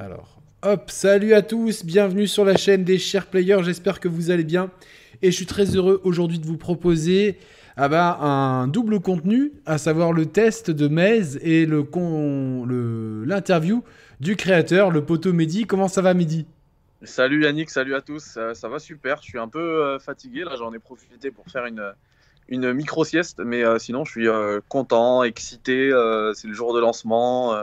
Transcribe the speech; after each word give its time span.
Alors, 0.00 0.40
hop, 0.62 0.90
salut 0.90 1.34
à 1.34 1.42
tous, 1.42 1.84
bienvenue 1.84 2.26
sur 2.26 2.46
la 2.46 2.56
chaîne 2.56 2.84
des 2.84 2.96
chers 2.96 3.26
players, 3.26 3.62
j'espère 3.62 4.00
que 4.00 4.08
vous 4.08 4.30
allez 4.30 4.44
bien. 4.44 4.70
Et 5.20 5.30
je 5.30 5.36
suis 5.36 5.44
très 5.44 5.76
heureux 5.76 6.00
aujourd'hui 6.04 6.38
de 6.38 6.46
vous 6.46 6.56
proposer 6.56 7.36
ah 7.76 7.90
bah, 7.90 8.16
un 8.22 8.66
double 8.66 9.00
contenu, 9.00 9.52
à 9.66 9.76
savoir 9.76 10.14
le 10.14 10.24
test 10.24 10.70
de 10.70 10.88
Maze 10.88 11.38
et 11.42 11.66
l'interview 13.26 13.84
du 14.20 14.36
créateur, 14.36 14.90
le 14.90 15.04
poteau 15.04 15.34
Mehdi. 15.34 15.66
Comment 15.66 15.86
ça 15.86 16.00
va 16.00 16.14
Mehdi? 16.14 16.46
Salut 17.02 17.44
Yannick, 17.44 17.68
salut 17.68 17.94
à 17.94 18.00
tous, 18.00 18.38
ça, 18.54 18.68
va 18.70 18.78
super, 18.78 19.18
je 19.20 19.28
suis 19.28 19.38
un 19.38 19.48
peu 19.48 19.84
euh, 19.84 19.98
fatigué, 19.98 20.44
là 20.44 20.56
j'en 20.56 20.72
ai 20.72 20.78
profité 20.78 21.30
pour 21.30 21.44
faire 21.48 21.66
une, 21.66 22.72
micro-sieste, 22.72 23.42
mais 23.44 23.62
euh, 23.62 23.78
sinon 23.78 24.06
je 24.06 24.12
suis 24.12 24.28
euh, 24.28 24.60
content, 24.70 25.24
excité, 25.24 25.90
c'est 26.34 26.48
le 26.48 26.54
jour 26.54 26.72
de 26.72 26.80
lancement. 26.80 27.54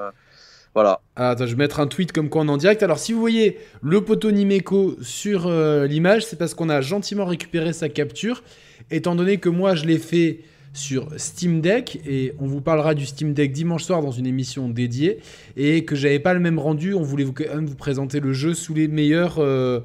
Ah, 1.16 1.30
attends, 1.32 1.46
je 1.46 1.52
vais 1.52 1.64
mettre 1.64 1.80
un 1.80 1.88
tweet 1.88 2.12
comme 2.12 2.30
quoi 2.30 2.42
on 2.42 2.48
est 2.48 2.52
en 2.52 2.58
direct. 2.58 2.84
Alors, 2.84 3.00
si 3.00 3.14
vous 3.14 3.20
voyez 3.20 3.58
le 3.82 4.02
poteau 4.02 4.32
Nimeco 4.32 4.96
sur 5.02 5.50
l'image, 5.50 6.26
c'est 6.26 6.38
parce 6.38 6.54
qu'on 6.54 6.70
a 6.70 6.82
gentiment 6.82 7.26
récupéré 7.26 7.74
sa 7.74 7.90
capture. 7.90 8.44
Étant 8.92 9.16
donné 9.16 9.38
que 9.38 9.50
moi, 9.50 9.76
je 9.76 9.86
l'ai 9.86 9.98
fait 9.98 10.42
sur 10.78 11.08
Steam 11.18 11.60
Deck 11.60 12.00
et 12.06 12.34
on 12.40 12.46
vous 12.46 12.62
parlera 12.62 12.94
du 12.94 13.06
Steam 13.06 13.34
Deck 13.34 13.52
dimanche 13.52 13.84
soir 13.84 14.02
dans 14.02 14.12
une 14.12 14.28
émission 14.28 14.70
dédiée 14.70 15.20
et 15.56 15.84
que 15.86 15.96
j'avais 15.96 16.20
pas 16.20 16.34
le 16.34 16.40
même 16.40 16.60
rendu, 16.60 16.94
on 16.94 17.02
voulait 17.02 17.26
quand 17.26 17.56
même 17.56 17.66
vous 17.66 17.76
présenter 17.76 18.20
le 18.20 18.32
jeu 18.32 18.54
sous 18.54 18.74
les 18.74 18.88
meilleures 18.88 19.40
euh, 19.40 19.82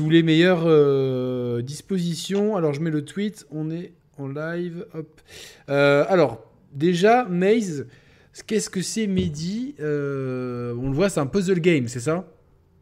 meilleures 0.00 0.64
euh, 0.64 1.60
dispositions. 1.60 2.56
Alors 2.56 2.72
je 2.72 2.80
mets 2.80 2.90
le 2.90 3.04
tweet, 3.04 3.46
on 3.50 3.70
est 3.70 3.92
en 4.18 4.28
live. 4.28 4.86
Euh, 5.68 6.04
alors 6.08 6.44
déjà 6.72 7.24
Maze, 7.24 7.86
qu'est-ce 8.46 8.70
que 8.70 8.82
c'est 8.82 9.06
Mehdi 9.06 9.74
On 9.78 9.82
le 9.82 10.92
voit, 10.92 11.08
c'est 11.08 11.20
un 11.20 11.26
puzzle 11.26 11.60
game, 11.60 11.88
c'est 11.88 12.00
ça? 12.00 12.24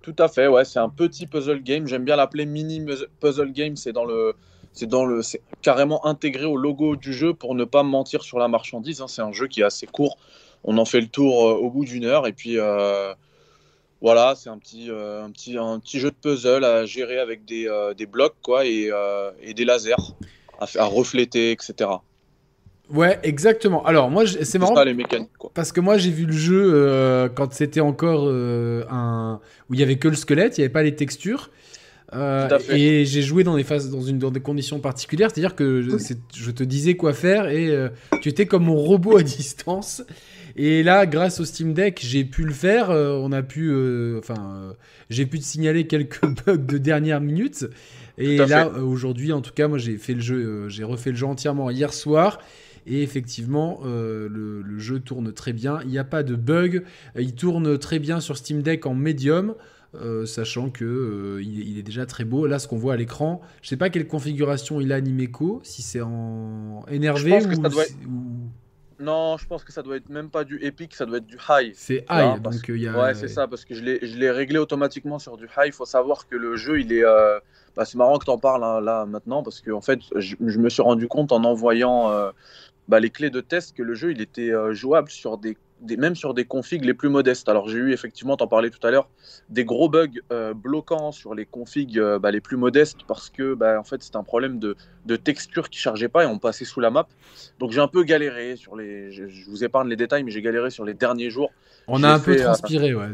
Tout 0.03 0.17
à 0.19 0.29
fait, 0.29 0.49
ouais, 0.49 0.65
c'est 0.65 0.79
un 0.79 0.89
petit 0.89 1.27
puzzle 1.27 1.63
game. 1.63 1.87
J'aime 1.87 2.05
bien 2.05 2.17
l'appeler 2.17 2.47
mini 2.47 2.85
puzzle 3.21 3.53
game. 3.53 3.77
C'est 3.77 3.93
dans 3.93 4.05
le 4.05 4.35
c'est 4.73 4.87
dans 4.87 5.05
le, 5.05 5.23
c'est 5.23 5.43
carrément 5.63 6.07
intégré 6.07 6.45
au 6.45 6.57
logo 6.57 6.97
du 6.97 7.13
jeu 7.13 7.35
pour 7.35 7.55
ne 7.55 7.65
pas 7.65 7.83
mentir 7.83 8.23
sur 8.23 8.39
la 8.39 8.49
marchandise. 8.49 9.01
Hein. 9.01 9.09
C'est 9.09 9.23
un 9.23 9.33
jeu 9.33 9.49
qui 9.49 9.61
est 9.61 9.65
assez 9.65 9.87
court. 9.87 10.17
On 10.65 10.79
en 10.79 10.85
fait 10.85 11.01
le 11.01 11.09
tour 11.09 11.49
euh, 11.49 11.55
au 11.55 11.71
bout 11.71 11.85
d'une 11.85 12.05
heure 12.05 12.27
et 12.27 12.33
puis 12.33 12.59
euh, 12.59 13.13
voilà, 14.01 14.35
c'est 14.37 14.49
un 14.49 14.59
petit, 14.59 14.91
euh, 14.91 15.25
un 15.25 15.31
petit, 15.31 15.57
un 15.59 15.81
petit 15.81 15.99
jeu 15.99 16.11
de 16.11 16.17
puzzle 16.17 16.65
à 16.65 16.87
gérer 16.87 17.19
avec 17.19 17.45
des, 17.45 17.69
des 17.97 18.07
blocs 18.07 18.37
quoi 18.43 18.67
et, 18.67 18.91
et 19.43 19.55
des 19.55 19.65
lasers 19.65 19.95
à, 20.59 20.67
à, 20.77 20.85
refléter, 20.85 21.53
etc. 21.53 21.91
Ouais, 22.93 23.19
exactement. 23.23 23.85
Alors 23.85 24.11
moi, 24.11 24.25
c'est 24.27 24.59
marrant. 24.59 24.75
Ça, 24.75 24.85
les 24.85 24.95
mécaniques, 24.95 25.31
quoi. 25.39 25.51
Parce 25.55 25.73
que 25.73 25.81
moi, 25.81 25.99
j'ai 25.99 26.11
vu 26.11 26.27
le 26.27 26.33
jeu 26.33 27.31
quand 27.35 27.53
c'était 27.53 27.81
encore 27.81 28.29
un 28.29 29.41
où 29.69 29.75
il 29.75 29.81
y 29.81 29.83
avait 29.83 29.97
que 29.97 30.09
le 30.09 30.17
squelette, 30.17 30.59
il 30.59 30.61
n'y 30.61 30.65
avait 30.65 30.73
pas 30.73 30.83
les 30.83 30.97
textures. 30.97 31.51
Euh, 32.13 32.49
et 32.71 33.05
j'ai 33.05 33.23
joué 33.23 33.45
dans 33.45 33.57
des 33.57 33.63
phases, 33.63 33.91
dans, 33.91 34.03
une, 34.03 34.19
dans 34.19 34.31
des 34.31 34.41
conditions 34.41 34.81
particulières, 34.81 35.31
c'est-à-dire 35.33 35.55
que 35.55 35.81
je, 35.81 36.51
te 36.51 36.65
disais 36.65 36.95
quoi 36.97 37.13
faire 37.13 37.49
et 37.49 37.69
euh, 37.69 37.89
tu 38.21 38.29
étais 38.29 38.47
comme 38.47 38.65
mon 38.65 38.77
robot 38.77 39.19
à 39.19 39.23
distance. 39.23 40.03
Et 40.57 40.83
là, 40.83 41.07
grâce 41.07 41.39
au 41.39 41.45
Steam 41.45 41.73
Deck, 41.73 42.01
j'ai 42.03 42.25
pu 42.25 42.43
le 42.43 42.53
faire. 42.53 42.91
Euh, 42.91 43.13
on 43.23 43.31
a 43.31 43.43
pu, 43.43 43.73
enfin, 44.19 44.75
j'ai 45.09 45.25
pu 45.25 45.39
te 45.39 45.45
signaler 45.45 45.87
quelques 45.87 46.27
bugs 46.47 46.57
de 46.57 46.79
dernière 46.79 47.21
minute. 47.21 47.67
Et 48.19 48.39
là, 48.39 48.69
aujourd'hui, 48.69 49.33
en 49.33 49.41
tout 49.41 49.53
cas, 49.53 49.69
moi, 49.69 49.79
j'ai 49.79 49.97
fait 49.97 50.15
le 50.15 50.21
jeu, 50.21 50.69
j'ai 50.69 50.85
refait 50.85 51.11
le 51.11 51.17
jeu 51.17 51.27
entièrement 51.27 51.71
hier 51.71 51.95
soir. 51.95 52.41
Et 52.87 53.03
effectivement, 53.03 53.81
le, 53.85 54.29
le, 54.29 54.79
jeu 54.79 55.01
tourne 55.01 55.33
très 55.33 55.53
bien. 55.53 55.81
Il 55.83 55.89
n'y 55.89 55.99
a 55.99 56.05
pas 56.05 56.23
de 56.23 56.35
bug. 56.35 56.85
Il 57.17 57.35
tourne 57.35 57.79
très 57.79 57.99
bien 57.99 58.21
sur 58.21 58.37
Steam 58.37 58.63
Deck 58.63 58.87
en 58.87 58.95
médium. 58.95 59.55
Euh, 59.97 60.25
sachant 60.25 60.71
que 60.71 60.85
euh, 60.85 61.43
il, 61.43 61.77
est 61.77 61.83
déjà 61.83 62.07
très 62.07 62.25
beau. 62.25 62.47
Là, 62.47 62.61
ce 62.61 62.69
qu'on 62.69 62.77
voit 62.77 62.95
à 62.95 62.97
l'écran, 62.97 63.41
je 63.61 63.69
sais 63.69 63.77
pas 63.77 63.91
quelle 63.91 64.07
configuration 64.07 64.81
il 64.81 64.93
a 64.93 65.01
Nimeco, 65.01 65.61
si 65.65 65.83
c'est 65.83 66.01
en 66.01 66.85
énervé 66.89 67.41
ou, 67.45 68.49
Non, 69.01 69.37
je 69.37 69.47
pense 69.49 69.65
que 69.65 69.73
ça 69.73 69.83
doit 69.83 69.97
être 69.97 70.09
même 70.09 70.31
pas 70.31 70.45
du 70.45 70.65
Epic, 70.65 70.95
ça 70.95 71.07
doit 71.07 71.17
être 71.17 71.27
du 71.27 71.39
High. 71.49 71.73
C'est 71.75 72.07
High, 72.09 72.41
donc 72.41 72.69
il 72.69 72.77
y 72.77 72.87
a... 72.87 72.97
Ouais, 72.97 73.15
c'est 73.15 73.27
ça, 73.27 73.49
parce 73.49 73.65
que 73.65 73.75
je 73.75 73.83
l'ai 73.83 74.31
réglé 74.31 74.59
automatiquement 74.59 75.19
sur 75.19 75.37
du 75.37 75.47
High. 75.47 75.67
Il 75.67 75.73
faut 75.73 75.87
savoir 75.87 76.29
que 76.29 76.37
le 76.37 76.55
jeu, 76.55 76.79
il 76.81 76.93
est... 76.93 77.05
Bah, 77.77 77.85
c'est 77.85 77.99
marrant 77.99 78.19
que 78.19 78.25
tu 78.25 78.31
en 78.31 78.39
parles 78.39 78.63
hein, 78.63 78.81
là 78.81 79.07
maintenant, 79.07 79.43
parce 79.43 79.61
que 79.61 79.73
en 79.73 79.81
fait, 79.81 80.01
je, 80.15 80.37
me 80.39 80.69
suis 80.69 80.83
rendu 80.83 81.09
compte 81.09 81.33
en 81.33 81.43
envoyant 81.43 82.13
bah, 82.89 83.01
les 83.01 83.11
clés 83.11 83.31
de 83.31 83.41
test 83.41 83.77
que 83.77 83.83
le 83.83 83.95
jeu, 83.95 84.13
il 84.13 84.21
était 84.21 84.53
jouable 84.73 85.11
sur 85.11 85.39
des 85.39 85.57
même 85.99 86.15
sur 86.15 86.35
des 86.35 86.45
configs 86.45 86.85
les 86.85 86.95
plus 86.95 87.09
modestes. 87.09 87.49
Alors 87.49 87.69
j'ai 87.69 87.79
eu 87.79 87.93
effectivement, 87.93 88.37
t'en 88.37 88.47
parlais 88.47 88.71
tout 88.71 88.85
à 88.87 88.91
l'heure, 88.91 89.09
des 89.49 89.65
gros 89.65 89.89
bugs 89.89 90.09
euh, 90.33 90.55
bloquants 90.55 91.13
sur 91.13 91.35
les 91.35 91.47
configs 91.47 91.99
euh, 91.99 92.19
bah, 92.19 92.31
les 92.31 92.41
plus 92.41 92.57
modestes 92.57 92.99
parce 93.07 93.31
que 93.31 93.55
bah, 93.55 93.79
en 93.79 93.85
fait 93.85 94.03
c'est 94.03 94.17
un 94.17 94.23
problème 94.23 94.59
de, 94.59 94.77
de, 95.07 95.17
texture 95.17 95.71
qui 95.71 95.79
chargeait 95.79 96.09
pas 96.09 96.25
et 96.25 96.27
on 96.27 96.39
passait 96.39 96.65
sous 96.65 96.81
la 96.81 96.91
map. 96.91 97.09
Donc 97.59 97.73
j'ai 97.73 97.81
un 97.81 97.89
peu 97.89 98.03
galéré 98.05 98.57
sur 98.57 98.77
les. 98.77 99.11
Je, 99.11 99.25
vous 99.49 99.65
épargne 99.65 99.89
les 99.89 99.97
détails, 99.97 100.23
mais 100.23 100.31
j'ai 100.31 100.43
galéré 100.43 100.71
sur 100.71 100.85
les 100.85 100.95
derniers 100.95 101.31
jours. 101.31 101.51
On 101.93 102.03
a 102.05 102.11
un 102.11 102.19
peu 102.21 102.33
euh, 102.33 102.45
transpiré, 102.45 102.95
ouais. 102.95 103.13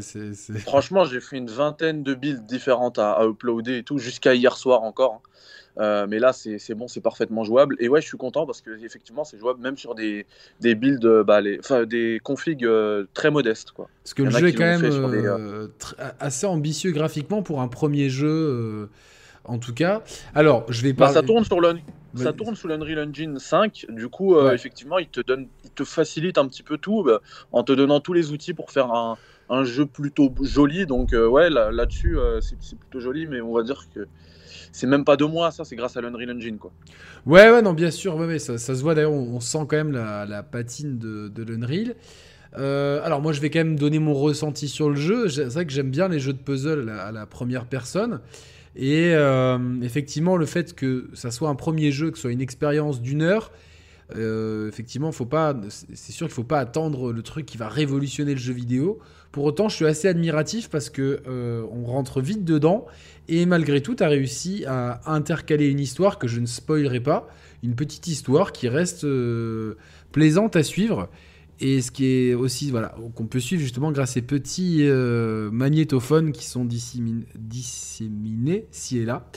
Franchement, 0.59 1.03
j'ai 1.05 1.19
fait 1.19 1.37
une 1.37 1.49
vingtaine 1.49 2.03
de 2.03 2.13
builds 2.13 2.45
différentes 2.45 2.99
à, 2.99 3.19
uploader 3.23 3.77
et 3.77 3.83
tout 3.83 3.97
jusqu'à 3.97 4.35
hier 4.35 4.55
soir 4.55 4.83
encore. 4.83 5.15
Hein. 5.15 5.29
Euh, 5.79 6.07
mais 6.09 6.19
là, 6.19 6.33
c'est 6.33 6.73
bon, 6.73 6.87
c'est 6.87 7.01
parfaitement 7.01 7.43
jouable. 7.43 7.75
Et 7.79 7.87
ouais, 7.87 8.01
je 8.01 8.07
suis 8.07 8.17
content 8.17 8.45
parce 8.45 8.61
que 8.61 8.83
effectivement, 8.83 9.23
c'est 9.23 9.37
jouable 9.37 9.61
même 9.61 9.77
sur 9.77 9.95
des, 9.95 10.25
des 10.59 10.75
builds, 10.75 11.05
euh, 11.05 11.23
bah, 11.23 11.41
les, 11.41 11.59
des 11.85 12.19
configs 12.23 12.65
euh, 12.65 13.05
très 13.13 13.31
modestes. 13.31 13.71
Quoi. 13.71 13.89
Parce 14.03 14.13
que 14.13 14.23
le 14.23 14.31
jeu 14.31 14.47
est 14.47 14.53
quand 14.53 14.79
même 14.79 15.69
assez 16.19 16.47
ambitieux 16.47 16.91
graphiquement 16.91 17.43
pour 17.43 17.61
un 17.61 17.67
premier 17.67 18.09
jeu. 18.09 18.89
En 19.43 19.59
tout 19.59 19.73
cas, 19.73 20.01
alors 20.35 20.65
je 20.67 20.81
vais 20.81 20.93
pas. 20.93 21.07
Bah, 21.07 21.13
ça 21.13 21.21
tourne 21.23 21.45
sur 21.45 21.61
le, 21.61 21.77
ça 22.17 22.33
tourne 22.33 22.55
sous 22.55 22.67
l'Unreal 22.67 23.09
Engine 23.09 23.39
5. 23.39 23.87
Du 23.89 24.09
coup, 24.09 24.39
effectivement, 24.49 24.99
il 24.99 25.07
te 25.07 25.21
donne, 25.21 25.47
il 25.63 25.71
te 25.71 25.83
facilite 25.83 26.37
un 26.37 26.47
petit 26.47 26.63
peu 26.63 26.77
tout 26.77 27.03
bah, 27.03 27.21
en 27.51 27.63
te 27.63 27.71
donnant 27.71 27.99
tous 27.99 28.13
les 28.13 28.31
outils 28.31 28.53
pour 28.53 28.71
faire 28.71 28.91
un, 28.91 29.17
un 29.49 29.63
jeu 29.63 29.85
plutôt 29.85 30.33
joli. 30.41 30.85
Donc 30.85 31.11
ouais, 31.13 31.49
là-dessus, 31.49 32.17
c'est 32.41 32.77
plutôt 32.77 32.99
joli, 32.99 33.27
mais 33.27 33.41
on 33.41 33.53
va 33.53 33.63
dire 33.63 33.87
que 33.93 34.07
c'est 34.71 34.87
même 34.87 35.05
pas 35.05 35.17
de 35.17 35.25
moi, 35.25 35.51
ça, 35.51 35.63
c'est 35.63 35.75
grâce 35.75 35.97
à 35.97 36.01
l'Unreal 36.01 36.31
Engine, 36.31 36.57
quoi. 36.57 36.71
Ouais, 37.25 37.49
ouais, 37.49 37.61
non, 37.61 37.73
bien 37.73 37.91
sûr, 37.91 38.15
ouais, 38.15 38.39
ça, 38.39 38.57
se 38.57 38.71
voit 38.81 38.93
d'ailleurs, 38.93 39.11
on, 39.11 39.39
sent 39.39 39.65
quand 39.67 39.77
même 39.77 39.91
la, 39.91 40.43
patine 40.43 40.97
de, 40.97 41.29
de 41.29 41.43
l'Unreal. 41.43 41.95
Euh, 42.57 43.01
alors 43.03 43.21
moi 43.21 43.33
je 43.33 43.41
vais 43.41 43.49
quand 43.49 43.59
même 43.59 43.77
donner 43.77 43.99
mon 43.99 44.13
ressenti 44.13 44.67
sur 44.67 44.89
le 44.89 44.95
jeu. 44.95 45.29
C'est 45.29 45.45
vrai 45.45 45.65
que 45.65 45.71
j'aime 45.71 45.91
bien 45.91 46.07
les 46.07 46.19
jeux 46.19 46.33
de 46.33 46.39
puzzle 46.39 46.89
à 46.89 47.11
la, 47.11 47.25
première 47.25 47.65
personne. 47.65 48.21
Et 48.77 49.13
euh, 49.13 49.57
effectivement 49.81 50.37
le 50.37 50.45
fait 50.45 50.73
que 50.75 51.09
ça 51.13 51.31
soit 51.31 51.49
un 51.49 51.55
premier 51.55 51.91
jeu, 51.91 52.11
que 52.11 52.17
ce 52.17 52.23
soit 52.23 52.31
une 52.31 52.41
expérience 52.41 53.01
d'une 53.01 53.23
heure, 53.23 53.51
euh, 54.15 54.69
effectivement 54.69 55.11
faut 55.11 55.25
pas, 55.25 55.55
c'est 55.93 56.13
sûr 56.13 56.27
qu'il 56.27 56.35
faut 56.35 56.43
pas 56.43 56.59
attendre 56.59 57.11
le 57.11 57.21
truc 57.23 57.45
qui 57.45 57.57
va 57.57 57.67
révolutionner 57.67 58.33
le 58.33 58.39
jeu 58.39 58.53
vidéo. 58.53 58.99
Pour 59.31 59.45
autant 59.45 59.67
je 59.67 59.75
suis 59.75 59.85
assez 59.85 60.07
admiratif 60.07 60.69
parce 60.69 60.89
que 60.89 61.21
on 61.71 61.85
rentre 61.85 62.21
vite 62.21 62.45
dedans 62.45 62.85
et 63.29 63.45
malgré 63.45 63.81
tout, 63.81 63.95
tu 63.95 64.03
as 64.03 64.07
réussi 64.07 64.63
à 64.65 65.01
intercaler 65.11 65.67
une 65.67 65.79
histoire 65.79 66.17
que 66.17 66.27
je 66.27 66.39
ne 66.39 66.45
spoilerai 66.45 67.01
pas, 67.01 67.27
une 67.63 67.75
petite 67.75 68.07
histoire 68.07 68.51
qui 68.53 68.69
reste 68.69 69.03
euh, 69.03 69.75
plaisante 70.11 70.55
à 70.55 70.63
suivre. 70.63 71.09
Et 71.59 71.81
ce 71.81 71.91
qui 71.91 72.05
est 72.05 72.33
aussi, 72.35 72.69
voilà, 72.69 72.95
qu'on 73.15 73.25
peut 73.25 73.39
suivre 73.39 73.61
justement 73.61 73.91
grâce 73.91 74.11
à 74.11 74.13
ces 74.13 74.21
petits 74.21 74.81
euh, 74.81 75.49
magnétophones 75.51 76.31
qui 76.31 76.45
sont 76.45 76.65
disséminés, 76.65 78.67
ci 78.71 78.99
et 78.99 79.05
là. 79.05 79.29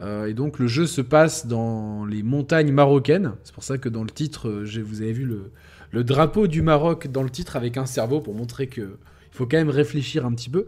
Euh, 0.00 0.26
et 0.26 0.34
donc 0.34 0.58
le 0.58 0.66
jeu 0.66 0.86
se 0.86 1.00
passe 1.00 1.46
dans 1.46 2.04
les 2.04 2.22
montagnes 2.22 2.72
marocaines. 2.72 3.32
C'est 3.44 3.54
pour 3.54 3.64
ça 3.64 3.78
que 3.78 3.88
dans 3.88 4.02
le 4.02 4.10
titre, 4.10 4.50
vous 4.50 5.02
avez 5.02 5.12
vu 5.12 5.24
le, 5.24 6.04
drapeau 6.04 6.48
du 6.48 6.60
Maroc 6.60 7.06
dans 7.06 7.22
le 7.22 7.30
titre 7.30 7.56
avec 7.56 7.76
un 7.76 7.86
cerveau 7.86 8.20
pour 8.20 8.34
montrer 8.34 8.66
que 8.66 8.98
faut 9.34 9.46
quand 9.46 9.56
même 9.56 9.70
réfléchir 9.70 10.24
un 10.24 10.32
petit 10.32 10.48
peu. 10.48 10.66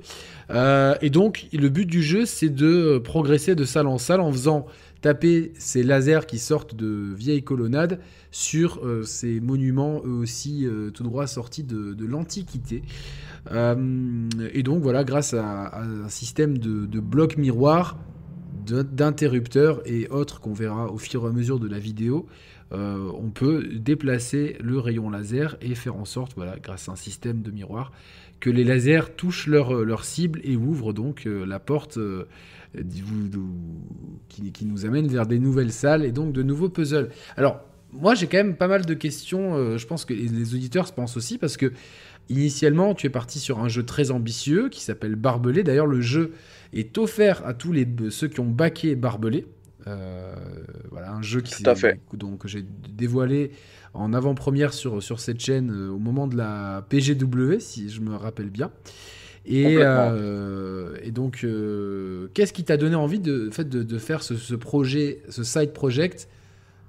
Euh, 0.51 0.97
et 1.01 1.09
donc, 1.09 1.47
le 1.53 1.69
but 1.69 1.87
du 1.87 2.03
jeu, 2.03 2.27
c'est 2.27 2.49
de 2.49 2.99
progresser 2.99 3.55
de 3.55 3.65
salle 3.65 3.87
en 3.87 3.99
salle 3.99 4.21
en 4.21 4.33
faisant 4.33 4.67
taper 5.03 5.53
ces 5.57 5.85
lasers 5.85 6.27
qui 6.27 6.39
sortent 6.41 6.75
de 6.75 7.15
vieilles 7.15 7.45
colonnades 7.45 8.01
sur 8.33 8.85
euh, 8.85 9.05
ces 9.05 9.41
monuments 9.41 10.03
eux 10.05 10.11
aussi 10.11 10.67
euh, 10.67 10.91
tout 10.91 11.05
droit 11.05 11.29
sortis 11.29 11.63
de, 11.63 12.05
l'Antiquité. 12.05 12.83
et 13.53 14.63
donc 14.65 14.83
voilà, 14.83 15.05
grâce 15.05 15.33
à, 15.33 15.81
un 15.81 16.09
système 16.09 16.59
de, 16.59 17.01
blocs 17.01 17.37
miroirs, 17.37 17.99
d'interrupteurs 18.67 19.81
et 19.87 20.09
autres 20.09 20.41
qu'on 20.41 20.55
verra 20.55 20.91
au 20.91 20.99
fur 20.99 21.25
et 21.25 21.29
à 21.29 21.31
mesure 21.31 21.61
de 21.61 21.69
la 21.69 21.79
vidéo, 21.79 22.27
on 22.73 23.31
peut 23.33 23.69
déplacer 23.73 24.57
le 24.61 24.81
rayon 24.81 25.09
laser 25.09 25.57
et 25.61 25.77
faire 25.77 25.95
en 25.95 26.05
sorte, 26.05 26.33
voilà, 26.35 26.59
grâce 26.59 26.89
à 26.89 26.93
un 26.93 26.97
système 26.97 27.43
de 27.43 27.53
miroir, 27.53 27.93
que 28.41 28.51
les 28.51 28.65
lasers 28.65 29.15
touchent 29.17 29.47
leur, 29.47 29.75
euh, 29.75 29.85
leur 29.85 30.05
cible 30.05 30.41
et 30.45 30.57
ouvrent 30.57 30.93
donc 30.93 31.27
euh, 31.27 31.47
la 31.47 31.59
porte 31.59 31.99
euh, 31.99 32.27
qui, 34.29 34.67
nous 34.67 34.85
amène 34.85 35.09
vers 35.09 35.27
des 35.27 35.39
nouvelles 35.39 35.73
salles 35.73 36.05
et 36.05 36.13
donc 36.13 36.33
de 36.33 36.43
nouveaux 36.43 36.69
puzzles. 36.69 37.09
Alors, 37.37 37.61
moi, 37.93 38.15
j'ai 38.15 38.27
quand 38.27 38.37
même 38.37 38.57
pas 38.57 38.69
mal 38.69 38.85
de 38.85 38.95
questions. 38.95 39.79
je 39.79 39.87
pense 39.87 40.05
que 40.05 40.13
les 40.13 40.55
auditeurs 40.55 40.87
se 40.87 40.93
pensent 40.93 41.17
aussi 41.17 41.39
parce 41.39 41.57
que 41.57 41.73
initialement, 42.29 42.95
tu 42.95 43.07
es 43.07 43.11
parti 43.11 43.39
sur 43.39 43.61
un 43.61 43.69
jeu 43.69 43.85
très 43.85 44.11
ambitieux 44.11 44.69
qui 44.69 44.83
s'appelle 44.83 45.15
Barbelé. 45.15 45.63
D'ailleurs, 45.63 45.87
le 45.87 46.03
jeu 46.03 46.33
est 46.75 46.99
offert 46.99 47.47
à 47.47 47.55
tous 47.55 47.75
ceux 48.11 48.29
qui 48.29 48.41
ont 48.41 48.51
baqué 48.51 48.95
Barbelé. 48.97 49.47
Voilà, 50.91 51.13
un 51.13 51.23
jeu 51.23 51.41
qui 51.41 51.63
fait. 51.63 52.01
donc 52.13 52.39
que 52.39 52.49
j'ai 52.49 52.65
dévoilé 52.91 53.53
en 53.95 54.13
avant-première 54.13 54.75
sur, 54.75 55.03
sur 55.03 55.21
cette 55.21 55.41
chaîne 55.41 55.71
au 55.71 55.99
moment 55.99 56.27
de 56.27 56.37
la 56.37 56.85
PGW, 56.89 57.59
si 57.61 57.89
je 57.89 58.01
me 58.01 58.15
rappelle 58.15 58.51
bien. 58.51 58.71
Et, 59.47 59.77
euh, 59.79 60.97
et 61.03 61.13
donc, 61.13 61.45
euh, 61.45 62.29
qu'est-ce 62.35 62.53
qui 62.53 62.65
t'a 62.65 62.77
donné 62.77 62.97
envie 62.97 63.21
de, 63.21 63.49
fait, 63.51 63.69
de, 63.69 63.99
faire 63.99 64.23
ce, 64.23 64.55
projet, 64.55 65.23
ce 65.29 65.45
side 65.45 65.73
project 65.73 66.29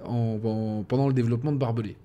en, 0.03 0.83
pendant 0.87 1.07
le 1.07 1.13
développement 1.13 1.51
de 1.51 1.57
Barbelé? 1.57 1.95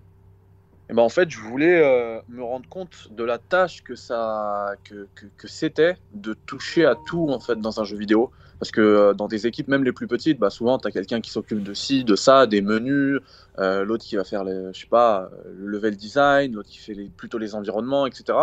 Et 0.93 0.94
ben 0.94 1.00
en 1.00 1.09
fait, 1.09 1.31
je 1.31 1.41
voulais 1.41 1.83
euh, 1.83 2.21
me 2.29 2.43
rendre 2.43 2.69
compte 2.69 3.09
de 3.12 3.25
la 3.25 3.39
tâche 3.39 3.83
que 3.83 3.94
ça 3.94 4.75
que, 4.85 5.09
que, 5.15 5.25
que 5.39 5.49
c'était 5.49 5.97
de 6.12 6.35
toucher 6.35 6.85
à 6.85 6.97
tout 7.06 7.31
en 7.31 7.41
fait 7.41 7.59
dans 7.59 7.81
un 7.81 7.85
jeu 7.85 7.97
vidéo. 7.97 8.31
Parce 8.59 8.71
que 8.71 8.83
euh, 8.83 9.15
dans 9.15 9.27
des 9.27 9.47
équipes, 9.47 9.69
même 9.69 9.85
les 9.85 9.93
plus 9.93 10.06
petites, 10.06 10.39
bah, 10.39 10.50
souvent, 10.50 10.79
tu 10.79 10.87
as 10.87 10.91
quelqu'un 10.91 11.23
qui 11.23 11.31
s'occupe 11.31 11.62
de 11.62 11.73
ci, 11.73 12.05
de 12.05 12.15
ça, 12.15 12.47
des 12.47 12.61
menus, 12.61 13.21
euh, 13.59 13.87
l'autre 13.87 14.05
qui 14.05 14.17
va 14.17 14.25
faire, 14.25 14.44
les, 14.44 14.71
je 14.75 14.81
sais 14.81 14.87
pas, 14.87 15.31
le 15.47 15.67
level 15.67 15.97
design, 15.97 16.53
l'autre 16.53 16.69
qui 16.69 16.77
fait 16.77 16.94
plutôt 17.17 17.39
les 17.39 17.55
environnements, 17.55 18.05
etc. 18.06 18.39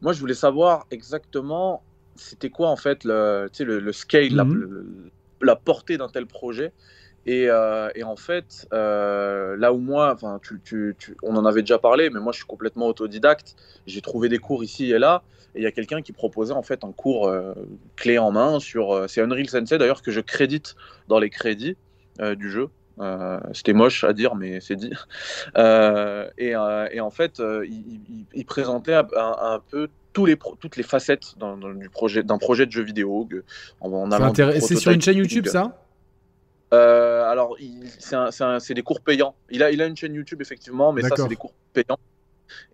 Moi, 0.00 0.12
je 0.12 0.18
voulais 0.18 0.34
savoir 0.34 0.88
exactement 0.90 1.84
c'était 2.16 2.50
quoi, 2.50 2.68
en 2.68 2.76
fait, 2.76 3.04
le, 3.04 3.48
le, 3.60 3.78
le 3.78 3.92
scale, 3.92 4.34
la, 4.34 4.44
mhm. 4.44 5.08
la, 5.40 5.54
portée 5.54 5.98
d'un 5.98 6.08
tel 6.08 6.26
projet. 6.26 6.72
Et, 7.24 7.46
euh, 7.48 7.88
et, 7.94 8.02
en 8.02 8.16
fait, 8.16 8.66
là 8.72 9.72
où 9.72 9.78
moi, 9.78 10.12
enfin, 10.12 10.40
tu, 10.42 10.60
tu, 10.98 11.16
on 11.22 11.36
en 11.36 11.44
avait 11.44 11.62
déjà 11.62 11.78
parlé, 11.78 12.10
mais 12.10 12.20
moi 12.20 12.32
je 12.32 12.38
suis 12.38 12.46
complètement 12.46 12.86
autodidacte. 12.86 13.54
J'ai 13.86 14.00
trouvé 14.00 14.28
des 14.28 14.38
cours 14.38 14.64
ici 14.64 14.90
et 14.90 14.98
là, 14.98 15.22
et 15.54 15.60
il 15.60 15.62
y 15.62 15.66
a 15.66 15.72
quelqu'un 15.72 16.00
qui 16.02 16.12
proposait 16.12 16.54
en 16.54 16.62
fait 16.62 16.84
un 16.84 16.92
cours 16.92 17.28
euh, 17.28 17.52
clé 17.96 18.18
en 18.18 18.30
main 18.32 18.58
sur. 18.58 18.92
Euh, 18.92 19.06
c'est 19.06 19.20
Unreal 19.20 19.48
Sensei 19.48 19.78
d'ailleurs 19.78 20.02
que 20.02 20.10
je 20.10 20.20
crédite 20.20 20.76
dans 21.08 21.18
les 21.18 21.30
crédits 21.30 21.76
euh, 22.20 22.34
du 22.34 22.50
jeu. 22.50 22.68
C'était 23.52 23.72
moche 23.72 24.04
à 24.04 24.12
dire, 24.12 24.36
mais 24.36 24.60
c'est 24.60 24.76
dit. 24.76 24.92
Et, 26.38 26.50
et, 26.50 27.00
en 27.00 27.10
fait, 27.10 27.42
il, 28.34 28.44
présentait 28.46 28.94
un, 28.94 29.60
peu 29.70 29.88
tous 30.12 30.24
les 30.24 30.36
toutes 30.60 30.76
les 30.76 30.84
facettes 30.84 31.36
d'un 31.38 31.56
du 31.74 31.88
projet, 31.88 32.22
projet 32.22 32.64
de 32.64 32.70
jeu 32.70 32.82
vidéo. 32.82 33.28
C'est 34.60 34.76
sur 34.76 34.92
une 34.92 35.02
chaîne 35.02 35.16
YouTube, 35.16 35.48
ça? 35.48 35.81
Alors, 36.72 37.56
c'est 38.60 38.74
des 38.74 38.82
cours 38.82 39.00
payants. 39.00 39.34
Il 39.50 39.62
a, 39.62 39.70
il 39.70 39.80
a 39.82 39.86
une 39.86 39.96
chaîne 39.96 40.14
YouTube, 40.14 40.40
effectivement, 40.40 40.92
mais 40.92 41.02
ça, 41.02 41.16
c'est 41.16 41.28
des 41.28 41.36
cours 41.36 41.54
payants. 41.72 41.98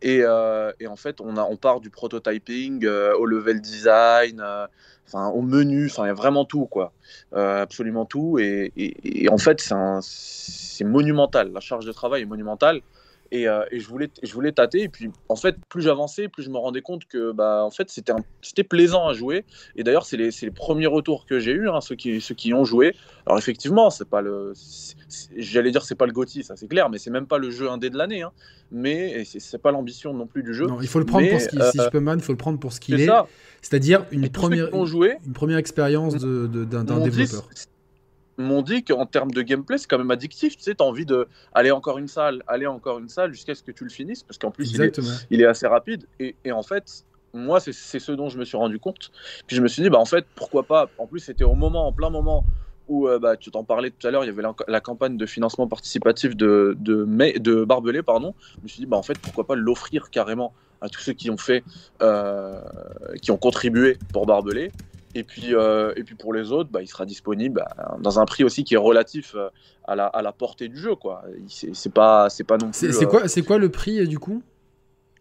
Euh, 0.04 0.72
et, 0.80 0.86
en 0.86 0.96
fait, 0.96 1.20
on, 1.20 1.36
a, 1.36 1.42
on 1.42 1.56
part 1.56 1.80
du 1.80 1.90
prototyping 1.90 2.84
euh, 2.84 3.14
au 3.16 3.26
level 3.26 3.60
design, 3.60 4.40
euh, 4.40 4.66
enfin 5.06 5.28
au 5.28 5.42
menu, 5.42 5.86
enfin 5.86 6.04
il 6.04 6.08
y 6.08 6.10
a 6.10 6.14
vraiment 6.14 6.44
tout 6.44 6.66
quoi, 6.66 6.92
absolument 7.32 8.04
tout. 8.04 8.38
Et, 8.38 8.72
et 8.76 9.28
en 9.28 9.38
fait, 9.38 9.66
c'est 10.00 10.84
monumental. 10.84 11.52
La 11.52 11.60
charge 11.60 11.86
de 11.86 11.92
travail 11.92 12.22
est 12.22 12.26
monumentale. 12.26 12.80
Euh, 13.34 13.64
et, 13.70 13.78
je, 13.78 13.88
voulais, 13.88 14.10
je 14.22 14.32
voulais 14.32 14.52
tâter. 14.52 14.82
Et 14.82 14.88
puis, 14.88 15.10
en 15.28 15.36
fait, 15.36 15.56
plus 15.68 15.82
j'avançais, 15.82 16.28
plus 16.28 16.42
je 16.42 16.50
me 16.50 16.56
rendais 16.56 16.80
compte 16.80 17.04
que 17.06 17.32
bah, 17.32 17.62
en 17.64 17.70
fait, 17.70 17.90
c'était, 17.90 18.12
c'était 18.42 18.64
plaisant 18.64 19.06
à 19.06 19.12
jouer. 19.12 19.44
Et 19.76 19.84
d'ailleurs, 19.84 20.06
c'est 20.06 20.16
les, 20.16 20.30
les, 20.42 20.50
premiers 20.50 20.86
retours 20.86 21.26
que 21.26 21.38
j'ai 21.38 21.52
eu, 21.52 21.68
hein, 21.68 21.80
ceux, 21.80 21.94
qui, 21.94 22.20
ceux 22.20 22.34
qui 22.34 22.54
ont 22.54 22.64
joué. 22.64 22.94
Alors, 23.26 23.38
effectivement, 23.38 23.90
c'est 23.90 24.08
pas 24.08 24.22
le. 24.22 24.52
J'allais 25.36 25.70
dire, 25.70 25.84
c'est 25.84 25.94
pas 25.94 26.06
le 26.06 26.12
GOTY, 26.12 26.42
ça 26.42 26.56
c'est 26.56 26.68
clair, 26.68 26.88
mais 26.90 26.98
c'est 26.98 27.10
même 27.10 27.26
pas 27.26 27.38
le 27.38 27.50
jeu 27.50 27.70
indé 27.70 27.90
de 27.90 27.98
l'année. 27.98 28.22
Hein. 28.22 28.32
Mais 28.70 29.24
c'est, 29.24 29.60
pas 29.60 29.72
l'ambition 29.72 30.12
non 30.12 30.26
plus 30.26 30.42
du 30.42 30.52
jeu. 30.52 30.66
Non, 30.66 30.80
il 30.80 30.88
faut 30.88 30.98
le 30.98 31.06
prendre 31.06 31.28
pour 31.28 31.40
ce 31.40 31.48
qu'il, 31.48 31.62
si 31.62 31.78
je 31.78 31.88
peux 31.88 32.00
man, 32.00 32.18
il 32.18 32.24
faut 32.24 32.32
le 32.32 32.38
prendre 32.38 32.58
pour 32.58 32.72
ce 32.72 32.80
qu'il 32.80 33.00
est. 33.00 33.08
C'est-à-dire 33.62 34.04
une 34.10 34.28
première, 34.28 34.68
une 34.74 35.32
première 35.32 35.58
expérience 35.58 36.16
de, 36.16 36.46
d'un, 36.46 37.00
développeur 37.00 37.48
m'ont 38.38 38.62
dit 38.62 38.84
qu'en 38.84 39.04
termes 39.04 39.32
de 39.32 39.42
gameplay, 39.42 39.78
c'est 39.78 39.88
quand 39.88 39.98
même 39.98 40.10
addictif. 40.10 40.56
Tu 40.56 40.62
sais, 40.62 40.74
tu 40.74 40.82
as 40.82 40.86
envie 40.86 41.06
d'aller 41.06 41.70
encore 41.70 41.98
une 41.98 42.08
salle, 42.08 42.42
aller 42.46 42.66
encore 42.66 42.98
une 42.98 43.08
salle 43.08 43.32
jusqu'à 43.32 43.54
ce 43.54 43.62
que 43.62 43.72
tu 43.72 43.84
le 43.84 43.90
finisses, 43.90 44.22
parce 44.22 44.38
qu'en 44.38 44.50
plus, 44.50 44.72
il 44.72 44.82
est, 44.82 45.00
il 45.30 45.40
est, 45.40 45.46
assez 45.46 45.66
rapide. 45.66 46.06
Et, 46.20 46.36
et 46.44 46.52
en 46.52 46.62
fait, 46.62 47.04
moi, 47.34 47.60
c'est 47.60 47.72
ce 47.72 48.12
dont 48.12 48.28
je 48.28 48.38
me 48.38 48.44
suis 48.44 48.56
rendu 48.56 48.78
compte. 48.78 49.10
Puis 49.46 49.56
je 49.56 49.62
me 49.62 49.68
suis 49.68 49.82
dit, 49.82 49.90
bah, 49.90 49.98
en 49.98 50.04
fait, 50.04 50.24
pourquoi 50.34 50.62
pas? 50.62 50.88
En 50.98 51.06
plus, 51.06 51.20
c'était 51.20 51.44
au 51.44 51.54
moment, 51.54 51.86
en 51.86 51.92
plein 51.92 52.10
moment 52.10 52.44
où 52.88 53.06
euh, 53.06 53.18
bah, 53.18 53.36
tu 53.36 53.50
t'en 53.50 53.64
parlais 53.64 53.90
tout 53.90 54.06
à 54.06 54.10
l'heure, 54.10 54.24
il 54.24 54.28
y 54.28 54.30
avait 54.30 54.42
la, 54.66 54.80
campagne 54.80 55.16
de 55.16 55.26
financement 55.26 55.66
participatif 55.66 56.36
de, 56.36 56.74
de, 56.80 57.04
de 57.38 57.64
Barbelé. 57.64 58.02
Pardon. 58.02 58.34
Je 58.56 58.62
me 58.62 58.68
suis 58.68 58.80
dit, 58.80 58.86
bah, 58.86 58.96
en 58.96 59.02
fait, 59.02 59.18
pourquoi 59.18 59.46
pas 59.46 59.56
l'offrir 59.56 60.10
carrément 60.10 60.54
à 60.80 60.88
tous 60.88 61.00
ceux 61.00 61.12
qui 61.12 61.30
ont 61.30 61.36
fait, 61.36 61.64
euh, 62.02 62.60
qui 63.20 63.30
ont 63.30 63.36
contribué 63.36 63.98
pour 64.12 64.26
Barbelé. 64.26 64.70
Et 65.14 65.24
puis, 65.24 65.54
euh, 65.54 65.92
et 65.96 66.04
puis 66.04 66.14
pour 66.14 66.32
les 66.32 66.52
autres, 66.52 66.70
bah, 66.70 66.82
il 66.82 66.86
sera 66.86 67.06
disponible 67.06 67.64
bah, 67.76 67.96
dans 68.00 68.20
un 68.20 68.26
prix 68.26 68.44
aussi 68.44 68.64
qui 68.64 68.74
est 68.74 68.78
relatif 68.78 69.34
euh, 69.34 69.48
à 69.84 69.96
la, 69.96 70.06
à 70.06 70.22
la 70.22 70.32
portée 70.32 70.68
du 70.68 70.76
jeu. 70.76 70.94
quoi. 70.94 71.24
C'est 71.48 71.92
pas, 71.92 72.28
pas 72.46 72.58
non 72.58 72.70
plus. 72.70 72.92
C'est 72.92 73.06
quoi, 73.06 73.22
euh, 73.24 73.42
quoi 73.46 73.58
le 73.58 73.70
prix 73.70 74.06
du 74.06 74.18
coup? 74.18 74.42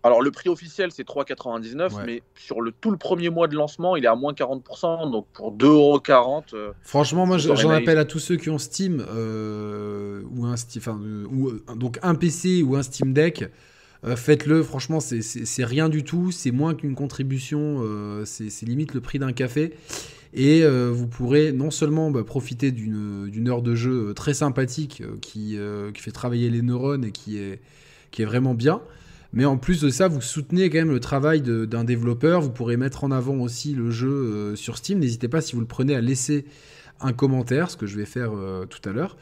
Alors 0.03 0.21
le 0.21 0.31
prix 0.31 0.47
officiel 0.47 0.91
c'est 0.91 1.05
3,99 1.05 2.05
mais 2.05 2.21
sur 2.35 2.61
le 2.61 2.71
tout 2.71 2.91
le 2.91 2.97
premier 2.97 3.29
mois 3.29 3.47
de 3.47 3.55
lancement 3.55 3.97
il 3.97 4.05
est 4.05 4.07
à 4.07 4.15
moins 4.15 4.31
40% 4.31 5.11
donc 5.11 5.25
pour 5.33 5.51
2,40€. 5.53 6.73
Franchement 6.83 7.25
moi 7.25 7.37
j'en 7.39 7.71
appelle 7.71 7.97
à 7.97 8.05
tous 8.05 8.19
ceux 8.19 8.37
qui 8.37 8.49
ont 8.49 8.59
Steam 8.59 9.01
ou 9.01 10.45
un 10.45 10.55
Steam, 10.55 11.27
ou 11.29 11.51
donc 11.75 11.99
un 12.03 12.15
PC 12.15 12.61
ou 12.61 12.75
un 12.75 12.83
Steam 12.83 13.11
Deck 13.11 13.49
euh, 14.05 14.15
faites-le, 14.15 14.63
franchement, 14.63 14.99
c'est 14.99 15.65
rien 15.65 15.89
du 15.89 16.03
tout. 16.03 16.31
C'est 16.31 16.51
moins 16.51 16.75
qu'une 16.75 16.95
contribution. 16.95 17.81
Euh, 17.81 18.23
c'est 18.25 18.65
limite 18.65 18.93
le 18.93 19.01
prix 19.01 19.19
d'un 19.19 19.33
café. 19.33 19.73
Et 20.33 20.63
euh, 20.63 20.91
vous 20.93 21.07
pourrez 21.07 21.51
non 21.51 21.71
seulement 21.71 22.11
bah, 22.11 22.23
profiter 22.23 22.71
d'une 22.71 23.47
heure 23.47 23.61
de 23.61 23.75
jeu 23.75 24.13
très 24.13 24.33
sympathique 24.33 25.01
qui, 25.21 25.57
fait 25.95 26.11
travailler 26.11 26.49
les 26.49 26.61
neurones 26.61 27.05
et 27.05 27.11
qui 27.11 27.37
est 27.37 28.25
vraiment 28.25 28.53
bien, 28.53 28.81
mais 29.33 29.45
en 29.45 29.57
plus 29.57 29.81
de 29.81 29.89
ça, 29.89 30.07
vous 30.07 30.21
soutenez 30.21 30.69
quand 30.69 30.77
même 30.77 30.91
le 30.91 30.99
travail 30.99 31.41
d'un 31.41 31.83
développeur. 31.83 32.41
Vous 32.41 32.51
pourrez 32.51 32.77
mettre 32.77 33.03
en 33.03 33.11
avant 33.11 33.35
aussi 33.37 33.73
le 33.73 33.89
jeu 33.89 34.55
sur 34.55 34.77
Steam. 34.77 34.99
N'hésitez 34.99 35.27
pas, 35.27 35.41
si 35.41 35.53
vous 35.53 35.61
le 35.61 35.67
prenez, 35.67 35.95
à 35.95 36.01
laisser 36.01 36.45
un 36.99 37.13
commentaire, 37.13 37.69
ce 37.69 37.77
que 37.77 37.85
je 37.85 37.97
vais 37.97 38.05
faire 38.05 38.31
tout 38.69 38.89
à 38.89 38.91
l'heure. 38.91 39.17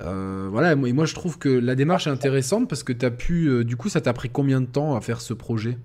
Euh, 0.00 0.48
voilà, 0.50 0.72
et 0.72 0.92
moi 0.92 1.06
je 1.06 1.14
trouve 1.14 1.38
que 1.38 1.48
la 1.48 1.74
démarche 1.74 2.06
est 2.06 2.10
intéressante 2.10 2.68
parce 2.68 2.82
que 2.82 2.92
tu 2.92 3.06
as 3.06 3.10
pu. 3.10 3.46
Euh, 3.46 3.64
du 3.64 3.76
coup, 3.76 3.88
ça 3.88 4.00
t'a 4.00 4.12
pris 4.12 4.28
combien 4.28 4.60
de 4.60 4.66
temps 4.66 4.94
à 4.94 5.00
faire 5.00 5.20
ce 5.20 5.32
projet? 5.32 5.78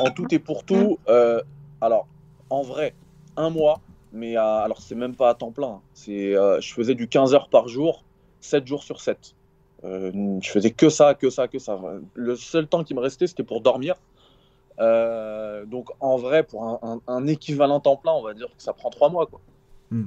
En 0.00 0.10
tout 0.10 0.26
et 0.32 0.38
pour 0.38 0.64
tout, 0.64 0.98
euh, 1.08 1.42
alors 1.80 2.06
en 2.48 2.62
vrai, 2.62 2.94
un 3.36 3.50
mois, 3.50 3.80
mais 4.12 4.36
alors 4.36 4.80
c'est 4.80 4.94
même 4.94 5.14
pas 5.14 5.30
à 5.30 5.34
temps 5.34 5.52
plein. 5.52 5.80
C'est, 5.94 6.32
je 6.32 6.72
faisais 6.72 6.94
du 6.94 7.08
15 7.08 7.34
heures 7.34 7.48
par 7.48 7.68
jour, 7.68 8.04
7 8.40 8.66
jours 8.66 8.82
sur 8.82 9.00
7. 9.00 9.34
je 9.84 10.48
faisais 10.48 10.70
que 10.70 10.88
ça, 10.88 11.14
que 11.14 11.28
ça, 11.28 11.48
que 11.48 11.58
ça. 11.58 11.78
Le 12.14 12.36
seul 12.36 12.66
temps 12.66 12.84
qui 12.84 12.94
me 12.94 13.00
restait, 13.00 13.26
c'était 13.26 13.42
pour 13.42 13.60
dormir. 13.60 13.96
donc 14.78 15.90
en 16.00 16.16
vrai, 16.16 16.42
pour 16.42 16.80
un, 17.06 17.26
équivalent 17.26 17.80
temps 17.80 17.96
plein, 17.96 18.12
on 18.12 18.22
va 18.22 18.32
dire 18.32 18.48
que 18.48 18.62
ça 18.62 18.72
prend 18.72 18.88
3 18.88 19.10
mois. 19.10 19.26
Quoi. 19.26 19.40
Hmm. 19.90 20.06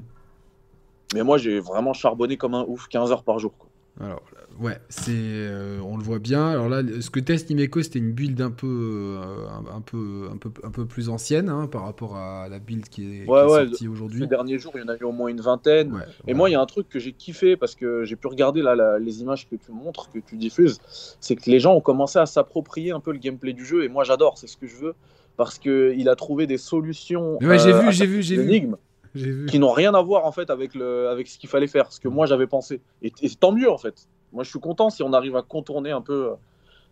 Mais 1.16 1.24
moi, 1.24 1.38
j'ai 1.38 1.62
vraiment 1.62 1.94
charbonné 1.94 2.36
comme 2.36 2.56
un 2.56 2.66
ouf, 2.68 2.90
15 2.90 3.10
heures 3.10 3.24
par 3.24 3.40
jour. 3.40 3.54
Quoi. 3.58 3.70
Alors, 4.02 4.22
ouais, 4.60 4.78
c'est, 4.90 5.14
euh, 5.16 5.80
on 5.82 5.96
le 5.96 6.04
voit 6.04 6.20
bien. 6.20 6.50
Alors 6.50 6.68
là, 6.68 6.82
ce 7.00 7.10
que 7.10 7.22
teste 7.22 7.50
Nimeco, 7.50 7.82
c'était 7.82 8.00
une 8.00 8.12
build 8.12 8.42
un 8.42 8.52
peu, 8.52 9.22
euh, 9.24 9.48
un, 9.74 9.80
peu, 9.80 10.28
un 10.30 10.36
peu, 10.36 10.52
un 10.64 10.72
peu 10.72 10.86
plus 10.86 11.08
ancienne 11.08 11.48
hein, 11.48 11.68
par 11.68 11.86
rapport 11.86 12.18
à 12.18 12.50
la 12.50 12.60
build 12.60 12.90
qui 12.90 13.22
est, 13.22 13.26
sortie 13.26 13.88
aujourd'hui. 13.88 14.20
Ces 14.20 14.28
derniers 14.28 14.60
jours, 14.60 14.74
il 14.76 14.82
y 14.82 14.84
en 14.84 14.90
a 14.90 14.98
eu 14.98 15.06
au 15.06 15.14
moins 15.14 15.30
une 15.30 15.40
vingtaine. 15.40 16.04
et 16.28 16.34
moi, 16.34 16.50
il 16.50 16.52
y 16.52 16.56
a 16.58 16.62
un 16.62 16.66
truc 16.66 16.90
que 16.90 17.00
j'ai 17.00 17.14
kiffé 17.14 17.56
parce 17.56 17.76
que 17.76 18.04
j'ai 18.04 18.18
pu 18.18 18.28
regarder 18.28 18.62
là, 18.62 19.00
les 19.00 19.22
images 19.22 19.48
que 19.48 19.56
tu 19.56 19.72
montres, 19.72 20.10
que 20.12 20.20
tu 20.20 20.36
diffuses, 20.36 20.82
c'est 21.22 21.38
que 21.38 21.50
les 21.50 21.62
gens 21.62 21.76
ont 21.76 21.82
commencé 21.82 22.20
à 22.20 22.26
s'approprier 22.26 22.92
un 22.92 23.00
peu 23.00 23.14
le 23.14 23.20
gameplay 23.20 23.54
du 23.54 23.64
jeu. 23.64 23.86
Et 23.86 23.88
moi, 23.88 24.04
j'adore, 24.04 24.38
c'est 24.38 24.48
ce 24.48 24.58
que 24.58 24.68
je 24.68 24.76
veux 24.76 24.96
parce 25.38 25.60
que 25.60 25.94
il 25.98 26.10
a 26.10 26.16
trouvé 26.18 26.48
des 26.48 26.58
solutions. 26.58 27.38
Ouais, 27.42 27.60
j'ai 27.60 27.74
euh, 27.74 27.80
vu, 27.80 27.92
j'ai 27.92 28.06
vu, 28.06 28.22
j'ai 28.22 28.38
vu 28.38 28.70
qui 29.16 29.60
n'ont 29.60 29.72
rien 29.72 29.94
à 29.94 30.02
voir 30.02 30.26
en 30.26 30.32
fait 30.32 30.50
avec, 30.50 30.76
le, 30.76 31.08
avec 31.10 31.28
ce 31.28 31.38
qu'il 31.38 31.50
fallait 31.50 31.68
faire, 31.68 31.92
ce 31.92 32.00
que 32.00 32.08
moi 32.08 32.26
j'avais 32.26 32.48
pensé. 32.48 32.82
Et, 33.02 33.12
tant 33.40 33.52
mieux 33.52 33.72
en 33.72 33.78
fait. 33.78 34.08
Moi 34.34 34.44
je 34.44 34.50
suis 34.50 34.60
content 34.60 34.90
si 34.90 35.04
on 35.04 35.14
arrive 35.14 35.36
à 35.36 35.42
contourner 35.42 35.92
un 35.92 36.02
peu 36.02 36.32
euh, 36.32 36.36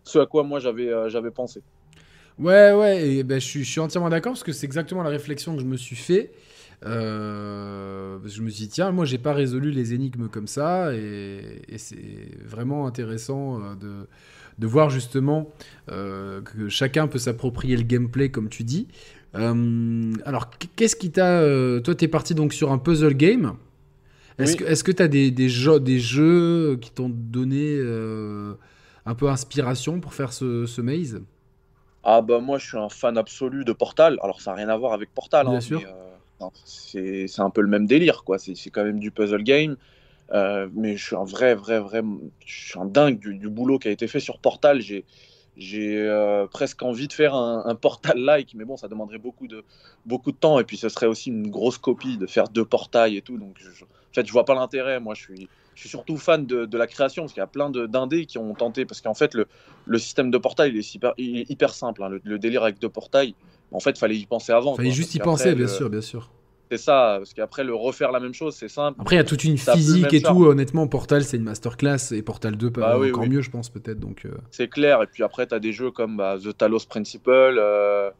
ce 0.02 0.18
à 0.18 0.26
quoi 0.26 0.42
moi 0.42 0.60
j'avais 0.60 0.88
euh, 0.88 1.08
j'avais 1.08 1.30
pensé. 1.30 1.62
Ouais, 2.38 2.72
ouais, 2.72 3.08
et 3.08 3.22
ben, 3.22 3.40
je, 3.40 3.46
suis, 3.46 3.64
je 3.64 3.70
suis 3.70 3.80
entièrement 3.80 4.08
d'accord 4.08 4.32
parce 4.32 4.42
que 4.42 4.52
c'est 4.52 4.66
exactement 4.66 5.02
la 5.02 5.10
réflexion 5.10 5.54
que 5.54 5.60
je 5.60 5.66
me 5.66 5.76
suis 5.76 5.96
fait. 5.96 6.32
Euh, 6.84 8.18
je 8.24 8.42
me 8.42 8.50
suis 8.50 8.64
dit, 8.64 8.68
tiens, 8.68 8.90
moi 8.90 9.04
j'ai 9.04 9.18
pas 9.18 9.32
résolu 9.32 9.70
les 9.70 9.94
énigmes 9.94 10.28
comme 10.28 10.48
ça 10.48 10.92
et, 10.94 11.62
et 11.68 11.78
c'est 11.78 12.28
vraiment 12.44 12.86
intéressant 12.86 13.60
de, 13.76 14.06
de 14.58 14.66
voir 14.66 14.90
justement 14.90 15.50
que 15.88 16.68
chacun 16.68 17.06
peut 17.06 17.18
s'approprier 17.18 17.76
le 17.76 17.82
gameplay 17.82 18.30
comme 18.30 18.48
tu 18.48 18.64
dis. 18.64 18.88
Euh, 19.36 20.12
alors, 20.24 20.50
qu'est-ce 20.76 20.96
qui 20.96 21.10
t'a. 21.10 21.40
Euh, 21.40 21.80
toi, 21.80 21.94
t'es 21.94 22.08
parti 22.08 22.34
donc 22.34 22.52
sur 22.52 22.72
un 22.72 22.78
puzzle 22.78 23.14
game. 23.14 23.56
Est-ce 24.38 24.82
que 24.84 24.92
tu 24.92 25.02
as 25.02 25.08
des, 25.08 25.30
des, 25.30 25.48
jeux, 25.48 25.78
des 25.78 26.00
jeux 26.00 26.76
qui 26.80 26.90
t'ont 26.90 27.10
donné 27.10 27.78
un 29.06 29.14
peu 29.14 29.28
inspiration 29.28 30.00
pour 30.00 30.14
faire 30.14 30.32
ce, 30.32 30.66
ce 30.66 30.80
maze? 30.80 31.22
Ah 32.06 32.20
bah 32.20 32.38
moi 32.38 32.58
je 32.58 32.66
suis 32.66 32.76
un 32.76 32.90
fan 32.90 33.16
absolu 33.16 33.64
de 33.64 33.72
Portal. 33.72 34.18
Alors 34.22 34.40
ça 34.40 34.50
n'a 34.50 34.58
rien 34.58 34.68
à 34.68 34.76
voir 34.76 34.92
avec 34.92 35.14
Portal. 35.14 35.46
Bien 35.46 35.56
hein, 35.56 35.60
sûr. 35.60 35.80
c'est 36.64 37.40
un 37.40 37.48
peu 37.48 37.62
le 37.62 37.68
même 37.68 37.86
délire 37.86 38.24
quoi. 38.24 38.38
C'est 38.38 38.70
quand 38.70 38.84
même 38.84 38.98
du 38.98 39.10
puzzle 39.10 39.42
game. 39.42 39.76
Euh, 40.32 40.68
mais 40.74 40.96
je 40.96 41.04
suis 41.04 41.16
un 41.16 41.24
vrai, 41.24 41.54
vrai, 41.54 41.80
vrai, 41.80 42.02
je 42.44 42.68
suis 42.68 42.78
un 42.78 42.86
dingue 42.86 43.18
du, 43.18 43.48
boulot 43.48 43.78
qui 43.78 43.88
a 43.88 43.90
été 43.90 44.06
fait 44.06 44.20
sur 44.20 44.38
Portal. 44.38 44.80
J'ai, 44.80 45.04
j'ai 45.56 45.98
euh, 45.98 46.46
presque 46.46 46.82
envie 46.82 47.08
de 47.08 47.12
faire 47.12 47.34
un, 47.34 47.74
Portal-like, 47.74 48.54
mais 48.54 48.64
bon, 48.64 48.76
ça 48.76 48.88
demanderait 48.88 49.18
beaucoup 49.18 49.46
de, 49.46 49.64
beaucoup 50.06 50.32
de 50.32 50.36
temps. 50.36 50.58
Et 50.58 50.64
puis, 50.64 50.76
ce 50.76 50.88
serait 50.88 51.06
aussi 51.06 51.30
une 51.30 51.50
grosse 51.50 51.78
copie 51.78 52.16
de 52.16 52.26
faire 52.26 52.48
deux 52.48 52.64
portails 52.64 53.16
et 53.16 53.22
tout. 53.22 53.38
Donc, 53.38 53.56
je, 53.58 53.84
en 53.84 54.14
fait, 54.14 54.26
je 54.26 54.32
vois 54.32 54.44
pas 54.44 54.54
l'intérêt. 54.54 54.98
Moi, 54.98 55.14
je 55.14 55.22
suis, 55.22 55.48
je 55.74 55.80
suis 55.80 55.88
surtout 55.88 56.16
fan 56.16 56.46
de, 56.46 56.64
de 56.64 56.78
la 56.78 56.86
création 56.86 57.24
parce 57.24 57.34
qu'il 57.34 57.40
y 57.40 57.44
a 57.44 57.46
plein 57.46 57.70
d'indés 57.70 58.26
qui 58.26 58.38
ont 58.38 58.54
tenté. 58.54 58.86
Parce 58.86 59.02
qu'en 59.02 59.14
fait, 59.14 59.34
le, 59.34 59.46
le, 59.84 59.98
système 59.98 60.30
de 60.30 60.38
portail, 60.38 60.70
il 60.70 60.78
est 60.78 60.94
hyper, 60.94 61.12
hyper 61.18 61.74
simple. 61.74 62.02
Hein. 62.02 62.18
le, 62.22 62.38
délire 62.38 62.62
avec 62.62 62.78
deux 62.78 62.88
portails, 62.88 63.34
en 63.72 63.80
fait, 63.80 63.98
fallait 63.98 64.16
y 64.16 64.26
penser 64.26 64.52
avant. 64.52 64.74
Fallait 64.74 64.90
juste 64.90 65.14
y 65.14 65.18
penser, 65.18 65.54
bien 65.54 65.68
sûr, 65.68 65.90
bien 65.90 66.00
sûr. 66.00 66.30
C'est 66.76 66.82
ça, 66.82 67.14
parce 67.18 67.34
qu'après, 67.34 67.62
le 67.62 67.72
refaire 67.72 68.10
la 68.10 68.18
même 68.18 68.34
chose, 68.34 68.56
c'est 68.56 68.68
simple. 68.68 69.00
Après, 69.00 69.14
il 69.14 69.18
y 69.18 69.20
a 69.20 69.24
toute 69.24 69.44
une 69.44 69.56
physique 69.56 70.12
et 70.12 70.20
tout. 70.20 70.44
Honnêtement, 70.44 70.88
Portal, 70.88 71.22
c'est 71.22 71.36
une 71.36 71.44
masterclass. 71.44 72.12
Et 72.12 72.22
Portal 72.22 72.56
2, 72.56 72.70
bah, 72.70 72.98
encore 72.98 73.26
mieux, 73.28 73.42
je 73.42 73.50
pense, 73.50 73.68
peut-être. 73.68 74.00
donc. 74.00 74.24
Euh. 74.24 74.30
C'est 74.50 74.68
clair. 74.68 75.00
Et 75.02 75.06
puis 75.06 75.22
après, 75.22 75.46
tu 75.46 75.54
as 75.54 75.60
des 75.60 75.72
jeux 75.72 75.92
comme 75.92 76.16
bah, 76.16 76.36
The 76.42 76.56
Talos 76.56 76.86
Principle. 76.88 77.30
Euh, 77.30 78.10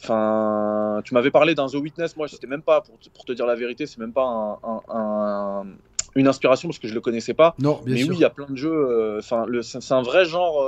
enfin, 0.00 1.00
tu 1.04 1.14
m'avais 1.14 1.32
parlé 1.32 1.56
d'un 1.56 1.66
The 1.66 1.74
Witness. 1.74 2.16
Moi, 2.16 2.28
c'était 2.28 2.46
même 2.46 2.62
pas, 2.62 2.80
pour 2.80 2.96
te, 3.00 3.08
pour 3.08 3.24
te, 3.24 3.32
dire 3.32 3.46
la 3.46 3.56
vérité, 3.56 3.86
c'est 3.86 3.98
même 3.98 4.12
pas 4.12 4.60
un, 4.88 5.64
une 6.14 6.28
inspiration 6.28 6.68
parce 6.68 6.78
que 6.78 6.86
je 6.86 6.94
le 6.94 7.00
connaissais 7.00 7.34
pas. 7.34 7.56
Non, 7.58 7.80
bien 7.84 7.96
Mais 7.96 8.04
oui, 8.04 8.14
il 8.14 8.20
y 8.20 8.24
a 8.24 8.30
plein 8.30 8.48
de 8.48 8.56
jeux. 8.56 8.70
Euh, 8.70 9.18
enfin, 9.18 9.46
c'est 9.62 9.94
un 9.94 10.02
vrai 10.02 10.26
genre. 10.26 10.64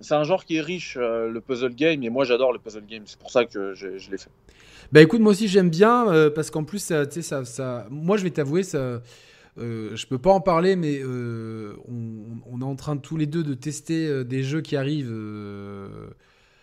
C'est 0.00 0.14
un 0.14 0.24
genre 0.24 0.44
qui 0.44 0.56
est 0.56 0.60
riche, 0.60 0.96
le 0.96 1.38
puzzle 1.40 1.74
game. 1.74 2.02
Et 2.02 2.10
moi, 2.10 2.24
j'adore 2.24 2.52
le 2.52 2.58
puzzle 2.58 2.86
game. 2.86 3.02
C'est 3.06 3.18
pour 3.18 3.30
ça 3.30 3.44
que 3.44 3.74
je, 3.74 3.98
je 3.98 4.10
l'ai 4.10 4.18
fait. 4.18 4.30
Bah 4.92 5.00
écoute, 5.00 5.20
moi 5.20 5.32
aussi 5.32 5.48
j'aime 5.48 5.70
bien 5.70 6.06
euh, 6.08 6.28
parce 6.28 6.50
qu'en 6.50 6.64
plus, 6.64 6.78
ça, 6.78 7.10
ça, 7.10 7.46
ça, 7.46 7.86
moi 7.90 8.18
je 8.18 8.24
vais 8.24 8.30
t'avouer, 8.30 8.62
ça, 8.62 9.00
euh, 9.58 9.96
je 9.96 10.06
peux 10.06 10.18
pas 10.18 10.30
en 10.30 10.42
parler, 10.42 10.76
mais 10.76 11.00
euh, 11.02 11.74
on, 11.88 12.60
est 12.60 12.64
en 12.64 12.76
train 12.76 12.98
tous 12.98 13.16
les 13.16 13.26
deux 13.26 13.42
de 13.42 13.54
tester 13.54 14.22
des 14.24 14.42
jeux 14.42 14.60
qui 14.60 14.76
arrivent. 14.76 15.10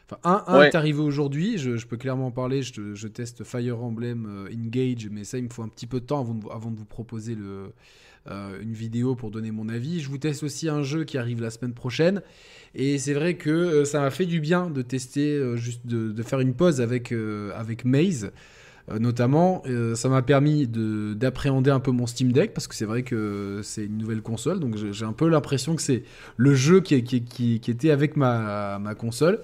Enfin, 0.05 0.19
un, 0.23 0.43
un 0.45 0.61
est 0.61 0.75
arrivé 0.75 0.99
aujourd'hui, 0.99 1.57
je, 1.57 1.85
peux 1.87 1.97
clairement 1.97 2.27
en 2.27 2.31
parler. 2.31 2.61
Je, 2.61 2.93
je 2.93 3.07
teste 3.07 3.43
Fire 3.43 3.83
Emblem 3.83 4.47
Engage, 4.53 5.09
mais 5.09 5.23
ça, 5.23 5.39
il 5.39 5.45
me 5.45 5.49
faut 5.49 5.63
un 5.63 5.67
petit 5.67 5.87
peu 5.87 5.99
de 5.99 6.05
temps 6.05 6.19
avant 6.19 6.35
de, 6.35 6.45
avant 6.51 6.69
de 6.69 6.77
vous 6.77 6.85
proposer 6.85 7.33
le, 7.33 7.71
une 8.27 8.73
vidéo 8.73 9.15
pour 9.15 9.31
donner 9.31 9.51
mon 9.51 9.69
avis. 9.69 10.01
Je 10.01 10.09
vous 10.09 10.17
teste 10.17 10.43
aussi 10.43 10.69
un 10.69 10.83
jeu 10.83 11.03
qui 11.03 11.17
arrive 11.17 11.41
la 11.41 11.49
semaine 11.49 11.73
prochaine. 11.73 12.21
Et 12.75 12.97
c'est 12.97 13.13
vrai 13.13 13.35
que 13.35 13.49
euh, 13.49 13.85
ça 13.85 13.99
m'a 13.99 14.11
fait 14.11 14.25
du 14.25 14.39
bien 14.39 14.69
de 14.69 14.81
tester, 14.81 15.33
euh, 15.35 15.55
juste 15.55 15.85
de, 15.85 16.23
faire 16.23 16.39
une 16.39 16.53
pause 16.53 16.81
avec, 16.81 17.11
euh, 17.11 17.51
avec 17.55 17.85
Maze. 17.85 18.31
notamment, 18.99 19.63
ça 19.93 20.09
m'a 20.09 20.23
permis 20.23 20.67
d'appréhender 20.67 21.69
un 21.69 21.79
peu 21.79 21.91
mon 21.91 22.07
Steam 22.07 22.31
Deck 22.31 22.53
parce 22.55 22.67
que 22.67 22.73
c'est 22.73 22.85
vrai 22.85 23.03
que 23.03 23.61
c'est 23.63 23.85
une 23.85 23.97
nouvelle 23.99 24.23
console, 24.23 24.59
donc 24.59 24.77
j'ai 24.77 25.05
un 25.05 25.13
peu 25.13 25.29
l'impression 25.29 25.75
que 25.75 25.81
c'est 25.83 26.01
le 26.37 26.55
jeu 26.55 26.81
qui, 26.81 27.03
qui, 27.03 27.21
qui, 27.21 27.71
était 27.71 27.91
avec 27.91 28.17
ma, 28.17 28.79
ma 28.79 28.95
console. 28.95 29.41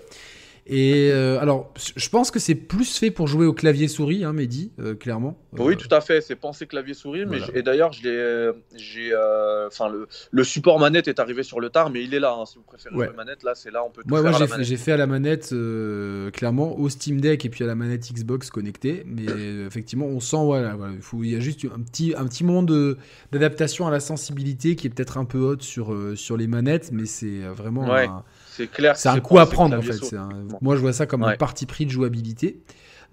Et 0.68 1.12
euh, 1.12 1.40
alors, 1.40 1.72
je 1.96 2.10
pense 2.10 2.32
que 2.32 2.40
c'est 2.40 2.56
plus 2.56 2.98
fait 2.98 3.12
pour 3.12 3.28
jouer 3.28 3.46
au 3.46 3.54
clavier 3.54 3.88
souris, 3.88 4.24
hein, 4.24 4.34
Mehdi, 4.34 4.72
euh, 4.80 4.96
clairement. 4.96 5.38
Oui, 5.54 5.78
tout 5.78 5.94
à 5.94 6.02
fait. 6.02 6.22
C'est 6.22 6.36
pensé 6.36 6.66
clavier 6.66 6.96
souris, 6.96 7.28
mais 7.28 7.38
et 7.54 7.62
d'ailleurs, 7.62 7.94
je 7.94 8.02
j'ai, 8.76 9.14
euh, 9.14 9.68
enfin 9.68 9.90
le, 9.90 10.08
le, 10.32 10.44
support 10.44 10.80
manette 10.80 11.08
est 11.08 11.20
arrivé 11.20 11.44
sur 11.44 11.60
le 11.60 11.70
tard, 11.70 11.92
mais 11.92 12.04
il 12.04 12.16
est 12.16 12.20
là. 12.20 12.36
Hein, 12.36 12.46
si 12.48 12.58
vous 12.58 12.64
préférez 12.64 12.96
jouer 12.96 13.10
manette, 13.16 13.44
là, 13.44 13.54
c'est 13.54 13.70
là, 13.70 13.84
on 13.86 13.92
peut. 13.92 14.02
Tout 14.02 14.10
moi, 14.10 14.24
moi 14.24 14.32
j'ai, 14.62 14.78
fait, 14.78 14.92
à 14.92 14.98
la 14.98 15.06
manette, 15.06 15.54
clairement, 16.34 16.80
au 16.80 16.90
Steam 16.90 17.22
Deck 17.22 17.46
et 17.46 17.50
puis 17.50 17.64
à 17.64 17.68
la 17.68 17.76
manette 17.76 18.12
Xbox 18.12 18.50
connectée, 18.50 19.04
mais 19.06 19.26
effectivement, 19.68 20.08
on 20.08 20.20
sent, 20.20 20.44
voilà, 20.44 20.74
voilà 20.74 20.94
il, 21.22 21.30
y 21.30 21.36
a 21.36 21.40
juste 21.40 21.64
un 21.66 21.82
petit, 21.82 22.16
un 22.18 22.26
petit 22.26 22.44
moment 22.44 22.64
de, 22.64 22.98
d'adaptation 23.32 23.86
à 23.86 23.92
la 23.92 24.00
sensibilité 24.00 24.76
qui 24.76 24.88
est 24.88 24.90
peut-être 24.90 25.20
un 25.20 25.26
peu 25.26 25.38
haute 25.38 25.62
sur, 25.62 25.96
sur 26.16 26.38
les 26.38 26.48
manettes, 26.48 26.90
mais 26.92 27.06
c'est 27.06 27.42
vraiment. 27.42 27.94
Un, 27.94 28.24
c'est 28.56 28.68
clair. 28.68 28.96
C'est 28.98 29.10
un 29.10 29.20
coup 29.20 29.38
à 29.40 29.46
prendre 29.46 29.78
en 29.78 29.82
fait. 29.82 30.16
Moi 30.62 30.76
je 30.76 30.82
vois 30.82 30.94
ça 30.94 31.06
comme 31.06 31.24
un 31.24 31.36
parti 31.36 31.66
pris 31.66 31.86
de 31.86 31.92
jouabilité. 31.92 32.60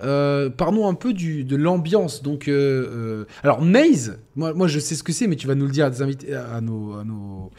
Euh, 0.03 0.51
parlons 0.51 0.89
un 0.89 0.95
peu 0.95 1.13
du, 1.13 1.45
de 1.45 1.57
l'ambiance. 1.57 2.23
Donc, 2.23 2.49
euh, 2.49 3.23
euh, 3.23 3.25
alors 3.43 3.63
Maze, 3.63 4.19
moi, 4.35 4.53
moi 4.53 4.67
je 4.67 4.79
sais 4.79 4.95
ce 4.95 5.03
que 5.03 5.13
c'est, 5.13 5.27
mais 5.27 5.37
tu 5.37 5.47
vas 5.47 5.55
nous 5.55 5.67
le 5.67 5.71
dire 5.71 5.87
à, 5.87 5.91
des 5.91 6.03
invités, 6.03 6.35
à 6.35 6.61
nos, 6.61 6.95
à 6.95 7.05
nos 7.05 7.51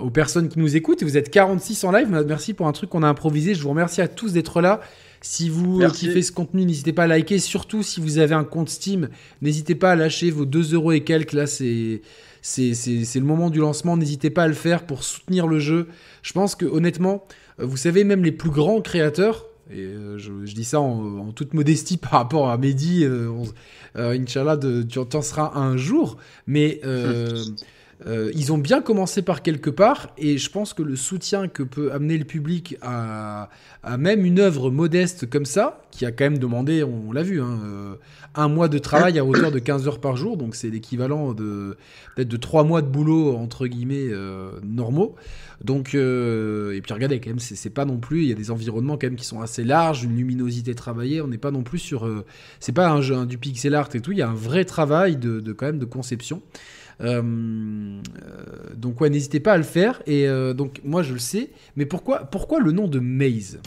aux 0.00 0.10
personnes 0.10 0.48
qui 0.48 0.58
nous 0.58 0.76
écoutent. 0.76 1.02
Vous 1.02 1.16
êtes 1.16 1.30
46 1.30 1.84
en 1.84 1.90
live. 1.90 2.08
Merci 2.26 2.54
pour 2.54 2.68
un 2.68 2.72
truc 2.72 2.90
qu'on 2.90 3.02
a 3.02 3.08
improvisé. 3.08 3.54
Je 3.54 3.62
vous 3.62 3.70
remercie 3.70 4.00
à 4.00 4.08
tous 4.08 4.32
d'être 4.32 4.60
là. 4.60 4.80
Si 5.20 5.48
vous 5.48 5.80
kiffez 5.88 6.22
ce 6.22 6.32
contenu, 6.32 6.64
n'hésitez 6.64 6.92
pas 6.92 7.04
à 7.04 7.06
liker. 7.06 7.38
Surtout 7.38 7.82
si 7.82 8.00
vous 8.00 8.18
avez 8.18 8.34
un 8.34 8.44
compte 8.44 8.68
Steam, 8.68 9.08
n'hésitez 9.42 9.74
pas 9.74 9.92
à 9.92 9.96
lâcher 9.96 10.30
vos 10.30 10.44
2 10.44 10.74
euros 10.74 10.92
et 10.92 11.02
quelques. 11.02 11.32
Là, 11.32 11.46
c'est 11.46 12.02
c'est 12.44 13.14
le 13.14 13.24
moment 13.24 13.48
du 13.48 13.58
lancement. 13.58 13.96
N'hésitez 13.96 14.28
pas 14.28 14.42
à 14.42 14.48
le 14.48 14.54
faire 14.54 14.84
pour 14.84 15.02
soutenir 15.02 15.46
le 15.46 15.58
jeu. 15.58 15.88
Je 16.22 16.32
pense 16.34 16.54
que 16.54 16.66
honnêtement, 16.66 17.24
euh, 17.58 17.64
vous 17.64 17.78
savez, 17.78 18.04
même 18.04 18.22
les 18.22 18.32
plus 18.32 18.50
grands 18.50 18.82
créateurs, 18.82 19.46
et 19.70 19.80
euh, 19.80 20.18
je, 20.18 20.52
dis 20.52 20.64
ça 20.64 20.78
en, 20.78 21.32
toute 21.32 21.54
modestie 21.54 21.96
par 21.98 22.10
rapport 22.12 22.50
à 22.50 22.58
Mehdi, 22.58 23.04
euh, 23.04 23.32
Inch'Allah, 23.94 24.58
tu 24.58 24.98
en 24.98 25.22
seras 25.22 25.52
un 25.54 25.78
jour, 25.78 26.18
mais 26.46 26.82
ils 28.06 28.52
ont 28.52 28.58
bien 28.58 28.82
commencé 28.82 29.22
par 29.22 29.42
quelque 29.42 29.70
part, 29.70 30.08
et 30.18 30.36
je 30.38 30.50
pense 30.50 30.74
que 30.74 30.82
le 30.82 30.96
soutien 30.96 31.48
que 31.48 31.62
peut 31.62 31.92
amener 31.92 32.18
le 32.18 32.24
public 32.24 32.76
à, 32.82 33.48
même 33.98 34.24
une 34.24 34.40
œuvre 34.40 34.70
modeste 34.70 35.28
comme 35.28 35.46
ça, 35.46 35.82
qui 35.90 36.04
a 36.04 36.12
quand 36.12 36.24
même 36.24 36.38
demandé, 36.38 36.84
on, 36.84 37.12
l'a 37.12 37.22
vu, 37.22 37.40
hein, 37.40 37.58
un 38.34 38.48
mois 38.48 38.68
de 38.68 38.78
travail 38.78 39.18
à 39.18 39.24
hauteur 39.24 39.52
de 39.52 39.58
15 39.58 39.88
heures 39.88 40.00
par 40.00 40.16
jour, 40.16 40.36
donc 40.36 40.54
c'est 40.54 40.68
l'équivalent 40.68 41.32
de 41.32 41.76
peut-être 42.14 42.28
de 42.28 42.36
3 42.36 42.64
mois 42.64 42.82
de 42.82 42.88
boulot 42.88 43.36
entre 43.36 43.66
guillemets 43.66 44.10
normaux. 44.62 45.16
Donc, 45.62 45.94
euh, 45.94 46.74
et 46.74 46.80
puis 46.80 46.92
regardez, 46.92 47.20
quand 47.20 47.30
même, 47.30 47.38
c'est 47.38 47.70
pas 47.70 47.84
non 47.84 47.98
plus, 47.98 48.22
il 48.22 48.28
y 48.28 48.32
a 48.32 48.34
des 48.34 48.50
environnements 48.50 48.98
quand 48.98 49.06
même 49.06 49.16
qui 49.16 49.24
sont 49.24 49.40
assez 49.40 49.64
larges, 49.64 50.04
une 50.04 50.16
luminosité 50.16 50.74
travaillée, 50.74 51.20
on 51.22 51.28
n'est 51.28 51.38
pas 51.38 51.50
non 51.50 51.62
plus 51.62 51.78
sur. 51.78 52.06
Euh, 52.06 52.24
c'est 52.60 52.72
pas 52.72 52.90
un 52.90 53.00
jeu 53.00 53.24
du 53.26 53.38
pixel 53.38 53.74
art 53.74 53.88
et 53.94 54.00
tout, 54.00 54.12
il 54.12 54.18
y 54.18 54.22
a 54.22 54.28
un 54.28 54.34
vrai 54.34 54.64
travail 54.64 55.16
de, 55.16 55.40
quand 55.52 55.66
même 55.66 55.78
de 55.78 55.84
conception. 55.84 56.42
Euh, 57.00 58.00
donc 58.76 59.00
ouais, 59.00 59.10
n'hésitez 59.10 59.40
pas 59.40 59.52
à 59.52 59.56
le 59.56 59.62
faire. 59.62 60.02
Et 60.06 60.26
donc 60.54 60.80
moi 60.84 61.02
je 61.02 61.12
le 61.12 61.18
sais, 61.18 61.50
mais 61.76 61.86
pourquoi, 61.86 62.20
pourquoi 62.20 62.60
le 62.60 62.72
nom 62.72 62.88
de 62.88 62.98
Maze? 62.98 63.60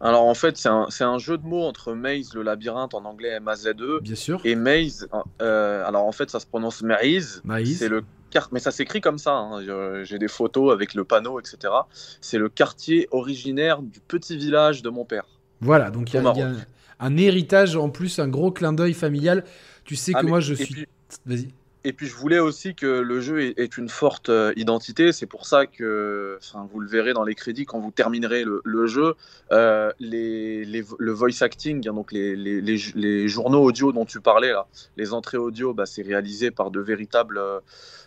Alors 0.00 0.24
en 0.24 0.34
fait, 0.34 0.58
c'est 0.58 0.68
un, 0.68 0.88
un, 1.00 1.18
jeu 1.18 1.38
de 1.38 1.46
mots 1.46 1.62
entre 1.62 1.94
maze, 1.94 2.34
le 2.34 2.42
labyrinthe 2.42 2.92
en 2.92 3.04
anglais 3.06 3.30
M-A-Z-E, 3.30 4.00
Bien 4.02 4.14
sûr. 4.14 4.40
et 4.44 4.54
maze. 4.54 5.08
alors 5.38 6.04
en 6.04 6.12
fait, 6.12 6.28
ça 6.28 6.40
se 6.40 6.46
prononce 6.46 6.82
maze. 6.82 7.40
Maze. 7.44 7.76
C'est 7.78 7.88
le 7.88 8.04
mais 8.52 8.60
ça 8.60 8.70
s'écrit 8.70 9.00
comme 9.00 9.18
ça. 9.18 9.32
Hein. 9.32 10.04
J'ai 10.04 10.18
des 10.18 10.28
photos 10.28 10.72
avec 10.72 10.94
le 10.94 11.04
panneau, 11.04 11.40
etc. 11.40 11.72
C'est 12.20 12.38
le 12.38 12.48
quartier 12.48 13.08
originaire 13.10 13.82
du 13.82 14.00
petit 14.00 14.36
village 14.36 14.82
de 14.82 14.90
mon 14.90 15.04
père. 15.04 15.24
Voilà, 15.60 15.90
donc 15.90 16.12
il 16.12 16.22
y, 16.22 16.26
a 16.26 16.52
un 17.00 17.16
héritage 17.16 17.76
en 17.76 17.90
plus, 17.90 18.18
un 18.18 18.28
gros 18.28 18.50
clin 18.50 18.72
d'œil 18.72 18.94
familial. 18.94 19.44
Tu 19.84 19.96
sais 19.96 20.12
ah, 20.14 20.20
que 20.20 20.26
moi 20.26 20.40
je 20.40 20.54
suis. 20.54 20.86
Vas-y. 21.26 21.48
Et 21.86 21.92
puis 21.92 22.06
je 22.06 22.16
voulais 22.16 22.38
aussi 22.38 22.74
que 22.74 22.86
le 22.86 23.20
jeu 23.20 23.42
ait, 23.42 23.68
une 23.76 23.90
forte 23.90 24.30
euh, 24.30 24.54
identité. 24.56 25.12
C'est 25.12 25.26
pour 25.26 25.44
ça 25.44 25.66
que, 25.66 26.38
enfin, 26.40 26.66
vous 26.72 26.80
le 26.80 26.88
verrez 26.88 27.12
dans 27.12 27.24
les 27.24 27.34
crédits 27.34 27.66
quand 27.66 27.78
vous 27.78 27.90
terminerez 27.90 28.42
le, 28.42 28.86
jeu, 28.86 29.16
euh, 29.52 29.92
les, 30.00 30.64
le 30.64 31.12
voice 31.12 31.42
acting, 31.42 31.86
hein, 31.86 31.92
donc 31.92 32.10
les, 32.10 32.36
les, 32.36 33.28
journaux 33.28 33.62
audio 33.62 33.92
dont 33.92 34.06
tu 34.06 34.20
parlais 34.22 34.52
là, 34.52 34.66
les 34.96 35.12
entrées 35.12 35.36
audio, 35.36 35.74
bah, 35.74 35.84
c'est 35.84 36.00
réalisé 36.00 36.50
par 36.50 36.70
de 36.70 36.80
véritables 36.80 37.38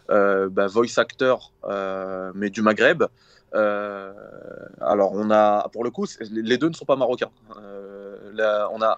euh, 0.10 0.50
bah, 0.50 0.66
voice 0.66 0.98
acteurs, 0.98 1.52
mais 2.34 2.50
du 2.50 2.64
Maghreb. 2.64 3.04
alors 3.54 5.12
on 5.14 5.30
a, 5.30 5.70
pour 5.72 5.84
le 5.84 5.92
coup, 5.92 6.08
les 6.32 6.58
deux 6.58 6.70
ne 6.70 6.74
sont 6.74 6.86
pas 6.86 6.96
marocains. 6.96 7.30
on 7.56 8.82
a, 8.82 8.98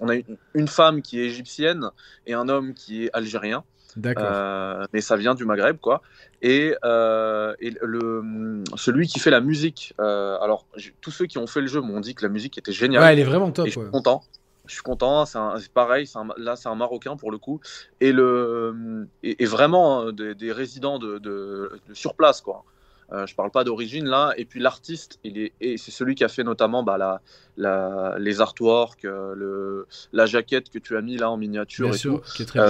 on 0.00 0.08
a 0.08 0.14
une 0.54 0.68
femme 0.68 1.02
qui 1.02 1.20
est 1.20 1.24
égyptienne 1.24 1.90
et 2.28 2.34
un 2.34 2.48
homme 2.48 2.72
qui 2.74 3.06
est 3.06 3.10
algérien. 3.12 3.64
D'accord. 3.96 4.26
Euh, 4.26 4.84
mais 4.92 5.00
ça 5.00 5.16
vient 5.16 5.34
du 5.34 5.44
Maghreb, 5.44 5.78
quoi. 5.78 6.02
Et, 6.40 6.74
euh, 6.84 7.54
et 7.60 7.72
le, 7.80 8.62
celui 8.76 9.06
qui 9.06 9.18
fait 9.20 9.30
la 9.30 9.40
musique, 9.40 9.94
euh, 10.00 10.38
alors 10.40 10.66
tous 11.00 11.10
ceux 11.10 11.26
qui 11.26 11.38
ont 11.38 11.46
fait 11.46 11.60
le 11.60 11.66
jeu 11.66 11.80
m'ont 11.80 12.00
dit 12.00 12.14
que 12.14 12.22
la 12.22 12.28
musique 12.28 12.58
était 12.58 12.72
géniale. 12.72 13.02
Ouais, 13.02 13.12
elle 13.12 13.18
est 13.18 13.24
vraiment 13.24 13.50
top. 13.50 13.66
je 13.66 13.72
suis 13.72 13.90
content. 13.90 14.22
Je 14.66 14.74
suis 14.74 14.82
content. 14.82 15.24
C'est 15.26 15.72
pareil. 15.72 16.08
là, 16.36 16.56
c'est 16.56 16.68
un 16.68 16.74
Marocain 16.74 17.16
pour 17.16 17.30
le 17.30 17.38
coup. 17.38 17.60
Et 18.00 18.12
le 18.12 19.06
et, 19.22 19.44
vraiment 19.44 20.02
hein, 20.02 20.12
des, 20.12 20.52
résidents 20.52 20.98
de, 20.98 21.18
de, 21.18 21.70
sur 21.92 22.14
place, 22.14 22.40
quoi. 22.40 22.64
Euh, 23.12 23.26
je 23.26 23.34
parle 23.34 23.50
pas 23.50 23.62
d'origine 23.62 24.06
là. 24.06 24.32
Et 24.38 24.46
puis 24.46 24.58
l'artiste, 24.58 25.18
il 25.22 25.36
est, 25.36 25.52
et 25.60 25.76
c'est 25.76 25.90
celui 25.90 26.14
qui 26.14 26.24
a 26.24 26.28
fait 26.28 26.44
notamment 26.44 26.82
bah, 26.82 26.96
la, 26.96 27.20
la, 27.58 28.16
les 28.18 28.40
artworks, 28.40 29.02
le, 29.02 29.86
la 30.14 30.24
jaquette 30.24 30.70
que 30.70 30.78
tu 30.78 30.96
as 30.96 31.02
mis 31.02 31.18
là 31.18 31.30
en 31.30 31.36
miniature 31.36 31.88
Bien 31.88 31.94
et 31.94 31.98
sûr, 31.98 32.22
tout. 32.22 32.32
Qui 32.34 32.42
est 32.42 32.46
très 32.46 32.60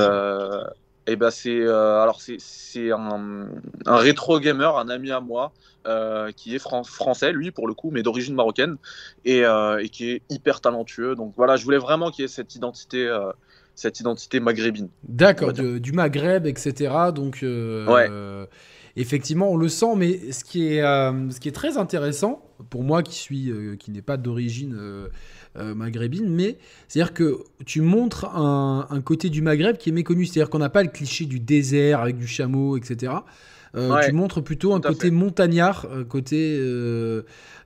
Et 1.07 1.17
ben 1.17 1.31
c'est 1.31 1.67
alors 1.67 2.21
c'est 2.21 2.93
un, 2.93 3.49
un 3.87 3.97
rétro 3.97 4.39
gamer, 4.39 4.77
un 4.79 4.89
ami 4.89 5.11
à 5.11 5.21
moi 5.21 5.53
qui 6.37 6.55
est 6.55 6.61
français 6.61 7.33
lui 7.33 7.51
pour 7.51 7.67
le 7.67 7.75
coup, 7.75 7.91
mais 7.91 8.03
d'origine 8.03 8.35
marocaine 8.35 8.77
et, 9.25 9.41
et, 9.41 9.89
qui 9.89 10.11
est 10.11 10.23
hyper 10.31 10.61
talentueux. 10.61 11.17
Donc 11.17 11.33
voilà, 11.37 11.57
je 11.57 11.65
voulais 11.65 11.79
vraiment 11.79 12.11
qu'il 12.11 12.23
y 12.23 12.25
ait 12.27 12.29
cette 12.29 12.55
identité 12.55 13.11
cette 13.75 14.01
identité 14.01 14.41
maghrébine. 14.41 14.89
D'accord, 15.05 15.53
du 15.53 15.93
Maghreb, 15.93 16.47
etc. 16.47 16.93
Donc, 17.15 17.43
euh, 17.43 18.47
effectivement, 18.97 19.51
on 19.51 19.57
le 19.57 19.69
sent, 19.69 19.95
mais 19.97 20.33
ce 20.33 20.45
qui 20.45 20.75
est, 20.75 20.83
euh, 20.83 21.31
ce 21.31 21.41
qui 21.41 21.49
est 21.49 21.53
très 21.53 21.77
intéressant, 21.77 22.45
pour 22.71 22.83
moi 22.83 23.03
qui 23.03 23.15
suis, 23.15 23.51
euh, 23.51 23.77
qui 23.77 23.91
n'est 23.91 24.03
pas 24.03 24.17
d'origine 24.17 24.79
maghrébine, 25.55 26.29
mais 26.29 26.57
c'est-à-dire 26.89 27.13
que 27.13 27.41
tu 27.67 27.81
montres 27.81 28.25
un, 28.37 28.87
un, 28.89 29.01
côté 29.01 29.29
du 29.29 29.43
Maghreb 29.43 29.77
qui 29.77 29.91
est 29.91 29.93
méconnu, 29.93 30.25
c'est-à-dire 30.25 30.51
qu'on 30.51 30.59
n'a 30.59 30.71
pas 30.71 30.83
le 30.83 30.89
cliché 30.89 31.27
du 31.27 31.41
désert 31.41 32.01
avec 32.01 32.17
du 32.17 32.27
chameau, 32.27 32.77
etc. 32.77 33.13
Tu 33.75 34.13
montres 34.13 34.43
plutôt 34.43 34.75
un 34.75 34.81
côté 34.81 35.11
montagnard, 35.11 35.87
un 35.93 36.05
côté 36.05 36.59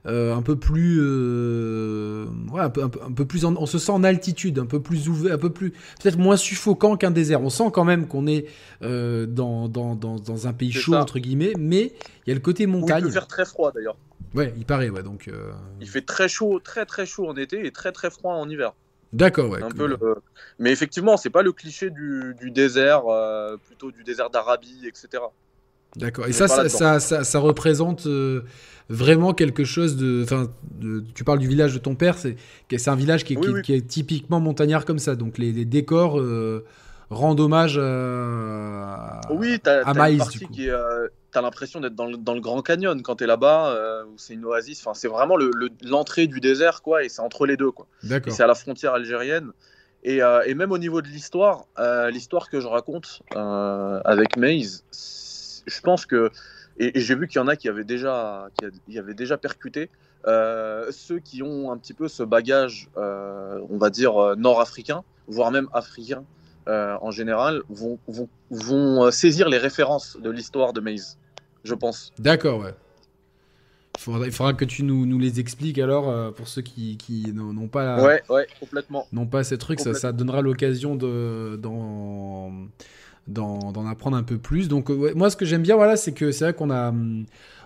euh, 0.07 0.33
un 0.33 0.41
peu 0.41 0.55
plus, 0.55 0.99
euh, 1.01 2.27
un, 2.57 2.69
peu, 2.69 2.81
un, 2.83 2.89
peu, 2.89 3.25
plus, 3.25 3.43
on 3.43 3.65
se 3.65 3.77
sent 3.77 3.91
en 3.91 4.05
altitude, 4.05 4.57
un 4.57 4.65
peu 4.65 4.81
plus 4.81 5.09
ouvert, 5.09 5.33
un 5.33 5.37
peu 5.37 5.49
plus, 5.49 5.71
peut-être 5.71 6.17
moins 6.17 6.37
suffocant 6.37 6.95
qu'un 6.95 7.11
désert. 7.11 7.41
On 7.41 7.49
sent 7.49 7.71
quand 7.73 7.83
même 7.83 8.07
qu'on 8.07 8.25
est 8.25 8.45
euh, 8.83 9.25
dans, 9.25 9.67
dans, 9.67 9.95
dans, 9.95 10.47
un 10.47 10.53
pays 10.53 10.71
chaud 10.71 10.93
entre 10.93 11.19
guillemets, 11.19 11.51
mais 11.57 11.93
il 12.25 12.29
y 12.29 12.31
a 12.31 12.35
le 12.35 12.39
côté 12.39 12.67
montagne. 12.67 12.99
il 12.99 13.07
peut 13.07 13.11
faire 13.11 13.27
très 13.27 13.45
froid 13.45 13.73
d'ailleurs. 13.73 13.97
Ouais, 14.33 14.53
il 14.57 14.65
paraît, 14.65 14.89
ouais. 14.89 15.03
Donc. 15.03 15.29
Il 15.81 15.89
fait 15.89 16.05
très 16.05 16.29
chaud, 16.29 16.61
très 16.63 16.85
très 16.85 17.05
chaud 17.05 17.27
en 17.27 17.35
été 17.35 17.65
et 17.65 17.71
très 17.71 17.91
très 17.91 18.09
froid 18.09 18.33
en 18.33 18.47
hiver. 18.47 18.73
D'accord, 19.11 19.49
ouais. 19.49 19.63
Un 19.63 19.71
peu 19.71 19.87
le... 19.87 19.97
Mais 20.59 20.71
effectivement, 20.71 21.17
c'est 21.17 21.29
pas 21.29 21.41
le 21.41 21.51
cliché 21.51 21.89
du, 21.89 22.33
du 22.39 22.51
désert, 22.51 23.03
plutôt 23.65 23.91
du 23.91 24.05
désert 24.05 24.29
d'Arabie, 24.29 24.87
etc. 24.87 25.23
D'accord. 25.95 26.27
Et 26.27 26.33
ça 26.33 26.47
ça, 26.47 26.69
ça, 26.99 27.23
ça, 27.23 27.39
représente 27.39 28.07
vraiment 28.89 29.33
quelque 29.33 29.63
chose 29.63 29.97
de. 29.97 30.23
Enfin, 30.23 30.47
tu 31.13 31.23
parles 31.23 31.39
du 31.39 31.47
village 31.47 31.73
de 31.73 31.79
ton 31.79 31.95
père, 31.95 32.17
c'est 32.17 32.37
un 32.87 32.95
village 32.95 33.23
qui 33.23 33.33
est, 33.33 33.61
qui, 33.61 33.73
est, 33.73 33.87
typiquement 33.87 34.39
montagnard 34.39 34.85
comme 34.85 34.99
ça. 34.99 35.15
Donc 35.15 35.37
les, 35.37 35.65
décors 35.65 36.19
euh, 36.19 36.65
rendent 37.09 37.39
hommage 37.39 37.77
à, 37.77 39.21
oui, 39.31 39.59
as, 39.65 39.93
coup. 40.19 40.53
Qui 40.53 40.69
euh, 40.69 41.07
T'as 41.31 41.41
l'impression 41.41 41.81
d'être 41.81 41.95
dans 41.95 42.05
le, 42.05 42.17
dans 42.17 42.33
le, 42.33 42.39
Grand 42.39 42.61
Canyon 42.61 43.01
quand 43.03 43.17
t'es 43.17 43.27
là-bas, 43.27 43.71
euh, 43.71 44.03
où 44.05 44.13
c'est 44.17 44.33
une 44.33 44.45
oasis. 44.45 44.79
Enfin, 44.79 44.93
c'est 44.93 45.09
vraiment 45.09 45.35
l'entrée 45.83 46.23
le, 46.23 46.27
du 46.27 46.39
désert, 46.39 46.81
quoi, 46.81 47.03
et 47.03 47.09
c'est 47.09 47.21
entre 47.21 47.45
les 47.45 47.57
deux, 47.57 47.71
quoi. 47.71 47.87
D'accord. 48.03 48.33
C'est 48.33 48.43
à 48.43 48.47
la 48.47 48.55
frontière 48.55 48.93
algérienne. 48.93 49.51
Et, 50.03 50.19
et 50.45 50.53
même 50.53 50.71
au 50.71 50.77
niveau 50.77 51.01
de 51.01 51.07
l'histoire, 51.07 51.65
l'histoire 52.11 52.49
que 52.49 52.61
je 52.61 52.67
raconte 52.67 53.23
avec 53.35 54.37
Maze, 54.37 54.85
je 55.67 55.81
pense 55.81 56.05
que 56.05 56.31
et, 56.79 56.99
j'ai 56.99 57.15
vu 57.15 57.27
qu'il 57.27 57.39
y 57.39 57.43
en 57.43 57.47
a 57.47 57.55
qui 57.55 57.69
avaient 57.69 57.83
déjà, 57.83 58.49
qui, 58.87 58.97
avaient 58.97 59.13
déjà 59.13 59.37
percuté. 59.37 59.89
Euh, 60.25 60.87
ceux 60.91 61.19
qui 61.19 61.41
ont 61.43 61.71
un 61.71 61.77
petit 61.77 61.93
peu 61.93 62.07
ce 62.07 62.23
bagage, 62.23 62.89
euh, 62.97 63.59
on 63.69 63.77
va 63.77 63.89
dire, 63.89 64.17
euh, 64.17 64.35
nord-africain, 64.35 65.03
voire 65.27 65.51
même 65.51 65.67
africain 65.73 66.23
en 66.69 67.11
général, 67.11 67.61
vont, 67.69 67.97
vont, 68.09 68.27
vont, 68.51 69.09
saisir 69.09 69.47
les 69.47 69.57
références 69.57 70.17
de 70.21 70.29
l'histoire 70.29 70.73
de 70.73 70.81
Maze, 70.81 71.17
je 71.63 71.73
pense. 71.73 72.11
D'accord, 72.19 72.59
ouais. 72.59 72.73
Il 74.25 74.33
faudra, 74.33 74.53
que 74.53 74.65
tu 74.65 74.83
nous, 74.83 75.05
nous 75.05 75.17
les 75.17 75.39
expliques 75.39 75.79
alors 75.79 76.33
pour 76.33 76.49
ceux 76.49 76.61
qui, 76.61 76.97
qui 76.97 77.31
n'ont 77.31 77.69
pas 77.69 78.03
ouais, 78.03 78.21
ouais, 78.27 78.47
complètement. 78.59 79.07
n'ont 79.13 79.27
pas 79.27 79.45
ces 79.45 79.57
trucs 79.57 79.79
ça, 79.79 79.93
ça, 79.93 80.11
donnera 80.11 80.41
l'occasion 80.41 80.97
de 80.97 81.57
dans 81.57 82.51
d'en 83.27 83.87
apprendre 83.87 84.17
un 84.17 84.23
peu 84.23 84.37
plus. 84.37 84.67
Donc 84.67 84.89
moi, 84.89 85.29
ce 85.29 85.35
que 85.35 85.45
j'aime 85.45 85.61
bien, 85.61 85.75
voilà, 85.75 85.97
c'est 85.97 86.13
que 86.13 86.31
c'est 86.31 86.45
vrai 86.45 86.53
qu'on 86.53 86.71
a 86.71 86.93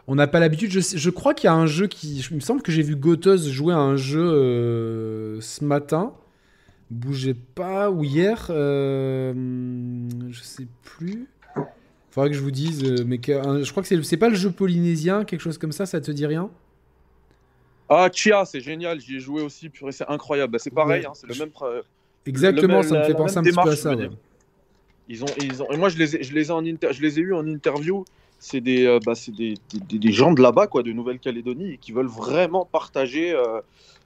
on 0.08 0.16
n'a 0.16 0.28
pas 0.28 0.40
l'habitude. 0.40 0.72
Je, 0.72 0.80
je, 0.80 1.10
crois 1.10 1.34
qu'il 1.34 1.48
y 1.48 1.50
a 1.50 1.54
un 1.54 1.68
jeu 1.68 1.88
qui, 1.88 2.18
il 2.30 2.36
me 2.36 2.42
semble 2.42 2.62
que 2.62 2.72
j'ai 2.72 2.82
vu 2.82 2.96
Gotos 2.96 3.38
jouer 3.38 3.74
à 3.74 3.78
un 3.78 3.96
jeu 3.96 4.22
euh, 4.22 5.42
ce 5.42 5.64
matin. 5.64 6.14
Bougez 6.90 7.34
pas 7.34 7.90
ou 7.90 8.04
hier, 8.04 8.48
euh, 8.50 9.34
je 10.30 10.42
sais 10.42 10.68
plus. 10.84 11.28
Faudrait 12.10 12.30
que 12.30 12.36
je 12.36 12.42
vous 12.42 12.52
dise, 12.52 12.84
euh, 12.84 13.06
mais 13.06 13.22
je 13.24 13.72
crois 13.72 13.82
que 13.82 14.04
c'est 14.04 14.18
pas 14.18 14.28
le 14.28 14.36
jeu 14.36 14.52
polynésien, 14.52 15.24
quelque 15.24 15.40
chose 15.40 15.58
comme 15.58 15.72
ça. 15.72 15.86
Ça 15.86 16.02
te 16.02 16.12
dit 16.12 16.26
rien? 16.26 16.50
Ah 17.88 18.10
Chia, 18.12 18.44
c'est 18.44 18.60
génial. 18.60 19.00
J'y 19.00 19.16
ai 19.16 19.20
joué 19.20 19.42
aussi. 19.42 19.70
Purée, 19.70 19.94
c'est 19.94 20.08
incroyable. 20.10 20.52
Bah, 20.52 20.60
c'est 20.60 20.72
pareil, 20.72 21.06
hein, 21.06 21.12
c'est 21.14 21.28
le 21.28 21.36
même. 21.36 21.52
Exactement, 22.26 22.84
ça 22.84 23.00
me 23.00 23.04
fait 23.06 23.14
penser 23.14 23.38
un 23.38 23.44
petit 23.44 23.56
peu 23.56 23.70
à 23.70 23.76
ça. 23.76 23.96
Ils 25.12 25.26
ont, 25.26 25.28
ils 25.44 25.62
ont, 25.62 25.70
et 25.70 25.78
moi, 25.78 25.90
je 25.90 25.98
les 25.98 26.16
ai, 26.16 26.24
je 26.24 26.34
les 26.34 26.48
ai, 26.48 26.52
en 26.52 26.64
je 26.64 27.02
les 27.02 27.20
ai 27.20 27.22
eus 27.22 27.34
en 27.34 27.46
interview. 27.46 28.06
C'est 28.40 28.62
des, 28.62 28.86
euh, 28.86 29.00
bah, 29.06 29.12
des, 29.28 29.56
des, 29.90 30.00
des, 30.00 30.12
gens 30.14 30.32
de 30.32 30.42
là-bas, 30.42 30.68
quoi, 30.68 30.84
de 30.84 30.92
Nouvelle-Calédonie, 30.94 31.78
qui 31.80 31.92
veulent 31.92 32.08
vraiment 32.08 32.66
partager 32.66 33.34
euh, 33.34 33.60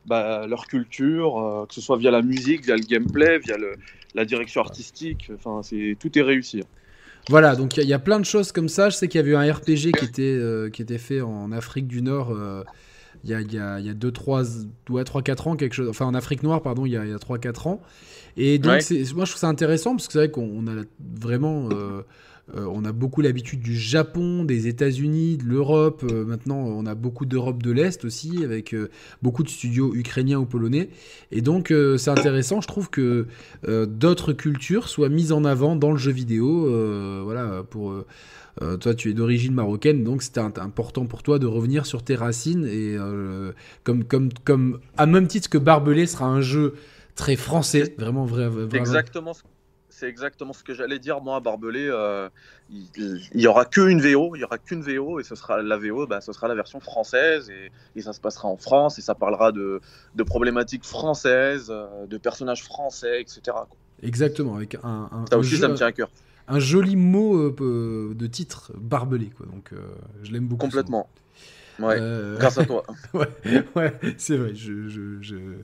bah, 0.08 0.48
leur 0.48 0.66
culture, 0.66 1.38
euh, 1.38 1.66
que 1.68 1.76
ce 1.76 1.80
soit 1.80 1.98
via 1.98 2.10
la 2.10 2.24
musique, 2.24 2.66
via 2.66 2.76
le 2.76 2.82
gameplay, 2.82 3.38
via 3.38 3.56
le, 3.56 3.76
la 4.16 4.26
direction 4.26 4.62
artistique. 4.62 5.32
Enfin, 5.36 5.62
c'est 5.62 5.96
tout 6.00 6.18
est 6.18 6.24
réussi. 6.24 6.64
Voilà, 7.30 7.56
donc 7.56 7.78
il 7.78 7.88
y, 7.88 7.94
a 7.94 8.00
plein 8.00 8.20
de 8.20 8.26
choses 8.26 8.52
comme 8.52 8.70
ça. 8.70 8.90
Je 8.90 8.96
sais 8.96 9.08
qu'il 9.08 9.20
y 9.20 9.24
avait 9.24 9.36
un 9.36 9.54
RPG 9.54 9.92
qui 9.98 10.06
était, 10.06 10.40
qui 10.72 10.82
était 10.82 10.98
fait 10.98 11.22
en 11.22 11.52
Afrique 11.52 11.88
du 11.88 12.02
Nord 12.02 12.36
il 13.26 13.32
y 13.32 13.60
a, 13.60 13.80
y 13.80 13.90
a 13.90 13.94
2, 13.94 14.12
3, 14.12 14.44
3, 14.86 15.22
4 15.22 15.48
ans, 15.48 15.56
quelque 15.56 15.74
chose. 15.74 15.90
Enfin, 15.90 16.06
en 16.06 16.14
Afrique 16.14 16.44
noire, 16.44 16.62
pardon, 16.62 16.86
il 16.86 16.92
y 16.92 16.98
a, 16.98 17.06
y 17.06 17.14
a 17.14 17.20
3, 17.20 17.40
4 17.40 17.68
ans. 17.68 17.82
Et 18.38 18.60
donc, 18.60 18.72
moi, 19.16 19.26
je 19.26 19.32
trouve 19.32 19.40
ça 19.40 19.48
intéressant 19.48 19.92
parce 19.92 20.08
que 20.08 20.14
c'est 20.14 20.20
vrai 20.20 20.32
qu'on 20.32 20.68
a 20.68 20.84
vraiment. 21.18 21.70
Euh, 21.72 22.02
euh, 22.56 22.68
on 22.72 22.86
a 22.86 22.92
beaucoup 22.92 23.22
l'habitude 23.22 23.60
du 23.60 23.76
Japon, 23.76 24.44
des 24.44 24.68
États-Unis, 24.68 25.38
de 25.38 25.46
l'Europe. 25.46 26.04
Euh, 26.12 26.26
maintenant, 26.26 26.58
on 26.58 26.86
a 26.86 26.94
beaucoup 26.94 27.26
d'Europe 27.26 27.64
de 27.64 27.72
l'Est 27.72 28.06
aussi, 28.06 28.44
avec 28.44 28.76
beaucoup 29.24 29.42
de 29.42 29.50
studios 29.50 29.96
ukrainiens 29.96 30.38
ou 30.38 30.46
polonais. 30.46 30.90
Et 31.32 31.42
donc, 31.42 31.74
c'est 31.98 32.12
intéressant, 32.12 32.62
je 32.62 32.68
trouve, 32.68 32.90
que 32.92 33.26
d'autres 33.88 34.34
cultures 34.34 34.88
soient 34.88 35.10
mises 35.10 35.32
en 35.32 35.44
avant 35.46 35.76
dans 35.76 35.92
le 35.92 35.98
jeu 35.98 36.12
vidéo. 36.12 36.70
voilà, 37.24 37.64
pour. 37.64 38.06
Toi, 38.80 38.94
tu 38.94 39.10
es 39.10 39.14
d'origine 39.14 39.54
marocaine, 39.54 40.04
donc 40.04 40.24
c'était 40.24 40.40
important 40.40 41.06
pour 41.06 41.24
toi 41.24 41.40
de 41.40 41.46
revenir 41.46 41.86
sur 41.86 42.04
tes 42.04 42.16
racines. 42.16 42.66
Et 42.66 42.98
comme, 43.84 44.04
comme, 44.04 44.30
comme, 44.44 44.80
à 44.98 45.06
même 45.06 45.28
titre 45.28 45.50
que 45.50 45.58
Barbelé 45.58 46.08
sera 46.08 46.26
un 46.26 46.42
jeu 46.42 46.76
très 47.16 47.36
français, 47.36 47.96
vraiment 47.98 48.26
vrai. 48.26 48.50
Exactement. 48.74 49.34
C'est 49.98 50.10
exactement 50.10 50.52
ce 50.52 50.62
que 50.62 50.74
j'allais 50.74 51.00
dire. 51.00 51.22
Moi, 51.22 51.38
à 51.38 51.40
Barbelé, 51.40 51.88
euh, 51.88 52.28
il, 52.70 52.86
n'y 53.34 53.44
y 53.44 53.48
aura 53.48 53.64
qu'une 53.64 54.02
VO, 54.02 54.36
il 54.36 54.42
y 54.42 54.44
aura 54.44 54.58
qu'une 54.58 54.82
VO, 54.82 55.22
et 55.22 55.24
ce 55.24 55.36
sera 55.36 55.62
la 55.62 55.78
VO, 55.78 56.06
bah, 56.06 56.20
ce 56.20 56.34
sera 56.34 56.50
la 56.50 56.56
version 56.56 56.82
française, 56.82 57.50
et, 57.50 58.02
ça 58.02 58.12
se 58.12 58.20
passera 58.20 58.50
en 58.50 58.58
France, 58.58 59.00
et 59.00 59.02
ça 59.02 59.16
parlera 59.16 59.54
de, 59.54 59.80
de 60.16 60.24
problématiques 60.24 60.84
françaises, 60.84 61.68
euh, 61.70 62.06
de 62.08 62.18
personnages 62.18 62.64
français, 62.64 63.22
etc. 63.22 63.56
Exactement, 64.04 64.58
avec 64.58 64.76
un, 64.84 65.08
un 65.14 65.26
ça 65.30 65.38
aussi, 65.38 65.56
ça 65.56 65.70
me 65.70 65.76
tient 65.76 65.88
à 65.88 65.94
cœur. 65.94 66.10
Un 66.48 66.60
joli 66.60 66.96
mot 66.96 67.38
euh, 67.38 68.14
de 68.14 68.28
titre, 68.28 68.72
Barbelé, 68.78 69.32
quoi. 69.36 69.46
Donc, 69.48 69.72
je 70.24 70.32
l'aime 70.32 70.48
beaucoup. 70.48 70.66
Complètement. 70.66 71.10
Ouais, 71.80 71.98
grâce 72.38 72.58
à 72.58 72.66
toi. 72.66 72.86
ouais, 73.14 73.28
ouais 73.76 73.94
c'est 74.18 74.38
vrai. 74.38 74.56
Je, 74.56 74.88
je, 74.88 75.60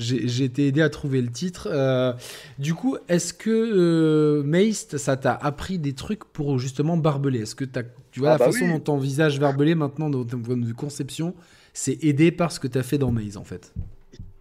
j'ai 0.00 0.44
été 0.44 0.66
aidé 0.66 0.82
à 0.82 0.88
trouver 0.88 1.20
le 1.20 1.30
titre. 1.30 1.68
Euh, 1.70 2.12
du 2.58 2.74
coup, 2.74 2.96
est-ce 3.08 3.32
que 3.32 3.50
euh, 3.50 4.42
Meist, 4.42 4.98
ça 4.98 5.16
t'a 5.16 5.34
appris 5.34 5.78
des 5.78 5.92
trucs 5.92 6.24
pour 6.24 6.58
justement 6.58 6.96
barbeler 6.96 7.40
Est-ce 7.40 7.54
que 7.54 7.64
as, 7.78 7.82
tu 8.10 8.20
vois 8.20 8.30
ah 8.30 8.32
la 8.32 8.38
bah 8.38 8.46
façon 8.46 8.68
dont 8.68 8.80
ton 8.80 8.98
visage 8.98 9.38
barbelé 9.38 9.74
maintenant, 9.74 10.10
dans 10.10 10.24
ton 10.24 10.38
point 10.40 10.56
de 10.56 10.72
conception, 10.72 11.34
c'est 11.74 12.02
aidé 12.02 12.32
par 12.32 12.50
ce 12.52 12.60
que 12.60 12.66
tu 12.66 12.78
as 12.78 12.82
fait 12.82 12.98
dans 12.98 13.12
Maze 13.12 13.36
en 13.36 13.44
fait? 13.44 13.72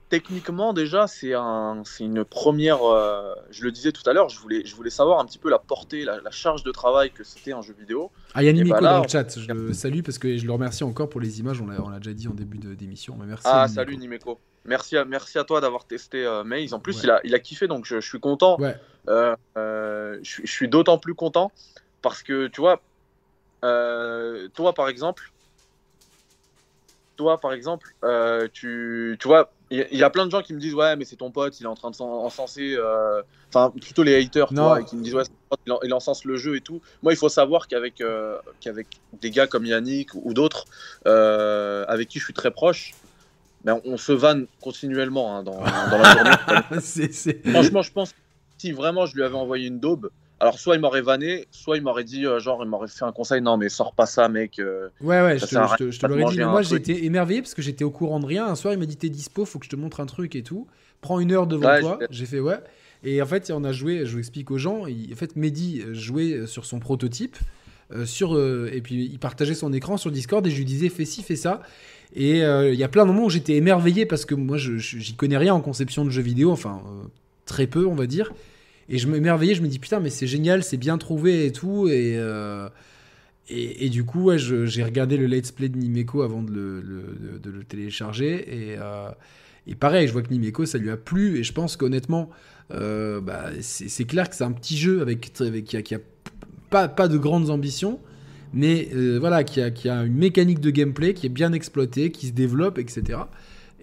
Techniquement 0.09 0.73
déjà 0.73 1.07
c'est 1.07 1.33
un, 1.33 1.83
une 1.99 2.25
première 2.25 2.83
euh, 2.83 3.33
je 3.51 3.63
le 3.63 3.71
disais 3.71 3.91
tout 3.91 4.07
à 4.09 4.13
l'heure 4.13 4.29
je 4.29 4.39
voulais, 4.39 4.65
je 4.65 4.75
voulais 4.75 4.89
savoir 4.89 5.19
un 5.19 5.25
petit 5.25 5.37
peu 5.37 5.49
la 5.49 5.59
portée 5.59 6.03
la, 6.03 6.19
charge 6.31 6.63
de 6.63 6.71
travail 6.71 7.11
que 7.11 7.23
c'était 7.23 7.53
un 7.53 7.61
jeu 7.61 7.75
vidéo. 7.77 8.11
Ah 8.33 8.43
il 8.43 8.45
y 8.45 8.49
a 8.49 8.53
Nimeco 8.53 8.81
bah 8.81 8.93
dans 8.93 9.03
le 9.03 9.07
chat 9.07 9.39
je 9.39 9.51
le 9.51 9.73
salue 9.73 10.01
parce 10.01 10.17
que 10.17 10.37
je 10.37 10.45
le 10.45 10.51
remercie 10.51 10.83
encore 10.83 11.09
pour 11.09 11.21
les 11.21 11.39
images 11.39 11.61
on 11.61 11.67
l'a 11.89 11.99
déjà 11.99 12.13
dit 12.13 12.27
en 12.27 12.33
début 12.33 12.57
d'émission 12.57 13.15
merci 13.25 13.45
ah 13.47 13.67
salut 13.67 13.97
Nimeco 13.97 14.39
merci 14.65 14.97
à, 14.97 15.05
merci 15.05 15.37
à 15.37 15.43
toi 15.43 15.61
d'avoir 15.61 15.85
testé 15.85 16.25
euh, 16.25 16.43
Maze. 16.43 16.73
En 16.73 16.79
plus 16.79 17.03
il, 17.03 17.11
a, 17.11 17.19
il 17.23 17.35
a 17.35 17.39
kiffé 17.39 17.67
donc 17.67 17.85
je, 17.85 17.99
suis 17.99 18.19
content. 18.19 18.57
Euh, 19.07 19.35
euh, 19.57 20.19
je, 20.21 20.41
je, 20.43 20.51
suis 20.51 20.69
d'autant 20.69 20.97
plus 20.97 21.15
content 21.15 21.51
parce 22.01 22.23
que 22.23 22.47
tu 22.47 22.61
vois 22.61 22.81
toi 23.61 24.73
par 24.73 24.87
exemple 24.87 25.31
toi 27.19 27.37
par 27.37 27.51
exemple 27.51 27.93
tu, 28.53 29.17
tu 29.19 29.27
vois 29.27 29.51
il 29.71 29.97
y, 29.97 30.03
a 30.03 30.09
plein 30.09 30.25
de 30.25 30.31
gens 30.31 30.41
qui 30.41 30.53
me 30.53 30.59
disent 30.59 30.73
ouais 30.73 30.95
mais 30.95 31.05
c'est 31.05 31.15
ton 31.15 31.29
pote 31.29 31.59
il 31.59 31.63
est 31.63 31.67
en 31.67 31.75
train 31.75 31.91
de 31.91 31.95
s'encenser 31.95 32.73
euh, 32.75 33.21
enfin 33.49 33.69
plutôt 33.69 34.01
les 34.01 34.15
haters 34.15 34.47
qui 34.47 34.95
me 34.95 35.03
disent 35.03 35.13
ouais 35.13 35.23
il 35.83 35.93
encense 35.93 36.25
le 36.25 36.37
jeu 36.37 36.55
et 36.55 36.61
tout. 36.61 36.81
Moi 37.03 37.13
il 37.13 37.15
faut 37.15 37.29
savoir 37.29 37.67
qu'avec 37.67 38.01
euh, 38.01 38.37
qu'avec 38.61 38.87
des 39.21 39.29
gars 39.29 39.45
comme 39.45 39.65
Yannick 39.65 40.09
ou, 40.15 40.33
d'autres 40.33 40.65
euh, 41.05 41.85
avec 41.87 42.07
qui 42.07 42.19
je 42.19 42.23
suis 42.25 42.33
très 42.33 42.51
proche 42.51 42.93
ben, 43.63 43.79
on 43.83 43.97
se 43.97 44.13
vanne 44.13 44.47
continuellement 44.61 45.35
hein, 45.35 45.43
dans, 45.43 45.59
dans, 45.59 45.97
la 45.97 46.13
journée. 46.13 47.41
Franchement 47.51 47.81
je 47.83 47.91
pense 47.91 48.13
que 48.13 48.17
si 48.57 48.71
vraiment 48.71 49.05
je 49.05 49.15
lui 49.15 49.23
avais 49.23 49.35
envoyé 49.35 49.67
une 49.67 49.79
daube 49.79 50.09
Alors, 50.39 50.57
soit 50.59 50.75
il 50.75 50.81
m'aurait 50.81 51.01
vanné, 51.01 51.47
soit 51.51 51.75
il 51.77 51.83
m'aurait 51.83 52.03
dit, 52.03 52.25
euh, 52.25 52.39
genre, 52.39 52.61
il 52.63 52.69
m'aurait 52.69 52.87
fait 52.87 53.03
un 53.05 53.11
conseil, 53.11 53.41
non, 53.41 53.57
mais 53.57 53.67
sors 53.69 53.93
pas 53.93 54.05
ça, 54.05 54.29
mec. 54.29 54.57
euh, 54.59 54.87
Ouais, 55.01 55.21
ouais, 55.21 55.37
je 55.37 55.45
te, 55.45 55.49
je 55.77 55.91
je 55.91 55.99
l'aurais 56.07 56.23
dit. 56.31 56.37
Mais 56.37 56.45
moi, 56.45 56.61
j'étais 56.61 57.03
émerveillé 57.05 57.41
parce 57.41 57.53
que 57.53 57.61
j'étais 57.61 57.83
au 57.83 57.91
courant 57.91 58.19
de 58.19 58.25
rien. 58.25 58.45
Un 58.47 58.55
soir, 58.55 58.73
il 58.73 58.79
m'a 58.79 58.85
dit 58.85 58.95
T'es 58.97 59.09
dispo, 59.09 59.45
faut 59.45 59.59
que 59.59 59.65
je 59.65 59.69
te 59.69 59.75
montre 59.75 59.99
un 59.99 60.05
truc 60.05 60.35
et 60.35 60.43
tout. 60.43 60.67
Prends 61.01 61.19
une 61.19 61.31
heure 61.31 61.47
devant 61.47 61.67
Ouais, 61.67 61.79
toi. 61.81 61.99
J'ai 62.09 62.25
fait 62.25 62.39
Ouais. 62.39 62.59
Et 63.03 63.21
en 63.21 63.25
fait, 63.25 63.51
on 63.53 63.63
a 63.63 63.71
joué, 63.71 64.05
je 64.05 64.11
vous 64.13 64.19
explique 64.19 64.51
aux 64.51 64.57
gens. 64.57 64.85
il- 64.87 65.11
en 65.13 65.15
fait, 65.15 65.35
Mehdi 65.35 65.83
jouait 65.93 66.45
sur 66.47 66.65
son 66.65 66.79
prototype. 66.79 67.37
euh, 67.91 68.05
sur, 68.05 68.35
euh, 68.35 68.69
et 68.71 68.81
puis, 68.81 69.09
il 69.11 69.17
partageait 69.17 69.55
son 69.55 69.73
écran 69.73 69.97
sur 69.97 70.11
Discord 70.11 70.45
et 70.45 70.51
je 70.51 70.57
lui 70.57 70.65
disais 70.65 70.89
Fais 70.89 71.05
ci, 71.05 71.23
fais 71.23 71.35
ça. 71.35 71.61
Et 72.15 72.43
euh, 72.43 72.71
il 72.71 72.79
y 72.79 72.83
a 72.83 72.87
plein 72.87 73.03
de 73.03 73.11
moments 73.11 73.25
où 73.25 73.29
j'étais 73.31 73.53
émerveillé 73.55 74.05
parce 74.05 74.25
que 74.25 74.35
moi, 74.35 74.57
je- 74.57 74.77
je- 74.77 74.99
j'y 74.99 75.15
connais 75.15 75.37
rien 75.37 75.53
en 75.55 75.59
conception 75.61 76.05
de 76.05 76.11
jeux 76.11 76.21
vidéo. 76.21 76.51
Enfin, 76.51 76.83
euh, 76.85 77.07
très 77.45 77.65
peu, 77.65 77.85
on 77.87 77.95
va 77.95 78.05
dire. 78.05 78.31
Et 78.89 78.97
je 78.97 79.07
m'émerveillais, 79.07 79.53
je 79.53 79.61
me 79.61 79.67
dis 79.67 79.79
putain, 79.79 79.99
mais 79.99 80.09
c'est 80.09 80.27
génial, 80.27 80.63
c'est 80.63 80.77
bien 80.77 80.97
trouvé 80.97 81.45
et 81.45 81.51
tout. 81.51 81.87
Et, 81.87 82.15
euh, 82.17 82.67
et, 83.47 83.89
du 83.89 84.03
coup, 84.03 84.25
ouais, 84.25 84.37
j'ai 84.37 84.83
regardé 84.83 85.17
le 85.17 85.27
let's 85.27 85.51
play 85.51 85.69
de 85.69 85.77
Nimeko 85.77 86.21
avant 86.21 86.41
de 86.41 86.51
le, 86.51 87.39
de, 87.41 87.49
le 87.49 87.63
télécharger. 87.63 88.45
Et, 88.47 88.75
euh, 88.79 89.09
et 89.67 89.75
pareil, 89.75 90.07
je 90.07 90.13
vois 90.13 90.23
que 90.23 90.29
Nimeko, 90.29 90.65
ça 90.65 90.79
lui 90.79 90.89
a 90.89 90.97
plu. 90.97 91.37
Et 91.37 91.43
je 91.43 91.53
pense 91.53 91.77
qu'honnêtement, 91.77 92.29
euh, 92.73 93.21
bah, 93.21 93.49
c'est 93.61 94.05
clair 94.05 94.29
que 94.29 94.35
c'est 94.35 94.43
un 94.43 94.51
petit 94.51 94.77
jeu 94.77 95.01
avec, 95.01 95.31
avec, 95.39 95.65
qui 95.65 95.77
a, 95.77 95.81
qui 95.83 95.95
a 95.95 95.99
pas, 96.69 96.87
pas 96.87 97.07
de 97.07 97.17
grandes 97.17 97.51
ambitions. 97.51 97.99
Mais 98.53 98.89
voilà, 99.19 99.43
qui 99.43 99.61
a, 99.61 99.69
qui 99.69 99.89
a 99.89 100.03
une 100.03 100.15
mécanique 100.15 100.59
de 100.59 100.71
gameplay 100.71 101.13
qui 101.13 101.27
est 101.27 101.29
bien 101.29 101.53
exploitée, 101.53 102.11
qui 102.11 102.27
se 102.27 102.33
développe, 102.33 102.79
etc. 102.79 103.19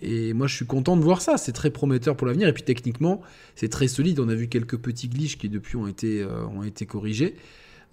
Et 0.02 0.32
moi, 0.32 0.46
je 0.46 0.54
suis 0.54 0.66
content 0.66 0.96
de 0.96 1.02
voir 1.02 1.22
ça. 1.22 1.36
C'est 1.36 1.52
très 1.52 1.70
prometteur 1.70 2.16
pour 2.16 2.26
l'avenir. 2.26 2.48
Et 2.48 2.52
puis, 2.52 2.62
techniquement, 2.62 3.22
c'est 3.54 3.68
très 3.68 3.88
solide. 3.88 4.20
On 4.20 4.28
a 4.28 4.34
vu 4.34 4.48
quelques 4.48 4.76
petits 4.76 5.08
glitches 5.08 5.38
qui, 5.38 5.48
depuis, 5.48 5.76
ont 5.76 5.86
été, 5.86 6.22
euh, 6.22 6.46
ont 6.46 6.62
été 6.62 6.86
corrigés. 6.86 7.36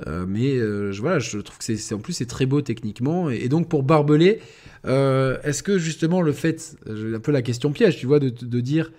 Euh, 0.08 0.26
mais 0.28 0.58
euh, 0.58 0.92
je, 0.92 1.02
voilà, 1.02 1.20
je 1.20 1.38
trouve 1.38 1.58
que 1.60 1.64
c'est, 1.64 1.94
en 1.94 2.00
plus, 2.00 2.14
c'est 2.14 2.26
très 2.26 2.46
beau 2.46 2.62
techniquement. 2.62 3.30
Et, 3.30 3.48
donc, 3.48 3.70
pour 3.70 3.84
Barbelé, 3.84 4.42
est-ce 4.86 5.64
que 5.64 5.78
justement 5.78 6.22
le 6.22 6.34
fait, 6.34 6.76
un 6.88 7.20
peu 7.20 7.32
la 7.32 7.42
question 7.42 7.72
piège, 7.72 7.98
tu 7.98 8.06
vois, 8.06 8.20
de, 8.20 8.60
dire 8.60 8.92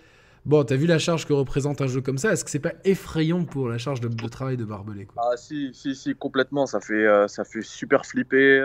Bon, 0.46 0.62
t'as 0.62 0.76
vu 0.76 0.86
la 0.86 0.98
charge 0.98 1.26
que 1.26 1.32
représente 1.32 1.80
un 1.80 1.86
jeu 1.86 2.02
comme 2.02 2.18
ça 2.18 2.30
Est-ce 2.30 2.44
que 2.44 2.50
c'est 2.50 2.58
pas 2.58 2.74
effrayant 2.84 3.44
pour 3.44 3.70
la 3.70 3.78
charge 3.78 4.02
de, 4.02 4.28
travail 4.28 4.58
de 4.58 4.64
Barbelé 4.64 5.08
Ah 5.16 5.36
si, 5.36 5.70
si, 5.72 5.94
si, 5.94 6.14
complètement. 6.14 6.66
Ça 6.66 6.80
fait, 6.80 7.06
ça 7.28 7.44
fait 7.44 7.62
super 7.62 8.06
flipper. 8.06 8.62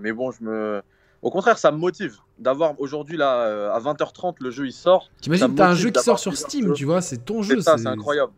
mais 0.00 0.12
bon, 0.12 0.30
je 0.30 0.44
me... 0.44 0.82
Au 1.24 1.30
contraire, 1.30 1.56
ça 1.56 1.72
me 1.72 1.78
motive 1.78 2.18
d'avoir 2.38 2.78
aujourd'hui, 2.78 3.16
là, 3.16 3.46
euh, 3.46 3.72
à 3.72 3.80
20h30, 3.80 4.34
le 4.40 4.50
jeu, 4.50 4.66
il 4.66 4.72
sort. 4.72 5.10
T'imagines, 5.22 5.54
t'as 5.54 5.70
un 5.70 5.74
jeu 5.74 5.90
qui 5.90 6.02
sort 6.02 6.18
sur 6.18 6.36
Steam, 6.36 6.74
tu 6.74 6.84
vois, 6.84 7.00
c'est 7.00 7.24
ton 7.24 7.42
jeu. 7.42 7.60
C'est 7.62 7.86
incroyable. 7.86 8.32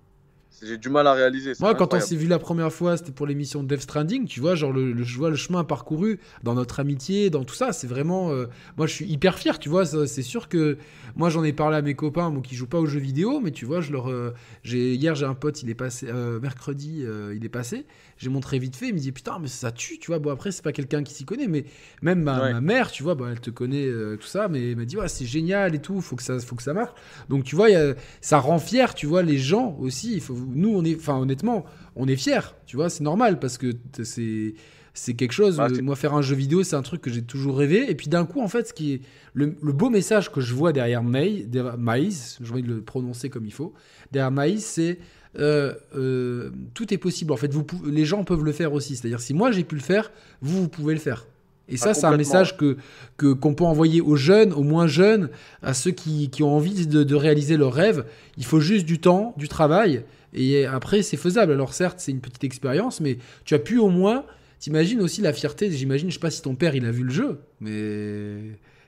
J'ai 0.63 0.79
du 0.79 0.89
mal 0.89 1.07
à 1.07 1.13
réaliser. 1.13 1.53
Moi, 1.61 1.75
quand 1.75 1.93
on 1.93 2.01
s'est 2.01 2.17
vu 2.17 2.27
la 2.27 2.39
première 2.39 2.73
fois, 2.73 2.97
c'était 2.97 3.13
pour 3.13 3.27
l'émission 3.27 3.63
Death 3.63 3.83
Stranding, 3.83 4.27
tu 4.27 4.41
vois, 4.41 4.55
genre 4.55 4.73
le, 4.73 4.93
le- 4.93 5.05
je 5.05 5.19
vois 5.19 5.29
le 5.29 5.37
chemin 5.37 5.65
parcouru 5.65 6.19
dans 6.43 6.55
notre 6.55 6.81
amitié, 6.81 7.29
dans 7.29 7.45
tout 7.45 7.55
ça, 7.55 7.73
c'est 7.75 7.87
vraiment. 7.87 8.31
euh, 8.33 8.47
moi, 8.79 8.87
je 8.87 8.95
suis 8.95 9.05
hyper 9.07 9.39
fier, 9.39 9.59
tu 9.59 9.69
vois. 9.69 9.85
C'est 9.85 10.23
sûr 10.23 10.49
que 10.49 10.79
moi, 11.15 11.29
j'en 11.29 11.45
ai 11.45 11.53
parlé 11.53 11.77
à 11.77 11.83
mes 11.83 11.95
copains, 11.95 12.31
moi, 12.31 12.41
qui 12.43 12.55
jouent 12.55 12.67
pas 12.67 12.81
aux 12.81 12.87
jeux 12.87 13.01
vidéo, 13.01 13.41
mais 13.41 13.51
tu 13.51 13.67
vois, 13.67 13.83
je 13.83 13.93
leur. 13.93 14.09
euh, 14.11 14.33
hier, 14.65 15.15
j'ai 15.15 15.27
un 15.27 15.35
pote, 15.35 15.63
il 15.63 15.69
est 15.69 15.75
passé 15.75 16.07
euh, 16.09 16.41
mercredi, 16.41 17.03
euh, 17.05 17.35
il 17.37 17.45
est 17.45 17.51
passé. 17.51 17.85
J'ai 18.17 18.31
montré 18.31 18.59
vite 18.59 18.77
fait, 18.77 18.89
il 18.89 18.95
me 18.95 18.99
dit 18.99 19.13
putain, 19.13 19.39
mais 19.39 19.49
ça 19.49 19.71
tue, 19.73 19.99
tu 19.99 20.07
vois. 20.11 20.19
Bon 20.21 20.31
après, 20.31 20.53
c'est 20.53 20.65
pas 20.65 20.73
quelqu'un 20.73 21.03
qui 21.03 21.13
s'y 21.13 21.27
connaît, 21.27 21.49
mais 21.49 21.67
même 22.01 22.23
ma, 22.23 22.41
Ouais. 22.43 22.53
ma 22.55 22.61
mère, 22.63 22.91
tu 22.91 23.03
vois, 23.03 23.15
bah, 23.15 23.27
elle 23.31 23.41
te 23.41 23.51
connaît 23.51 23.87
tout 24.19 24.27
ça, 24.27 24.49
mais 24.49 24.71
elle 24.71 24.77
m'a 24.77 24.85
dit 24.87 24.97
ouais, 24.97 25.09
c'est 25.09 25.27
génial 25.27 25.75
et 25.75 25.81
tout, 25.81 26.01
faut 26.01 26.17
que 26.17 26.23
ça, 26.23 26.39
faut 26.39 26.57
que 26.57 26.63
ça 26.63 26.73
marche. 26.73 26.93
Donc 27.29 27.45
tu 27.45 27.57
vois, 27.57 27.69
il 27.69 27.73
y 27.75 27.77
a- 27.77 27.95
ça 28.23 28.39
rend 28.39 28.59
fier, 28.59 28.95
tu 28.95 29.07
vois, 29.07 29.23
les 29.23 29.37
gens 29.39 29.77
aussi. 29.81 30.15
Il 30.15 30.21
faut, 30.23 30.35
nous, 30.47 30.71
on 30.71 30.85
est, 30.85 30.97
enfin 30.97 31.19
honnêtement, 31.19 31.65
on 31.97 32.07
est 32.09 32.17
fiers, 32.17 32.41
tu 32.67 32.77
vois, 32.77 32.89
c'est 32.91 33.05
normal 33.05 33.39
parce 33.39 33.59
que 33.59 33.73
c'est 34.03 34.55
c'est 34.95 35.13
quelque 35.13 35.33
chose. 35.33 35.57
Ah, 35.61 35.67
euh, 35.67 35.75
c'est- 35.75 35.83
moi, 35.83 35.95
faire 35.95 36.15
un 36.15 36.23
jeu 36.23 36.35
vidéo, 36.35 36.63
c'est 36.63 36.75
un 36.77 36.81
truc 36.83 37.03
que 37.03 37.11
j'ai 37.11 37.21
toujours 37.23 37.59
rêvé. 37.59 37.91
Et 37.91 37.95
puis 37.95 38.09
d'un 38.09 38.25
coup, 38.25 38.41
en 38.41 38.49
fait, 38.49 38.69
ce 38.69 38.73
qui 38.73 38.95
est 38.95 39.01
le, 39.35 39.55
le 39.63 39.73
beau 39.73 39.91
message 39.91 40.33
que 40.33 40.41
je 40.41 40.55
vois 40.55 40.73
derrière 40.73 41.03
May, 41.03 41.43
derrière 41.45 41.77
Maïs, 41.77 42.39
je 42.41 42.55
vais 42.55 42.63
le 42.63 42.81
prononcer 42.81 43.29
comme 43.29 43.45
il 43.45 43.53
faut. 43.53 43.75
Derrière 44.11 44.31
Maïs, 44.31 44.65
c'est 44.65 44.99
euh, 45.39 45.75
euh, 45.95 46.51
tout 46.73 46.95
est 46.95 46.99
possible. 46.99 47.33
En 47.33 47.37
fait, 47.37 47.53
vous, 47.53 47.67
les 47.85 48.07
gens 48.07 48.25
peuvent 48.25 48.43
le 48.43 48.53
faire 48.53 48.73
aussi. 48.73 48.97
C'est-à-dire, 48.97 49.21
si 49.21 49.35
moi 49.35 49.51
j'ai 49.51 49.65
pu 49.65 49.75
le 49.75 49.83
faire, 49.83 50.11
vous, 50.41 50.63
vous 50.63 50.69
pouvez 50.71 50.95
le 50.95 51.01
faire. 51.01 51.27
Et 51.69 51.77
ça, 51.77 51.91
Ah, 51.91 51.95
c'est 51.95 52.07
un 52.07 52.17
message 52.17 52.57
que 52.57 52.77
que- 53.17 53.33
qu'on 53.33 53.55
peut 53.55 53.65
envoyer 53.65 54.01
aux 54.01 54.15
jeunes, 54.17 54.53
aux 54.53 54.63
moins 54.63 54.87
jeunes, 54.87 55.31
à 55.63 55.75
ceux 55.75 55.91
qui, 55.91 56.31
qui 56.31 56.43
ont 56.43 56.55
envie 56.55 56.87
de, 56.87 57.03
de 57.03 57.15
réaliser 57.15 57.57
leurs 57.57 57.73
rêves. 57.73 58.05
Il 58.37 58.45
faut 58.45 58.61
juste 58.61 58.87
du 58.87 59.01
temps, 59.01 59.35
du 59.37 59.49
travail, 59.49 60.05
et 60.33 60.65
après, 60.67 61.03
c'est 61.03 61.17
faisable. 61.17 61.53
Alors 61.53 61.75
certes, 61.75 61.99
c'est 61.99 62.13
une 62.13 62.21
petite 62.21 62.45
expérience, 62.45 63.01
mais 63.01 63.19
tu 63.45 63.55
as 63.55 63.59
pu 63.59 63.79
au 63.79 63.89
moins, 63.89 64.25
t'imagines 64.61 65.01
aussi 65.03 65.23
la 65.23 65.33
fierté. 65.33 65.71
J'imagine, 65.73 66.09
je 66.11 66.15
sais 66.15 66.21
pas 66.21 66.31
si 66.31 66.41
ton 66.43 66.55
père 66.55 66.75
il 66.77 66.85
a 66.87 66.91
vu 66.93 67.03
le 67.03 67.11
jeu, 67.11 67.41
mais 67.61 68.37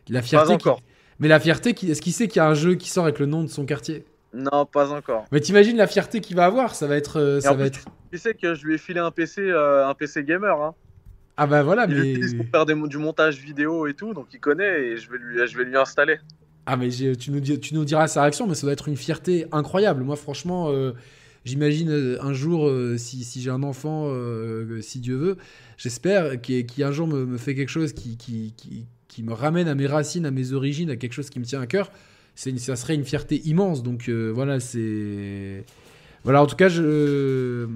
la 0.09 0.21
Pas 0.21 0.27
fierté. 0.27 0.49
qui- 0.49 0.53
encore. 0.55 0.81
Mais 1.21 1.27
la 1.29 1.41
fierté, 1.41 1.75
qui... 1.75 1.91
est-ce 1.91 2.01
qu'il 2.01 2.13
sait 2.13 2.29
qu'il 2.29 2.37
y 2.37 2.45
a 2.45 2.49
un 2.49 2.55
jeu 2.55 2.77
qui 2.77 2.89
sort 2.91 3.05
avec 3.05 3.19
le 3.19 3.27
nom 3.27 3.43
de 3.43 3.49
son 3.49 3.65
quartier? 3.67 4.05
Non, 4.35 4.67
pas 4.67 4.93
encore. 4.93 5.25
Mais 5.33 5.41
t'imagines 5.41 5.77
la 5.77 5.87
fierté 5.89 6.21
qu'il 6.21 6.37
va 6.37 6.45
avoir, 6.45 6.75
ça 6.77 6.87
va 6.87 6.97
être, 6.97 7.19
euh, 7.19 7.41
ça 7.41 7.51
va 7.55 7.57
plus, 7.57 7.67
être. 7.67 7.81
Tu 8.13 8.19
sais 8.19 8.35
que 8.35 8.55
je 8.55 8.65
lui 8.65 8.75
ai 8.75 8.79
filé 8.79 9.01
un 9.01 9.11
PC, 9.11 9.41
euh, 9.41 9.89
un 9.89 9.95
PC 9.95 10.23
gamer. 10.23 10.61
Hein. 10.63 10.75
Ah 11.41 11.47
bah 11.47 11.63
voilà, 11.63 11.87
Il 11.89 11.95
mais 11.95 12.03
l'utilise 12.03 12.35
pour 12.35 12.47
faire 12.47 12.67
des 12.67 12.75
du 12.75 12.99
montage 12.99 13.41
vidéo 13.41 13.87
et 13.87 13.95
tout, 13.95 14.13
donc 14.13 14.27
il 14.35 14.41
connaît 14.41 14.81
et 14.89 14.97
je 14.97 15.09
vais 15.09 15.19
lui, 15.19 15.47
je 15.47 15.57
vais 15.57 15.65
lui 15.65 15.77
installer. 15.77 16.19
Ah 16.67 16.77
mais 16.77 16.89
tu 16.91 17.31
nous, 17.31 17.39
dis- 17.39 17.61
tu 17.61 17.75
nous 17.75 17.85
diras 17.85 18.09
sa 18.09 18.23
réaction, 18.23 18.49
mais 18.49 18.55
ça 18.57 18.63
doit 18.67 18.73
être 18.73 18.89
une 18.89 18.97
fierté 18.97 19.47
incroyable. 19.53 20.03
Moi 20.03 20.17
franchement, 20.17 20.71
euh, 20.71 20.93
j'imagine 21.45 21.91
euh, 21.91 22.23
un 22.23 22.33
jour, 22.33 22.67
euh, 22.69 22.97
si, 22.99 23.23
si 23.23 23.41
j'ai 23.41 23.51
un 23.51 23.63
enfant, 23.63 24.07
euh, 24.09 24.81
si 24.81 24.99
Dieu 24.99 25.15
veut, 25.15 25.37
j'espère, 25.77 26.41
qui, 26.41 26.67
qui 26.67 26.83
un 26.83 26.91
jour 26.91 27.07
me, 27.07 27.25
me 27.25 27.39
fait 27.39 27.55
quelque 27.55 27.71
chose 27.71 27.93
qui, 27.93 28.17
qui, 28.17 28.53
qui, 28.57 28.87
qui 29.07 29.23
me 29.23 29.33
ramène 29.33 29.69
à 29.69 29.77
mes 29.77 29.87
racines, 29.87 30.27
à 30.27 30.33
mes 30.33 30.53
origines, 30.53 30.91
à 30.91 30.97
quelque 30.97 31.13
chose 31.13 31.31
qui 31.31 31.39
me 31.39 31.45
tient 31.45 31.61
à 31.61 31.67
cœur. 31.69 31.93
Une- 32.47 32.59
ça 32.59 32.75
serait 32.75 32.97
une 32.97 33.05
fierté 33.05 33.41
immense. 33.47 33.83
Donc 33.85 34.09
voilà, 34.09 34.59
c'est... 34.61 35.65
Voilà, 36.25 36.43
en 36.43 36.47
tout 36.47 36.57
cas, 36.57 36.69
je... 36.69 37.67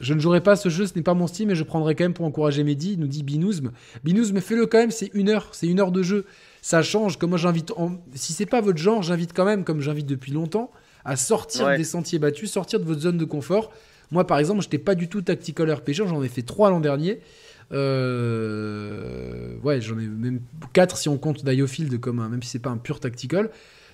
Je 0.00 0.14
ne 0.14 0.20
jouerai 0.20 0.40
pas 0.40 0.56
ce 0.56 0.68
jeu, 0.70 0.86
ce 0.86 0.94
n'est 0.96 1.02
pas 1.02 1.12
mon 1.14 1.26
style, 1.26 1.46
mais 1.46 1.54
je 1.54 1.62
prendrai 1.62 1.94
quand 1.94 2.04
même 2.04 2.14
pour 2.14 2.24
encourager 2.24 2.64
Mehdi, 2.64 2.96
nous 2.96 3.06
dit 3.06 3.22
Binouzm. 3.22 3.70
Binouzm, 4.02 4.40
fais-le 4.40 4.66
quand 4.66 4.78
même, 4.78 4.90
c'est 4.90 5.10
une 5.14 5.28
heure, 5.28 5.48
c'est 5.52 5.66
une 5.66 5.78
heure 5.80 5.92
de 5.92 6.02
jeu 6.02 6.24
ça 6.62 6.82
change. 6.82 7.18
Comme 7.18 7.30
moi, 7.30 7.38
j'invite, 7.38 7.70
en- 7.76 7.92
si 8.14 8.32
c'est 8.32 8.46
pas 8.46 8.60
votre 8.60 8.78
genre, 8.78 9.02
j'invite 9.02 9.32
quand 9.34 9.44
même, 9.46 9.64
comme 9.64 9.80
j'invite 9.80 10.06
depuis 10.06 10.32
longtemps, 10.32 10.70
à 11.04 11.16
sortir 11.16 11.66
Ouais. 11.66 11.76
des 11.78 11.84
sentiers 11.84 12.18
battus, 12.18 12.50
sortir 12.50 12.80
de 12.80 12.84
votre 12.84 13.00
zone 13.00 13.16
de 13.18 13.24
confort. 13.24 13.70
Moi, 14.10 14.26
par 14.26 14.38
exemple, 14.38 14.60
j'étais 14.62 14.78
pas 14.78 14.94
du 14.94 15.08
tout 15.08 15.22
tactical 15.22 15.70
RPG, 15.72 15.94
j'en 16.06 16.22
ai 16.22 16.28
fait 16.28 16.42
trois 16.42 16.68
l'an 16.70 16.80
dernier. 16.80 17.20
Euh, 17.72 19.54
ouais, 19.62 19.80
j'en 19.80 19.98
ai 19.98 20.06
même 20.06 20.40
quatre 20.72 20.96
si 20.96 21.08
on 21.08 21.18
compte 21.18 21.44
Diofield 21.44 21.98
comme 22.00 22.18
un, 22.20 22.28
même 22.28 22.42
si 22.42 22.50
c'est 22.50 22.58
pas 22.58 22.70
un 22.70 22.76
pur 22.78 23.00
tactical. 23.00 23.50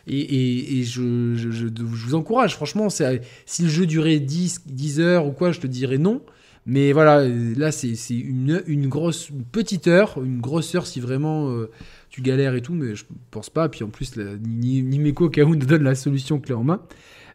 Et, 0.07 0.19
et- 0.21 0.79
et 0.79 0.85
je, 0.85 1.35
je- 1.35 1.51
je- 1.51 1.67
je 1.67 1.83
vous 1.83 2.15
encourage, 2.15 2.55
franchement, 2.55 2.89
si 2.91 3.63
le 3.63 3.69
jeu 3.69 3.87
durait 3.87 4.19
10, 4.21 4.63
10 4.67 5.01
heures 5.01 5.27
ou 5.27 5.33
quoi, 5.33 5.53
je 5.53 5.61
te 5.61 5.67
dirais 5.67 5.99
non. 5.99 6.21
Mais 6.69 6.93
voilà, 6.93 7.25
là, 7.29 7.71
c'est 7.71 7.95
une, 8.11 8.63
une 8.67 8.89
grosse, 8.89 9.29
une 9.31 9.45
petite 9.45 9.87
heure, 9.87 10.17
une 10.23 10.41
grosse 10.41 10.75
heure 10.75 10.87
si 10.87 10.99
vraiment 11.01 11.51
euh, 11.51 11.71
tu 12.11 12.23
galères 12.23 12.55
et 12.57 12.61
tout, 12.63 12.73
mais 12.75 12.97
je 12.97 13.05
pense 13.31 13.51
pas. 13.51 13.69
Puis 13.69 13.85
en 13.85 13.89
plus, 13.89 14.17
la, 14.17 14.25
ni, 14.45 14.83
ni 14.83 14.99
Meko 14.99 15.29
Kaoun 15.29 15.59
ne 15.59 15.65
donne 15.65 15.85
la 15.85 15.95
solution 15.95 16.41
clé 16.41 16.55
en 16.55 16.65
main. 16.65 16.83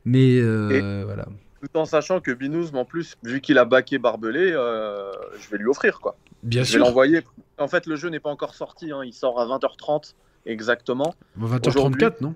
Mais 0.03 0.39
euh, 0.41 1.03
voilà. 1.05 1.27
Tout 1.61 1.77
en 1.77 1.85
sachant 1.85 2.19
que 2.19 2.31
Binouzm, 2.31 2.75
en 2.75 2.83
plus, 2.85 3.15
vu 3.23 3.39
qu'il 3.39 3.57
a 3.57 3.63
baqué 3.65 3.99
Barbelé, 3.99 4.51
euh, 4.53 5.11
je 5.39 5.49
vais 5.49 5.57
lui 5.59 5.67
offrir 5.67 5.99
quoi. 6.01 6.17
Bien 6.43 6.63
je 6.63 6.71
vais 6.73 6.77
sûr. 6.79 6.85
l'envoyer. 6.85 7.21
En 7.57 7.67
fait, 7.67 7.85
le 7.85 7.95
jeu 7.95 8.09
n'est 8.09 8.19
pas 8.19 8.31
encore 8.31 8.55
sorti, 8.55 8.91
hein, 8.91 9.01
il 9.05 9.13
sort 9.13 9.39
à 9.39 9.45
20h30 9.45 10.13
exactement. 10.45 11.13
20h34, 11.39 12.15
non? 12.21 12.33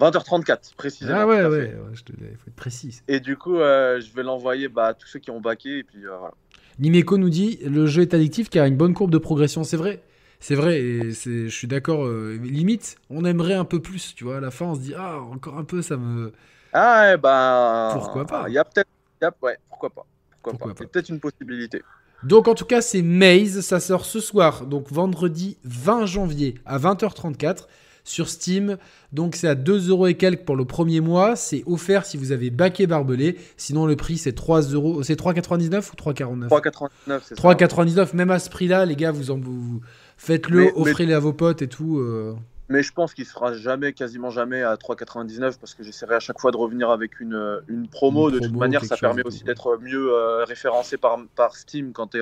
20h34 0.00 0.74
précisément. 0.76 1.18
Ah 1.20 1.26
ouais, 1.26 1.42
ouais, 1.42 1.48
ouais, 1.48 1.74
je 1.92 2.02
te- 2.02 2.12
il 2.12 2.36
faut 2.36 2.48
être 2.48 2.56
précis. 2.56 3.00
Et 3.08 3.20
du 3.20 3.36
coup, 3.36 3.56
euh, 3.58 4.00
je 4.00 4.12
vais 4.14 4.22
l'envoyer 4.22 4.68
bah, 4.68 4.86
à 4.88 4.94
tous 4.94 5.06
ceux 5.06 5.18
qui 5.18 5.30
ont 5.30 5.40
baqué 5.40 5.78
et 5.78 5.82
puis 5.84 6.04
euh, 6.06 6.16
voilà. 6.18 6.34
Nimeko 6.78 7.18
nous 7.18 7.28
dit 7.30 7.58
le 7.64 7.86
jeu 7.86 8.02
est 8.02 8.14
addictif 8.14 8.48
car 8.48 8.64
il 8.64 8.66
a 8.66 8.68
une 8.68 8.76
bonne 8.76 8.94
courbe 8.94 9.10
de 9.10 9.18
progression. 9.18 9.62
C'est 9.64 9.76
vrai. 9.76 10.02
C'est 10.42 10.54
vrai, 10.54 10.80
et 10.80 11.12
c'est- 11.12 11.48
je 11.48 11.54
suis 11.54 11.66
d'accord. 11.68 12.06
euh, 12.06 12.38
limite, 12.42 12.96
on 13.10 13.26
aimerait 13.26 13.52
un 13.54 13.66
peu 13.66 13.80
plus, 13.82 14.14
tu 14.14 14.24
vois. 14.24 14.38
À 14.38 14.40
la 14.40 14.50
fin, 14.50 14.64
on 14.64 14.74
se 14.74 14.80
dit, 14.80 14.94
ah, 14.96 15.20
encore 15.20 15.58
un 15.58 15.64
peu, 15.64 15.82
ça 15.82 15.98
me. 15.98 16.32
Ah 16.72 17.02
ouais, 17.10 17.16
bah. 17.18 17.90
Pourquoi 17.92 18.24
pas 18.26 18.44
Il 18.48 18.54
y 18.54 18.58
a 18.58 18.64
peut-être. 18.64 18.88
il 19.20 19.24
y 19.24 19.28
a- 19.28 19.34
Ouais, 19.42 19.58
pourquoi 19.68 19.90
pas. 19.90 20.06
Pourquoi, 20.30 20.52
Pourquoi 20.52 20.68
pas. 20.68 20.74
pas. 20.74 20.78
C'est 20.84 20.90
peut-être 20.90 21.08
une 21.10 21.20
possibilité. 21.20 21.82
Donc, 22.22 22.48
en 22.48 22.54
tout 22.54 22.64
cas, 22.64 22.80
c'est 22.80 23.02
Maze. 23.02 23.60
Ça 23.60 23.80
sort 23.80 24.06
ce 24.06 24.18
soir, 24.20 24.64
donc 24.64 24.90
vendredi 24.90 25.58
20 25.64 26.06
janvier 26.06 26.54
à 26.64 26.78
20h34 26.78 27.68
sur 28.04 28.28
Steam. 28.28 28.76
Donc, 29.12 29.34
c'est 29.36 29.48
à 29.48 29.54
2 29.54 29.88
euros 29.90 30.06
et 30.06 30.14
quelques 30.14 30.44
pour 30.44 30.56
le 30.56 30.64
premier 30.64 31.00
mois. 31.00 31.36
C'est 31.36 31.62
offert 31.66 32.04
si 32.06 32.16
vous 32.16 32.32
avez 32.32 32.50
baqué 32.50 32.86
barbelé. 32.86 33.36
Sinon, 33.56 33.86
le 33.86 33.96
prix, 33.96 34.18
c'est 34.18 34.32
3 34.32 34.62
euros. 34.72 35.02
C'est 35.02 35.18
3,99 35.18 35.90
ou 35.92 35.96
3,49 35.96 36.48
3,99, 36.48 37.20
c'est 37.24 37.34
ça. 37.36 37.42
3,99, 37.42 38.14
même 38.16 38.30
à 38.30 38.38
ce 38.38 38.50
prix-là, 38.50 38.84
les 38.86 38.96
gars, 38.96 39.10
vous 39.12 39.30
en 39.30 39.38
vous 39.38 39.80
faites-le, 40.16 40.58
mais- 40.64 40.72
offrez-le 40.74 41.14
à 41.14 41.18
vos 41.18 41.32
potes 41.32 41.62
et 41.62 41.68
tout. 41.68 41.98
euh. 41.98 42.34
mais 42.68 42.82
je 42.82 42.92
pense 42.92 43.14
qu'il 43.14 43.24
sera 43.26 43.52
jamais, 43.54 43.92
quasiment 43.92 44.30
jamais 44.30 44.62
à 44.62 44.74
3,99 44.76 45.58
parce 45.58 45.74
que 45.74 45.82
j'essaierai 45.82 46.14
à 46.16 46.20
chaque 46.20 46.38
fois 46.40 46.50
de 46.52 46.56
revenir 46.56 46.90
avec 46.90 47.18
une, 47.20 47.60
une 47.68 47.88
promo. 47.88 48.30
de 48.30 48.38
toute 48.38 48.54
manière, 48.54 48.84
ça 48.84 48.96
permet 48.96 49.22
aussi 49.24 49.44
d'être 49.44 49.78
mieux 49.82 50.12
euh, 50.12 50.44
référencé 50.44 50.96
par, 50.96 51.18
par 51.36 51.56
Steam 51.56 51.92
quand, 51.92 52.14
es 52.14 52.20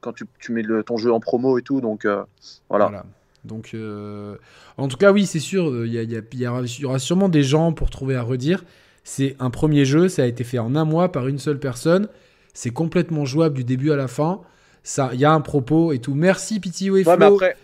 quand 0.00 0.12
tu, 0.12 0.24
tu 0.38 0.52
mets 0.52 0.62
le, 0.62 0.82
ton 0.84 0.96
jeu 0.96 1.12
en 1.12 1.20
promo 1.20 1.58
et 1.58 1.62
tout. 1.62 1.80
Donc 1.80 2.04
euh, 2.04 2.22
voilà. 2.70 3.04
Donc, 3.44 3.72
euh, 3.74 4.36
en 4.76 4.88
tout 4.88 4.96
cas, 4.96 5.12
oui, 5.12 5.26
c'est 5.26 5.40
sûr, 5.40 5.86
il 5.86 5.92
y, 5.92 5.96
y, 5.96 6.14
y, 6.14 6.42
y, 6.42 6.84
aura 6.84 6.98
sûrement 6.98 7.28
des 7.28 7.42
gens 7.42 7.72
pour 7.72 7.90
trouver 7.90 8.16
à 8.16 8.22
redire. 8.22 8.64
C'est 9.02 9.36
un 9.38 9.50
premier 9.50 9.84
jeu, 9.84 10.08
ça 10.08 10.22
a 10.22 10.26
été 10.26 10.44
fait 10.44 10.58
en 10.58 10.74
un 10.74 10.84
mois 10.84 11.12
par 11.12 11.28
une 11.28 11.38
seule 11.38 11.58
personne. 11.58 12.08
C'est 12.54 12.70
complètement 12.70 13.24
jouable 13.24 13.56
du 13.56 13.64
début 13.64 13.90
à 13.90 13.96
la 13.96 14.08
fin. 14.08 14.40
Il 15.12 15.20
y 15.20 15.24
a 15.24 15.32
un 15.32 15.40
propos 15.40 15.92
et 15.92 15.98
tout. 15.98 16.14
Merci, 16.14 16.60
Pitié 16.60 16.90
et 16.90 17.04
Flo. 17.04 17.12
après, 17.12 17.56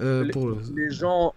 les, 0.00 0.30
pour... 0.30 0.56
les 0.74 0.90
gens, 0.90 1.34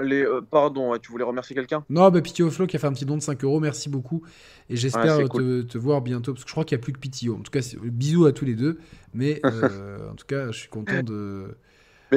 les, 0.00 0.24
euh, 0.24 0.40
pardon, 0.40 0.96
tu 0.98 1.12
voulais 1.12 1.24
remercier 1.24 1.54
quelqu'un? 1.54 1.84
Non, 1.88 2.10
bah, 2.10 2.20
Pitio 2.20 2.50
Flo 2.50 2.66
qui 2.66 2.76
a 2.76 2.78
fait 2.78 2.86
un 2.86 2.92
petit 2.92 3.04
don 3.04 3.16
de 3.16 3.22
5 3.22 3.42
euros, 3.44 3.60
merci 3.60 3.88
beaucoup. 3.88 4.22
Et 4.68 4.76
j'espère 4.76 5.28
te, 5.28 5.78
voir 5.78 6.00
bientôt, 6.00 6.32
parce 6.32 6.44
que 6.44 6.48
je 6.48 6.54
crois 6.54 6.64
qu'il 6.64 6.76
n'y 6.76 6.82
a 6.82 6.84
plus 6.84 6.92
que 6.92 6.98
Pitio. 6.98 7.36
En 7.36 7.40
tout 7.40 7.50
cas, 7.50 7.60
bisous 7.82 8.26
à 8.26 8.32
tous 8.32 8.44
les 8.44 8.54
deux. 8.54 8.78
Mais 9.12 9.40
euh, 9.44 10.10
en 10.10 10.14
tout 10.14 10.26
cas, 10.26 10.50
je 10.50 10.58
suis 10.58 10.68
content 10.68 11.02
de, 11.02 11.56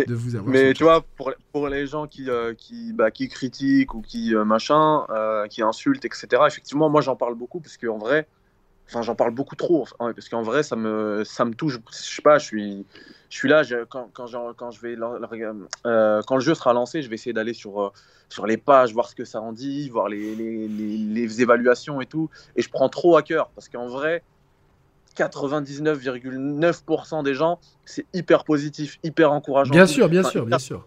de 0.05 0.15
vous 0.15 0.35
avoir. 0.35 0.49
Mais 0.49 0.73
tu 0.73 0.83
vois, 0.83 1.01
pour, 1.15 1.33
pour, 1.51 1.67
les 1.67 1.87
gens 1.87 2.07
qui, 2.07 2.29
euh, 2.29 2.53
qui, 2.53 2.93
bah, 2.93 3.11
qui 3.11 3.27
critiquent 3.27 3.93
ou 3.93 4.01
qui 4.01 4.33
machin, 4.33 5.05
qui 5.49 5.61
insultent, 5.61 6.05
etc., 6.05 6.27
effectivement, 6.47 6.89
moi 6.89 7.01
j'en 7.01 7.15
parle 7.15 7.35
beaucoup, 7.35 7.59
parce 7.59 7.77
qu'en 7.77 7.97
vrai, 7.97 8.27
enfin 8.87 9.01
j'en 9.01 9.15
parle 9.15 9.31
beaucoup 9.31 9.55
trop 9.55 9.85
parce 9.99 10.29
qu'en 10.29 10.43
vrai 10.43 10.63
ça 10.63 10.77
me 10.77 11.25
ça 11.25 11.43
me 11.43 11.53
touche 11.53 11.77
je 11.91 11.97
sais 11.97 12.21
pas 12.21 12.37
je 12.37 12.45
suis 12.45 12.85
je 13.29 13.37
suis 13.37 13.49
là, 13.49 13.63
quand, 13.89 14.09
quand, 14.13 14.25
quand, 14.55 14.71
je 14.71 14.81
vais, 14.81 14.95
euh, 15.85 16.21
quand 16.25 16.35
le 16.35 16.41
jeu 16.41 16.55
sera 16.55 16.73
lancé, 16.73 17.01
je 17.01 17.09
vais 17.09 17.15
essayer 17.15 17.33
d'aller 17.33 17.53
sur, 17.53 17.81
euh, 17.81 17.91
sur 18.29 18.47
les 18.47 18.57
pages, 18.57 18.93
voir 18.93 19.09
ce 19.09 19.15
que 19.15 19.25
ça 19.25 19.41
en 19.41 19.51
dit, 19.51 19.89
voir 19.89 20.07
les, 20.07 20.35
les, 20.35 20.67
les, 20.67 21.41
évaluations 21.41 21.99
et 21.99 22.05
tout. 22.05 22.29
Et 22.55 22.61
je 22.61 22.69
prends 22.69 22.89
trop 22.89 23.17
à 23.17 23.23
cœur 23.23 23.49
parce 23.49 23.67
qu'en 23.67 23.87
vrai, 23.87 24.23
99,9% 25.17 27.23
des 27.23 27.33
gens, 27.33 27.59
c'est 27.85 28.05
hyper 28.13 28.43
positif, 28.43 28.99
hyper 29.03 29.31
encourageant. 29.31 29.71
Bien 29.71 29.87
sûr, 29.87 30.09
bien 30.09 30.23
sûr, 30.23 30.45
bien 30.45 30.59
sûr. 30.59 30.85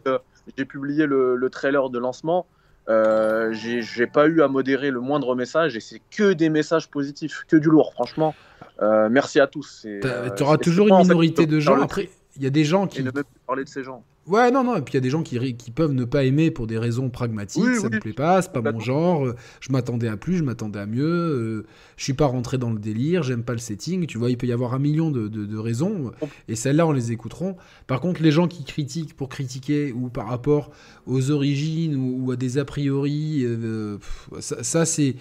J'ai 0.56 0.64
publié 0.64 1.06
le, 1.06 1.36
le, 1.36 1.50
trailer 1.50 1.90
de 1.90 1.98
lancement. 1.98 2.46
Euh, 2.88 3.52
j'ai 3.52 4.06
pas 4.06 4.26
eu 4.26 4.42
à 4.42 4.48
modérer 4.48 4.90
le 4.90 5.00
moindre 5.00 5.36
message 5.36 5.76
et 5.76 5.80
c'est 5.80 6.00
que 6.10 6.32
des 6.32 6.48
messages 6.48 6.88
positifs, 6.88 7.44
que 7.46 7.56
du 7.56 7.68
lourd, 7.68 7.92
franchement. 7.92 8.34
Euh, 8.82 9.08
merci 9.10 9.38
à 9.38 9.46
tous. 9.46 9.84
Tu 9.84 10.42
auras 10.42 10.56
toujours 10.56 10.88
une 10.88 10.98
minorité 10.98 11.46
de 11.46 11.60
gens. 11.60 11.80
Après, 11.80 12.08
il 12.36 12.42
y 12.42 12.46
a 12.46 12.50
des 12.50 12.64
gens 12.64 12.86
qui. 12.86 13.00
Et 13.00 13.02
ne 13.02 13.10
même 13.10 13.24
parler 13.46 13.64
de 13.64 13.68
ces 13.68 13.84
gens. 13.84 14.02
Ouais, 14.26 14.50
non, 14.50 14.62
non. 14.62 14.76
Et 14.76 14.82
puis 14.82 14.92
il 14.92 14.96
y 14.96 14.98
a 14.98 15.00
des 15.00 15.10
gens 15.10 15.22
qui, 15.22 15.56
qui 15.56 15.70
peuvent 15.70 15.92
ne 15.92 16.04
pas 16.04 16.24
aimer 16.24 16.50
pour 16.50 16.66
des 16.66 16.78
raisons 16.78 17.08
pragmatiques. 17.08 17.64
ça 17.76 17.88
ne 17.88 17.94
me 17.94 18.00
plaît 18.00 18.12
pas, 18.12 18.42
c'est 18.42 18.52
pas 18.52 18.60
mon 18.60 18.78
genre. 18.78 19.26
Euh, 19.26 19.34
je 19.60 19.72
m'attendais 19.72 20.08
à 20.08 20.16
plus, 20.16 20.36
je 20.36 20.44
m'attendais 20.44 20.78
à 20.78 20.86
mieux. 20.86 21.04
Euh, 21.04 21.66
je 21.96 22.04
suis 22.04 22.12
pas 22.12 22.26
rentré 22.26 22.58
dans 22.58 22.70
le 22.70 22.78
délire, 22.78 23.22
j'aime 23.22 23.42
pas 23.42 23.54
le 23.54 23.58
setting. 23.58 24.06
Tu 24.06 24.18
vois, 24.18 24.30
il 24.30 24.36
peut 24.36 24.46
y 24.46 24.52
avoir 24.52 24.74
un 24.74 24.78
million 24.78 25.10
de, 25.10 25.28
de, 25.28 25.58
raisons. 25.58 26.12
Et 26.48 26.54
celles-là, 26.54 26.86
on 26.86 26.92
les 26.92 27.12
écouteront. 27.12 27.56
Par 27.86 28.00
contre, 28.00 28.22
les 28.22 28.30
gens 28.30 28.46
qui 28.46 28.64
critiquent 28.64 29.16
pour 29.16 29.30
critiquer 29.30 29.92
ou 29.92 30.10
par 30.10 30.28
rapport 30.28 30.70
aux 31.06 31.30
origines 31.30 31.96
ou, 31.96 32.30
à 32.30 32.36
des 32.36 32.58
a 32.58 32.64
priori, 32.64 33.42
euh, 33.44 33.98
ça, 34.38 34.62
ça 34.62 34.84
c'est 34.84 35.16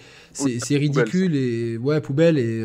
ridicule 0.76 1.34
et 1.34 1.78
ouais, 1.78 2.00
poubelle 2.00 2.38
et 2.38 2.62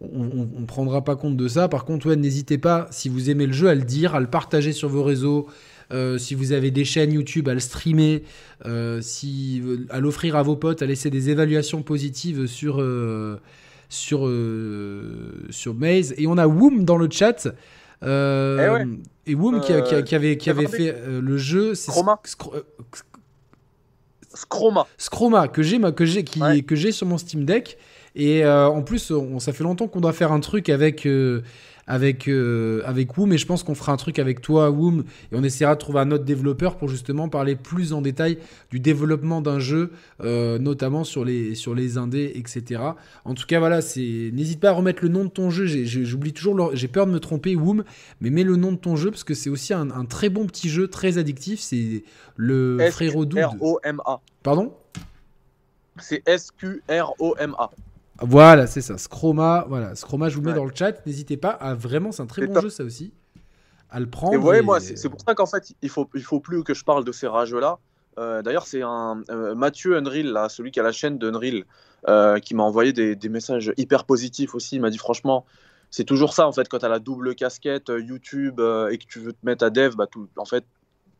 on, 0.00 0.60
ne 0.60 0.66
prendra 0.66 1.02
pas 1.02 1.16
compte 1.16 1.36
de 1.36 1.48
ça. 1.48 1.68
Par 1.68 1.84
contre, 1.84 2.06
ouais, 2.06 2.16
n'hésitez 2.16 2.58
pas, 2.58 2.86
si 2.90 3.08
vous 3.08 3.30
aimez 3.30 3.46
le 3.46 3.52
jeu, 3.52 3.68
à 3.68 3.74
le 3.74 3.82
dire, 3.82 4.14
à 4.14 4.20
le 4.20 4.26
partager 4.26 4.72
sur 4.72 4.88
vos 4.88 5.02
réseaux. 5.02 5.46
Euh, 5.92 6.18
si 6.18 6.34
vous 6.34 6.52
avez 6.52 6.70
des 6.70 6.84
chaînes 6.84 7.12
YouTube, 7.12 7.48
à 7.48 7.54
le 7.54 7.60
streamer, 7.60 8.24
euh, 8.66 9.00
si, 9.00 9.62
à 9.90 10.00
l'offrir 10.00 10.36
à 10.36 10.42
vos 10.42 10.56
potes, 10.56 10.82
à 10.82 10.86
laisser 10.86 11.10
des 11.10 11.30
évaluations 11.30 11.82
positives 11.82 12.46
sur, 12.46 12.80
euh, 12.80 13.40
sur, 13.88 14.30
sur 15.50 15.74
Maze. 15.74 16.14
Et 16.18 16.26
on 16.26 16.38
a 16.38 16.46
Woom 16.46 16.84
dans 16.84 16.96
le 16.96 17.08
chat. 17.10 17.48
Eh 18.02 18.66
et 19.28 19.34
Woom 19.34 19.60
qui, 19.60 19.72
avait, 19.72 20.36
qui 20.36 20.50
avait 20.50 20.66
fait 20.66 20.94
le 21.08 21.38
jeu. 21.38 21.74
Scroma. 21.74 22.20
Scroma. 24.34 24.86
Scroma, 24.98 25.48
que 25.48 25.62
j'ai 25.62 25.80
que 25.80 26.76
j'ai 26.76 26.92
sur 26.92 27.06
mon 27.06 27.16
Steam 27.16 27.44
Deck. 27.44 27.78
Et 28.16 28.44
euh, 28.44 28.66
en 28.66 28.82
plus, 28.82 29.10
on, 29.10 29.38
ça 29.38 29.52
fait 29.52 29.62
longtemps 29.62 29.88
qu'on 29.88 30.00
doit 30.00 30.14
faire 30.14 30.32
un 30.32 30.40
truc 30.40 30.70
avec, 30.70 31.04
euh, 31.04 31.42
avec, 31.86 32.28
euh, 32.28 32.80
avec 32.86 33.18
Woom, 33.18 33.34
et 33.34 33.36
je 33.36 33.44
pense 33.44 33.62
qu'on 33.62 33.74
fera 33.74 33.92
un 33.92 33.98
truc 33.98 34.18
avec 34.18 34.40
toi, 34.40 34.70
Woom, 34.70 35.04
et 35.30 35.36
on 35.36 35.44
essaiera 35.44 35.74
de 35.74 35.80
trouver 35.80 36.00
un 36.00 36.10
autre 36.10 36.24
développeur 36.24 36.78
pour 36.78 36.88
justement 36.88 37.28
parler 37.28 37.56
plus 37.56 37.92
en 37.92 38.00
détail 38.00 38.38
du 38.70 38.80
développement 38.80 39.42
d'un 39.42 39.58
jeu, 39.58 39.92
notamment 40.24 41.04
sur 41.04 41.26
les, 41.26 41.54
sur 41.54 41.74
les 41.74 41.98
indés, 41.98 42.32
etc. 42.36 42.80
En 43.26 43.34
tout 43.34 43.44
cas, 43.46 43.58
voilà, 43.58 43.82
c'est 43.82 44.30
n'hésite 44.32 44.60
pas 44.60 44.70
à 44.70 44.72
remettre 44.72 45.02
le 45.02 45.10
nom 45.10 45.24
de 45.24 45.30
ton 45.30 45.50
jeu. 45.50 45.66
J'oublie 45.66 46.32
toujours, 46.32 46.74
j'ai 46.74 46.88
peur 46.88 47.06
de 47.06 47.12
me 47.12 47.20
tromper, 47.20 47.54
Woom, 47.54 47.84
mais 48.22 48.30
mets 48.30 48.44
le 48.44 48.56
nom 48.56 48.72
de 48.72 48.78
ton 48.78 48.96
jeu 48.96 49.10
parce 49.10 49.24
que 49.24 49.34
c'est 49.34 49.50
aussi 49.50 49.74
un, 49.74 50.06
très 50.06 50.30
bon 50.30 50.46
petit 50.46 50.70
jeu, 50.70 50.88
très 50.88 51.18
addictif. 51.18 51.60
C'est 51.60 52.02
le 52.36 52.78
frérot 52.90 53.26
Doud. 53.26 53.40
S-Q-R-O-M-A. 53.40 54.20
Pardon? 54.42 54.72
C'est 55.98 56.22
S-Q-R-O-M-A. 56.26 57.70
Voilà, 58.20 58.66
c'est 58.66 58.80
ça. 58.80 58.98
Scroma, 58.98 59.66
voilà. 59.68 59.94
Scroma, 59.94 60.28
je 60.28 60.36
vous 60.36 60.42
mets 60.42 60.54
dans 60.54 60.64
le 60.64 60.72
chat. 60.74 61.04
N'hésitez 61.06 61.36
pas. 61.36 61.50
À, 61.50 61.74
vraiment, 61.74 62.12
c'est 62.12 62.22
un 62.22 62.26
très 62.26 62.46
bon 62.46 62.60
jeu, 62.60 62.70
ça 62.70 62.84
aussi. 62.84 63.12
À 63.90 64.00
le 64.00 64.06
prendre. 64.06 64.34
Et 64.34 64.36
voyez, 64.36 64.62
moi, 64.62 64.80
c'est 64.80 65.08
pour 65.08 65.20
ça 65.20 65.34
qu'en 65.34 65.46
fait, 65.46 65.74
il 65.82 65.88
faut, 65.88 66.08
il 66.14 66.22
faut 66.22 66.40
plus 66.40 66.64
que 66.64 66.74
je 66.74 66.84
parle 66.84 67.04
de 67.04 67.12
ces 67.12 67.26
rageux-là. 67.26 67.78
Euh, 68.18 68.42
d'ailleurs, 68.42 68.66
c'est 68.66 68.82
un 68.82 69.22
euh, 69.30 69.54
Mathieu 69.54 69.96
Unreal, 69.96 70.26
là, 70.26 70.48
celui 70.48 70.70
qui 70.70 70.80
a 70.80 70.82
la 70.82 70.92
chaîne 70.92 71.18
d'Unreal, 71.18 71.64
euh, 72.08 72.38
qui 72.38 72.54
m'a 72.54 72.62
envoyé 72.62 72.92
des, 72.92 73.14
des, 73.14 73.28
messages 73.28 73.72
hyper 73.76 74.04
positifs 74.04 74.54
aussi. 74.54 74.76
Il 74.76 74.80
m'a 74.80 74.90
dit 74.90 74.98
franchement, 74.98 75.44
c'est 75.90 76.04
toujours 76.04 76.32
ça 76.32 76.46
en 76.46 76.52
fait 76.52 76.66
quand 76.68 76.78
tu 76.78 76.86
as 76.86 76.88
la 76.88 76.98
double 76.98 77.34
casquette 77.34 77.88
YouTube 77.94 78.60
et 78.90 78.96
que 78.98 79.04
tu 79.06 79.20
veux 79.20 79.32
te 79.32 79.44
mettre 79.44 79.64
à 79.64 79.70
dev, 79.70 79.96
bah, 79.96 80.06
tout, 80.06 80.28
en 80.36 80.46
fait, 80.46 80.64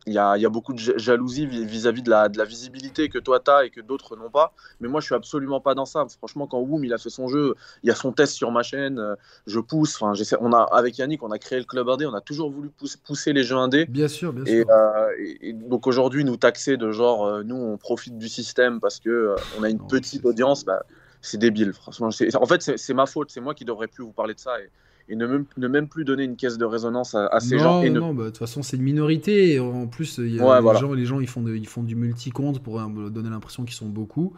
il 0.06 0.12
y 0.12 0.18
a, 0.18 0.48
beaucoup 0.48 0.72
de 0.72 0.78
jalousie 0.78 1.46
vis-à-vis 1.46 2.02
de, 2.02 2.10
la, 2.10 2.28
visibilité 2.44 3.08
que 3.08 3.18
toi 3.18 3.40
tu 3.40 3.50
as 3.50 3.64
et 3.64 3.70
que 3.70 3.80
d'autres 3.80 4.16
n'ont 4.16 4.30
pas. 4.30 4.54
Mais 4.80 4.86
moi, 4.86 5.00
je 5.00 5.06
suis 5.06 5.16
absolument 5.16 5.60
pas 5.60 5.74
dans 5.74 5.84
ça. 5.84 6.06
Franchement, 6.18 6.46
quand 6.46 6.60
Woom 6.60 6.84
il 6.84 6.94
a 6.94 6.98
fait 6.98 7.10
son 7.10 7.26
jeu, 7.26 7.56
il 7.82 7.88
y 7.88 7.90
a 7.90 7.96
son 7.96 8.12
test 8.12 8.34
sur 8.34 8.52
ma 8.52 8.62
chaîne, 8.62 9.00
euh, 9.00 9.16
je 9.48 9.58
pousse. 9.58 10.00
Enfin, 10.00 10.12
on 10.40 10.52
a, 10.52 10.62
avec 10.62 10.98
Yannick, 10.98 11.24
on 11.24 11.32
a 11.32 11.38
créé 11.38 11.58
le 11.58 11.64
club 11.64 11.88
indé, 11.88 12.06
on 12.06 12.14
a 12.14 12.20
toujours 12.20 12.52
voulu 12.52 12.70
pousser, 13.04 13.32
les 13.32 13.42
jeux 13.42 13.56
indés. 13.56 13.86
Bien 13.86 14.06
sûr, 14.06 14.32
bien 14.32 14.44
sûr. 14.44 14.64
Euh, 14.70 15.08
et, 15.40 15.52
donc 15.52 15.88
aujourd'hui, 15.88 16.24
nous 16.24 16.36
taxer 16.36 16.76
de 16.76 16.92
genre, 16.92 17.26
euh, 17.26 17.42
nous, 17.42 17.56
on 17.56 17.76
profite 17.76 18.16
du 18.16 18.28
système 18.28 18.78
parce 18.78 19.00
que 19.00 19.34
on 19.58 19.64
a 19.64 19.70
une 19.70 19.84
petite 19.84 20.24
audience, 20.24 20.64
bah, 20.64 20.84
c'est 21.20 21.38
débile. 21.38 21.72
Franchement, 21.72 22.10
en 22.10 22.46
fait, 22.46 22.62
c'est 22.62 22.94
ma 22.94 23.06
faute. 23.06 23.32
C'est 23.32 23.40
moi 23.40 23.54
qui 23.54 23.64
devrais 23.64 23.88
plus 23.88 24.04
vous 24.04 24.12
parler 24.12 24.34
de 24.34 24.40
ça. 24.40 24.52
Et, 24.60 24.70
et 25.08 25.14
ne 25.14 25.26
même, 25.26 25.44
ne 25.56 25.68
même 25.68 25.88
plus 25.88 26.04
donner 26.04 26.24
une 26.24 26.36
caisse 26.36 26.58
de 26.58 26.64
résonance 26.64 27.14
à, 27.14 27.38
ces 27.40 27.58
gens. 27.58 27.82
Et 27.82 27.90
non, 27.90 28.12
bah, 28.12 28.24
de 28.24 28.28
toute 28.30 28.38
façon, 28.38 28.62
c'est 28.62 28.76
une 28.76 28.82
minorité. 28.82 29.60
en 29.60 29.86
plus, 29.86 30.18
y 30.18 30.40
a 30.40 30.60
les, 30.60 30.78
gens, 30.78 30.92
les 30.92 31.04
gens 31.04 31.20
ils 31.20 31.28
font, 31.28 31.46
ils 31.46 31.66
font 31.66 31.82
du 31.82 31.94
multi-compte 31.94 32.60
pour 32.60 32.80
euh, 32.80 33.10
donner 33.10 33.30
l'impression 33.30 33.64
qu'ils 33.64 33.76
sont 33.76 33.88
beaucoup. 33.88 34.34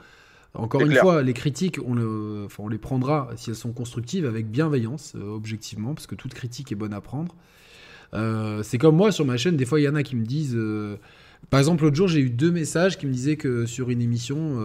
Encore 0.54 0.80
une 0.80 0.94
fois, 0.94 1.22
les 1.22 1.34
critiques, 1.34 1.78
on, 1.84 1.94
le, 1.94 2.44
enfin, 2.46 2.64
on 2.64 2.68
les 2.68 2.78
prendra 2.78 3.30
si 3.36 3.50
elles 3.50 3.56
sont 3.56 3.72
constructives 3.72 4.26
avec 4.26 4.50
bienveillance, 4.50 5.14
euh, 5.14 5.28
objectivement, 5.28 5.94
parce 5.94 6.06
que 6.06 6.14
toute 6.14 6.34
critique 6.34 6.72
est 6.72 6.74
bonne 6.74 6.94
à 6.94 7.00
prendre. 7.00 7.34
Euh, 8.14 8.62
c'est 8.62 8.78
comme 8.78 8.96
moi 8.96 9.12
sur 9.12 9.26
ma 9.26 9.36
chaîne, 9.36 9.56
des 9.56 9.66
fois 9.66 9.78
il 9.80 9.84
y 9.84 9.88
en 9.88 9.94
a 9.94 10.02
qui 10.02 10.16
me 10.16 10.24
disent. 10.24 10.58
par 11.50 11.60
exemple, 11.60 11.84
l'autre 11.84 11.96
jour, 11.96 12.08
j'ai 12.08 12.20
eu 12.20 12.30
deux 12.30 12.50
messages 12.50 12.98
qui 12.98 13.06
me 13.06 13.12
disaient 13.12 13.36
que 13.36 13.66
sur 13.66 13.90
une 13.90 14.02
émission 14.02 14.58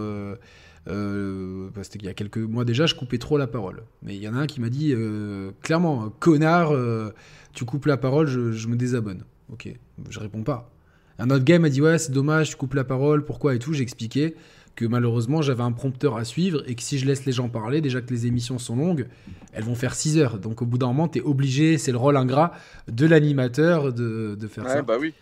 euh, 0.86 1.68
parce 1.74 1.88
qu'il 1.88 2.04
y 2.04 2.08
a 2.08 2.14
quelques 2.14 2.38
mois 2.38 2.64
déjà, 2.64 2.86
je 2.86 2.94
coupais 2.94 3.18
trop 3.18 3.38
la 3.38 3.46
parole. 3.46 3.82
Mais 4.02 4.16
il 4.16 4.22
y 4.22 4.28
en 4.28 4.34
a 4.34 4.38
un 4.38 4.46
qui 4.46 4.60
m'a 4.60 4.68
dit 4.68 4.92
euh, 4.94 5.50
clairement, 5.62 6.10
connard, 6.20 6.72
euh, 6.72 7.12
tu 7.52 7.64
coupes 7.64 7.86
la 7.86 7.96
parole, 7.96 8.26
je, 8.26 8.68
me 8.68 8.76
désabonne. 8.76 9.24
Ok, 9.52 9.68
je 10.10 10.20
réponds 10.20 10.42
pas. 10.42 10.70
Un 11.18 11.30
autre 11.30 11.44
gars 11.44 11.58
m'a 11.58 11.68
dit 11.68 11.80
ouais, 11.80 11.98
c'est 11.98 12.12
dommage, 12.12 12.50
tu 12.50 12.56
coupes 12.56 12.74
la 12.74 12.84
parole, 12.84 13.24
pourquoi 13.24 13.54
et 13.54 13.58
tout. 13.58 13.72
J'ai 13.72 13.82
expliqué 13.82 14.34
que 14.74 14.84
malheureusement 14.84 15.40
j'avais 15.40 15.62
un 15.62 15.70
prompteur 15.70 16.16
à 16.16 16.24
suivre 16.24 16.64
et 16.66 16.74
que 16.74 16.82
si 16.82 16.98
je 16.98 17.06
laisse 17.06 17.24
les 17.24 17.32
gens 17.32 17.48
parler, 17.48 17.80
déjà 17.80 18.00
que 18.00 18.12
les 18.12 18.26
émissions 18.26 18.58
sont 18.58 18.76
longues, 18.76 19.06
elles 19.52 19.62
vont 19.62 19.76
faire 19.76 19.94
6 19.94 20.18
heures. 20.18 20.38
Donc 20.38 20.60
au 20.62 20.66
bout 20.66 20.78
d'un 20.78 20.88
moment, 20.88 21.08
tu 21.08 21.20
es 21.20 21.22
obligé, 21.22 21.78
c'est 21.78 21.92
le 21.92 21.98
rôle 21.98 22.16
ingrat 22.16 22.52
de 22.88 23.06
l'animateur 23.06 23.92
de, 23.92 24.36
de, 24.38 24.48
faire 24.48 24.64
ouais, 24.64 24.70
ça. 24.70 24.82
Bah 24.82 24.96
oui. 25.00 25.14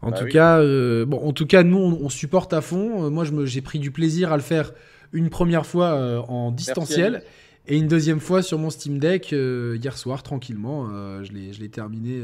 En, 0.00 0.12
bah 0.12 0.18
tout 0.18 0.26
cas, 0.26 0.64
bon, 1.04 1.18
en 1.18 1.32
tout 1.32 1.44
cas, 1.44 1.62
nous, 1.62 1.76
on, 1.76 2.06
on 2.06 2.08
supporte 2.08 2.54
à 2.54 2.62
fond. 2.62 3.10
moi, 3.10 3.24
j'ai 3.44 3.60
pris 3.60 3.80
du 3.80 3.90
plaisir 3.90 4.32
à 4.32 4.36
le 4.36 4.42
faire 4.42 4.72
une 5.12 5.30
première 5.30 5.66
fois 5.66 5.92
euh, 5.92 6.18
en 6.20 6.50
distanciel 6.50 7.22
et 7.66 7.76
une 7.76 7.88
deuxième 7.88 8.20
fois 8.20 8.42
sur 8.42 8.58
mon 8.58 8.70
Steam 8.70 8.98
Deck 8.98 9.32
euh, 9.32 9.78
hier 9.80 9.96
soir, 9.96 10.22
tranquillement. 10.22 10.88
Euh, 10.90 11.24
je 11.24 11.32
l'ai 11.32 11.68
terminé 11.68 12.22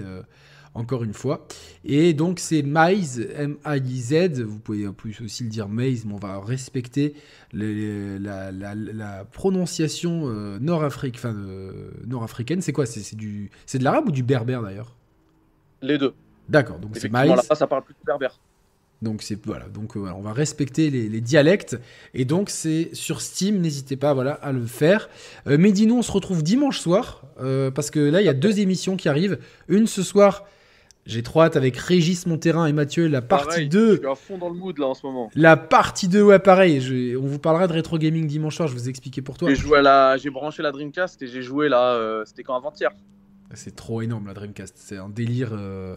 encore 0.75 1.05
une 1.05 1.15
fois. 1.15 1.47
Et 1.85 2.13
donc 2.13 2.39
c'est 2.39 2.63
Maze, 2.63 3.21
M-A-I-Z, 3.35 4.41
vous 4.43 4.59
pouvez 4.59 4.87
aussi 5.25 5.45
le 5.45 5.49
dire 5.49 5.69
Maze, 5.69 6.05
mais 6.05 6.15
on 6.15 6.19
va 6.19 6.41
respecter 6.41 7.15
la, 7.53 9.25
prononciation 9.33 10.27
nord-africaine. 10.61 11.35
Nord 12.07 12.29
c'est 12.61 12.73
quoi? 12.73 12.87
C'est 12.87 13.17
de 13.17 13.85
l'arabe 13.85 14.09
ou 14.09 14.13
du 14.13 14.23
berbère 14.23 14.63
d'ailleurs? 14.63 14.95
Les 15.83 15.99
deux. 15.99 16.15
D'accord, 16.49 16.79
donc 16.79 16.97
c'est 16.97 17.11
Maze. 17.11 17.29
Là, 17.29 17.55
ça 17.55 17.67
parle 17.67 17.83
plus 17.83 17.95
de 17.95 18.05
berbère. 18.05 18.39
Donc 19.03 19.23
c'est 19.23 19.39
voilà, 19.45 19.67
donc 19.69 19.95
on 19.97 20.21
va 20.23 20.33
respecter 20.33 20.89
les, 20.89 21.21
dialectes 21.21 21.79
et 22.15 22.25
donc 22.25 22.49
c'est 22.49 22.89
sur 22.95 23.21
Steam, 23.21 23.61
n'hésitez 23.61 23.97
pas 23.97 24.15
voilà 24.15 24.33
à 24.33 24.53
le 24.53 24.65
faire. 24.65 25.11
mais 25.45 25.71
dis 25.71 25.87
on 25.91 26.01
se 26.01 26.11
retrouve 26.11 26.43
dimanche 26.43 26.81
soir 26.81 27.27
parce 27.75 27.91
que 27.91 28.01
là 28.01 28.23
il 28.23 28.25
y 28.25 28.31
a 28.31 28.35
deux 28.35 28.59
émissions 28.59 28.97
qui 28.97 29.11
arrivent, 29.11 29.39
une 29.69 29.87
ce 29.87 30.03
soir 30.03 30.47
j'ai 31.07 31.23
trop 31.23 31.43
hâte 31.43 31.55
avec 31.55 31.77
Régis 31.77 32.27
Monterrain 32.27 32.67
et 32.67 32.73
Mathieu, 32.73 33.07
la 33.07 33.23
partie 33.23 33.69
2. 33.69 33.91
Je 33.93 33.97
suis 33.99 34.07
à 34.07 34.15
fond 34.17 34.39
dans 34.39 34.49
le 34.49 34.57
mood 34.57 34.77
là 34.77 34.87
en 34.87 34.95
ce 34.95 35.07
moment. 35.07 35.31
La 35.37 35.57
partie 35.57 36.09
2, 36.09 36.21
ouais, 36.21 36.39
pareil. 36.41 37.17
on 37.17 37.27
vous 37.27 37.39
parlera 37.39 37.69
de 37.69 37.73
rétro 37.73 37.97
gaming 37.97 38.27
dimanche 38.27 38.57
soir, 38.57 38.67
je 38.67 38.75
vous 38.75 38.89
expliquer 38.89 39.23
pour 39.23 39.39
toi. 39.39 39.49
J'ai 39.55 40.31
branché 40.31 40.63
la 40.63 40.73
Dreamcast 40.73 41.23
et 41.23 41.29
j'ai 41.29 41.43
joué 41.43 41.69
là, 41.69 41.95
euh, 41.95 42.25
c'était 42.25 42.43
quand 42.43 42.57
avant-hier. 42.57 42.91
C'est 43.55 43.77
trop 43.77 44.03
énorme 44.03 44.27
la 44.27 44.35
Dreamcast, 44.35 44.75
c'est 44.77 44.97
un 44.97 45.09
délire 45.09 45.51
euh, 45.53 45.97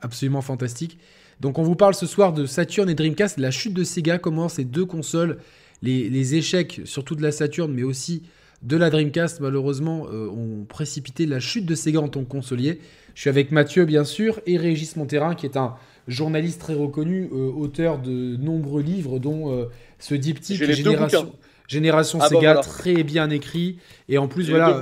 absolument 0.00 0.40
fantastique. 0.40 0.98
Donc 1.40 1.58
on 1.58 1.62
vous 1.62 1.76
parle 1.76 1.94
ce 1.94 2.06
soir 2.06 2.32
de 2.32 2.46
Saturn 2.46 2.90
et 2.90 2.94
Dreamcast, 2.94 3.38
la 3.38 3.50
chute 3.50 3.74
de 3.74 3.84
Sega, 3.84 4.18
comment 4.18 4.48
ces 4.48 4.64
deux 4.64 4.84
consoles, 4.84 5.38
les, 5.82 6.08
les 6.08 6.34
échecs 6.34 6.80
surtout 6.84 7.14
de 7.14 7.22
la 7.22 7.32
Saturn, 7.32 7.72
mais 7.72 7.84
aussi 7.84 8.22
de 8.62 8.76
la 8.76 8.90
Dreamcast, 8.90 9.40
malheureusement, 9.40 10.06
euh, 10.12 10.28
ont 10.28 10.64
précipité 10.64 11.26
la 11.26 11.40
chute 11.40 11.64
de 11.64 11.74
Sega 11.74 12.00
en 12.00 12.08
tant 12.08 12.24
que 12.24 12.28
consolier. 12.28 12.80
Je 13.14 13.20
suis 13.20 13.30
avec 13.30 13.52
Mathieu, 13.52 13.84
bien 13.84 14.04
sûr, 14.04 14.40
et 14.46 14.56
Régis 14.56 14.96
Monterrain, 14.96 15.34
qui 15.34 15.46
est 15.46 15.56
un 15.56 15.74
journaliste 16.08 16.60
très 16.60 16.74
reconnu, 16.74 17.28
euh, 17.32 17.50
auteur 17.52 17.98
de 17.98 18.36
nombreux 18.36 18.82
livres, 18.82 19.18
dont 19.18 19.52
euh, 19.52 19.66
ce 19.98 20.14
diptyque 20.14 20.62
Génération, 20.62 21.32
Génération 21.68 22.18
ah 22.20 22.28
Sega, 22.28 22.54
très 22.56 23.04
bien 23.04 23.30
écrit. 23.30 23.78
Et 24.08 24.18
en 24.18 24.26
plus, 24.26 24.50
voilà. 24.50 24.80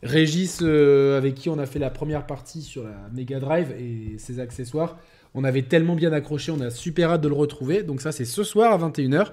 Régis, 0.00 0.62
avec 0.62 1.34
qui 1.34 1.48
on 1.48 1.58
a 1.58 1.66
fait 1.66 1.80
la 1.80 1.90
première 1.90 2.24
partie 2.24 2.62
sur 2.62 2.84
la 2.84 3.10
Mega 3.12 3.40
Drive 3.40 3.72
et 3.72 4.16
ses 4.16 4.38
accessoires, 4.38 4.96
on 5.34 5.44
avait 5.44 5.62
tellement 5.62 5.94
bien 5.94 6.12
accroché, 6.12 6.52
on 6.52 6.60
a 6.60 6.70
super 6.70 7.10
hâte 7.10 7.20
de 7.20 7.28
le 7.28 7.34
retrouver. 7.34 7.82
Donc, 7.82 8.00
ça, 8.00 8.12
c'est 8.12 8.24
ce 8.24 8.44
soir 8.44 8.72
à 8.72 8.88
21h. 8.88 9.28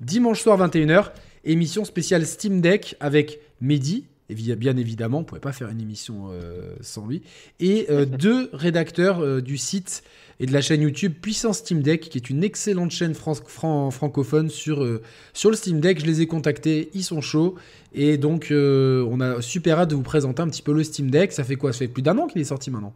Dimanche 0.00 0.40
soir, 0.40 0.58
21h. 0.58 1.10
Émission 1.44 1.84
spéciale 1.84 2.26
Steam 2.26 2.60
Deck 2.60 2.96
avec 3.00 3.40
Mehdi, 3.60 4.04
bien 4.34 4.76
évidemment, 4.76 5.18
on 5.18 5.20
ne 5.20 5.26
pouvait 5.26 5.40
pas 5.40 5.52
faire 5.52 5.68
une 5.68 5.80
émission 5.80 6.28
euh, 6.30 6.74
sans 6.80 7.06
lui, 7.06 7.22
et 7.60 7.86
euh, 7.90 8.04
deux 8.06 8.50
rédacteurs 8.52 9.20
euh, 9.20 9.40
du 9.40 9.56
site 9.56 10.02
et 10.38 10.46
de 10.46 10.52
la 10.52 10.60
chaîne 10.60 10.82
YouTube 10.82 11.14
Puissance 11.20 11.58
Steam 11.58 11.82
Deck, 11.82 12.08
qui 12.08 12.18
est 12.18 12.28
une 12.28 12.44
excellente 12.44 12.90
chaîne 12.90 13.14
francophone 13.14 14.50
sur, 14.50 14.86
sur 15.32 15.48
le 15.48 15.56
Steam 15.56 15.80
Deck. 15.80 15.98
Je 15.98 16.04
les 16.04 16.20
ai 16.20 16.26
contactés, 16.26 16.90
ils 16.92 17.04
sont 17.04 17.22
chauds, 17.22 17.54
et 17.94 18.18
donc 18.18 18.48
on 18.52 19.20
a 19.20 19.40
super 19.40 19.78
hâte 19.78 19.88
de 19.88 19.94
vous 19.94 20.02
présenter 20.02 20.42
un 20.42 20.48
petit 20.48 20.60
peu 20.60 20.74
le 20.74 20.84
Steam 20.84 21.10
Deck. 21.10 21.32
Ça 21.32 21.42
fait 21.42 21.56
quoi? 21.56 21.72
Ça 21.72 21.78
fait 21.78 21.88
plus 21.88 22.02
d'un 22.02 22.18
an 22.18 22.26
qu'il 22.26 22.42
est 22.42 22.44
sorti 22.44 22.70
maintenant? 22.70 22.92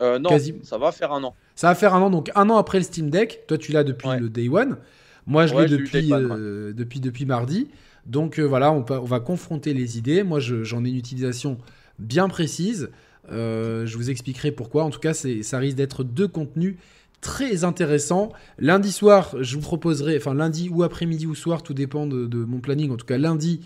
Non, 0.00 0.30
ça 0.64 0.76
va 0.76 0.90
faire 0.90 1.12
un 1.12 1.22
an. 1.22 1.36
Ça 1.60 1.68
va 1.68 1.74
faire 1.74 1.94
un 1.94 2.00
an, 2.00 2.08
donc 2.08 2.30
un 2.36 2.48
an 2.48 2.56
après 2.56 2.78
le 2.78 2.84
Steam 2.84 3.10
Deck. 3.10 3.42
Toi, 3.46 3.58
tu 3.58 3.72
l'as 3.72 3.84
depuis 3.84 4.08
le 4.18 4.30
Day 4.30 4.48
One. 4.48 4.78
Moi, 5.26 5.46
je 5.46 5.54
l'ai 5.54 5.66
depuis, 5.66 6.10
euh, 6.10 6.72
depuis, 6.72 7.00
depuis 7.00 7.26
mardi. 7.26 7.68
Donc 8.06 8.38
euh, 8.38 8.44
voilà, 8.44 8.72
on, 8.72 8.82
on, 8.88 9.04
va 9.04 9.20
confronter 9.20 9.74
les 9.74 9.98
idées. 9.98 10.22
Moi, 10.22 10.40
j'en 10.40 10.86
ai 10.86 10.88
une 10.88 10.96
utilisation 10.96 11.58
bien 11.98 12.28
précise. 12.28 12.88
Euh, 13.30 13.84
je 13.84 13.94
vous 13.98 14.08
expliquerai 14.08 14.52
pourquoi. 14.52 14.84
En 14.84 14.90
tout 14.90 15.00
cas, 15.00 15.12
ça 15.12 15.58
risque 15.58 15.76
d'être 15.76 16.02
deux 16.02 16.28
contenus 16.28 16.76
très 17.20 17.62
intéressants. 17.62 18.32
Lundi 18.58 18.90
soir, 18.90 19.34
je 19.38 19.56
vous 19.56 19.60
proposerai, 19.60 20.16
enfin 20.16 20.32
lundi 20.32 20.70
ou 20.70 20.82
après-midi 20.82 21.26
ou 21.26 21.34
soir, 21.34 21.62
tout 21.62 21.74
dépend 21.74 22.06
de, 22.06 22.38
mon 22.38 22.60
planning. 22.60 22.90
En 22.90 22.96
tout 22.96 23.04
cas, 23.04 23.18
lundi, 23.18 23.60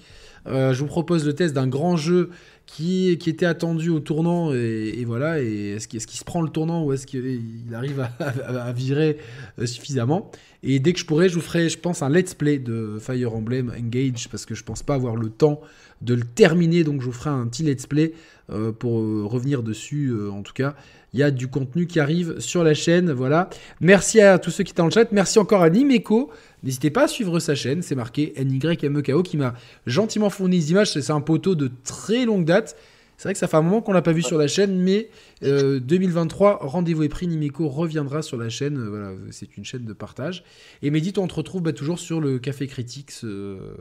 je 0.46 0.76
vous 0.80 0.87
propose 0.87 1.24
le 1.24 1.33
test 1.33 1.54
d'un 1.54 1.68
grand 1.68 1.96
jeu 1.96 2.30
qui, 2.66 3.11
était 3.11 3.46
attendu 3.46 3.90
au 3.90 4.00
tournant 4.00 4.53
et, 4.53 5.05
voilà. 5.07 5.40
Est-ce 5.40 5.88
qu'il 5.88 6.00
se 6.00 6.24
prend 6.24 6.42
le 6.42 6.48
tournant 6.48 6.85
ou 6.85 6.92
est-ce 6.92 7.07
qu'il 7.07 7.40
arrive 7.72 8.09
à, 8.20 8.72
virer 8.72 9.18
suffisamment 9.64 10.31
et 10.66 10.79
dès 10.79 10.94
que 10.94 10.98
je 10.98 11.05
pourrai, 11.05 11.29
je 11.29 11.35
vous 11.35 11.42
ferai, 11.42 11.68
je 11.68 11.79
pense, 11.79 12.00
un 12.00 12.09
let's 12.09 12.33
play 12.33 12.59
de 12.59 12.96
Fire 12.98 13.35
Emblem 13.35 13.70
Engage 13.79 14.29
parce 14.31 14.46
que 14.46 14.55
je 14.55 14.64
pense 14.64 14.83
pas 14.83 14.94
avoir 14.94 15.14
le 15.14 15.29
temps 15.29 15.61
de 16.00 16.14
le 16.14 16.24
terminer. 16.24 16.85
Donc 16.85 17.03
je 17.03 17.07
vous 17.07 17.12
ferai 17.12 17.31
un 17.31 17.46
petit 17.46 17.62
let's 17.62 17.87
play 17.87 18.14
euh, 18.50 18.72
pour 18.72 18.98
euh, 18.98 19.24
revenir 19.27 19.62
dessus. 19.62 20.09
Euh, 20.09 20.31
en 20.31 20.42
tout 20.42 20.55
cas, 20.55 20.74
il 21.12 21.20
y 21.20 21.22
a 21.22 21.31
du 21.31 21.48
contenu 21.48 21.87
qui 21.87 22.00
arrive 22.00 22.40
sur 22.40 22.64
la 22.64 22.72
chaîne. 22.72 23.12
Voilà. 23.12 23.50
Merci 23.81 24.22
à 24.22 24.38
tous 24.38 24.50
ceux 24.50 24.64
qui 24.64 24.72
étaient 24.72 24.81
dans 24.81 24.87
le 24.87 24.92
chat. 24.92 25.12
Merci 25.12 25.38
encore 25.38 25.62
à 25.62 25.68
Nimeko. 25.68 26.31
N'hésitez 26.64 26.90
pas 26.90 27.05
à 27.05 27.09
suivre 27.09 27.38
sa 27.38 27.55
chaîne. 27.55 27.83
C'est 27.83 27.94
marqué 27.94 28.33
NYMEKO 28.37 29.22
qui 29.22 29.37
m'a 29.37 29.55
gentiment 29.87 30.31
fourni 30.31 30.59
des 30.59 30.70
images. 30.70 30.90
C'est 30.92 31.12
un 31.12 31.20
poteau 31.20 31.55
de 31.55 31.70
très 31.85 32.24
longue 32.24 32.44
date. 32.44 32.77
C'est 33.16 33.29
vrai 33.29 33.35
que 33.35 33.38
ça 33.38 33.46
fait 33.46 33.57
un 33.57 33.62
moment 33.62 33.81
qu'on 33.81 33.92
l'a 33.92 34.03
pas 34.03 34.12
vu 34.12 34.22
sur 34.22 34.38
la 34.38 34.48
chaîne, 34.48 34.77
mais 34.77 35.09
2023, 35.40 36.50
euh, 36.50 36.66
rendez-vous 36.66 37.05
est 37.05 37.09
pris, 37.09 37.29
Nimiko 37.29 37.68
reviendra 37.68 38.22
sur 38.22 38.37
la 38.37 38.48
chaîne. 38.48 38.77
Euh, 38.77 38.88
voilà, 38.88 39.12
c'est 39.31 39.57
une 39.57 39.64
chaîne 39.64 39.85
de 39.85 39.92
partage. 39.92 40.42
Et 40.83 40.90
Mehdi, 40.90 41.12
on 41.18 41.29
te 41.29 41.35
retrouve 41.35 41.62
bah, 41.62 41.72
toujours 41.72 41.98
sur 41.98 42.20
le 42.20 42.38
Café 42.38 42.66
Critiques. 42.66 43.12
Euh, 43.22 43.77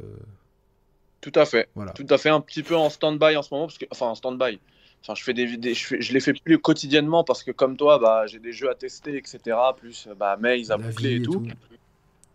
Tout 1.22 1.32
à 1.36 1.46
fait. 1.46 1.70
Voilà. 1.74 1.94
Tout 1.94 2.06
à 2.10 2.18
fait, 2.18 2.30
un 2.30 2.42
petit 2.42 2.62
peu 2.62 2.76
en 2.76 2.90
stand-by 2.90 3.36
en 3.36 3.42
ce 3.42 3.54
moment, 3.54 3.66
parce 3.66 3.80
que, 3.80 3.86
enfin 3.90 4.08
en 4.08 4.16
stand-by. 4.16 4.60
Enfin, 5.02 5.16
je 5.16 5.24
fais 5.24 5.34
des, 5.34 5.46
vidéos, 5.46 5.74
je, 5.74 6.00
je, 6.00 6.14
les 6.14 6.20
fais 6.22 6.34
plus 6.34 6.60
quotidiennement 6.60 7.26
parce 7.26 7.44
que 7.44 7.52
comme 7.52 7.76
toi, 7.76 8.00
bah, 8.00 8.26
j'ai 8.28 8.40
des 8.40 8.54
jeux 8.54 8.70
à 8.70 8.76
tester, 8.76 9.18
etc. 9.18 9.40
Plus 9.76 10.08
bah, 10.18 10.38
mails 10.40 10.72
à 10.72 10.78
boucler 10.78 11.16
et, 11.16 11.22
tout. 11.22 11.46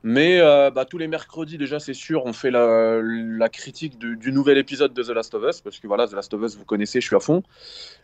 Mais 0.05 0.41
euh, 0.41 0.71
bah, 0.71 0.85
tous 0.85 0.99
les 0.99 1.09
mercredis, 1.09 1.59
déjà, 1.59 1.81
c'est 1.81 1.95
sûr, 1.95 2.25
on 2.25 2.33
fait 2.33 2.51
la, 2.51 3.49
critique 3.49 3.99
du, 3.99 4.33
nouvel 4.33 4.59
épisode 4.59 4.95
de 4.95 5.03
The 5.03 5.11
Last 5.11 5.35
of 5.35 5.43
Us, 5.49 5.61
parce 5.61 5.79
que 5.79 5.87
voilà, 5.87 6.07
The 6.07 6.13
Last 6.13 6.33
of 6.35 6.43
Us, 6.43 6.57
vous 6.57 6.65
connaissez, 6.65 7.01
je 7.01 7.07
suis 7.07 7.17
à 7.17 7.21
fond. 7.21 7.43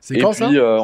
C'est 0.00 0.18
quand 0.18 0.32
ça? 0.32 0.50
euh, 0.50 0.80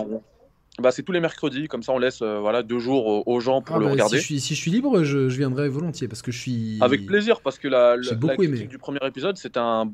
bah, 0.79 0.93
C'est 0.93 1.03
tous 1.03 1.13
les 1.13 1.21
mercredis, 1.21 1.67
comme 1.67 1.83
ça 1.83 1.93
on 1.93 1.99
laisse 1.99 2.23
euh, 2.23 2.39
voilà, 2.39 2.63
deux 2.63 2.79
jours 2.79 3.27
aux 3.27 3.41
gens 3.41 3.61
pour 3.61 3.77
ah, 3.77 3.79
le 3.81 3.87
bah, 3.87 3.91
regarder. 3.93 4.21
Si 4.21 4.39
je, 4.39 4.55
suis, 4.55 4.71
libre, 4.71 5.03
je, 5.03 5.19
viendrai 5.19 5.69
volontiers, 5.69 6.07
parce 6.07 6.23
que 6.23 6.31
je 6.31 6.39
suis... 6.39 6.79
Avec 6.81 7.07
plaisir, 7.07 7.41
parce 7.41 7.59
que 7.59 7.67
la, 7.67 7.97
la, 7.97 8.37
critique 8.37 8.69
du 8.69 8.79
premier 8.79 9.05
épisode, 9.05 9.37
c'était 9.37 9.61
un, 9.61 9.91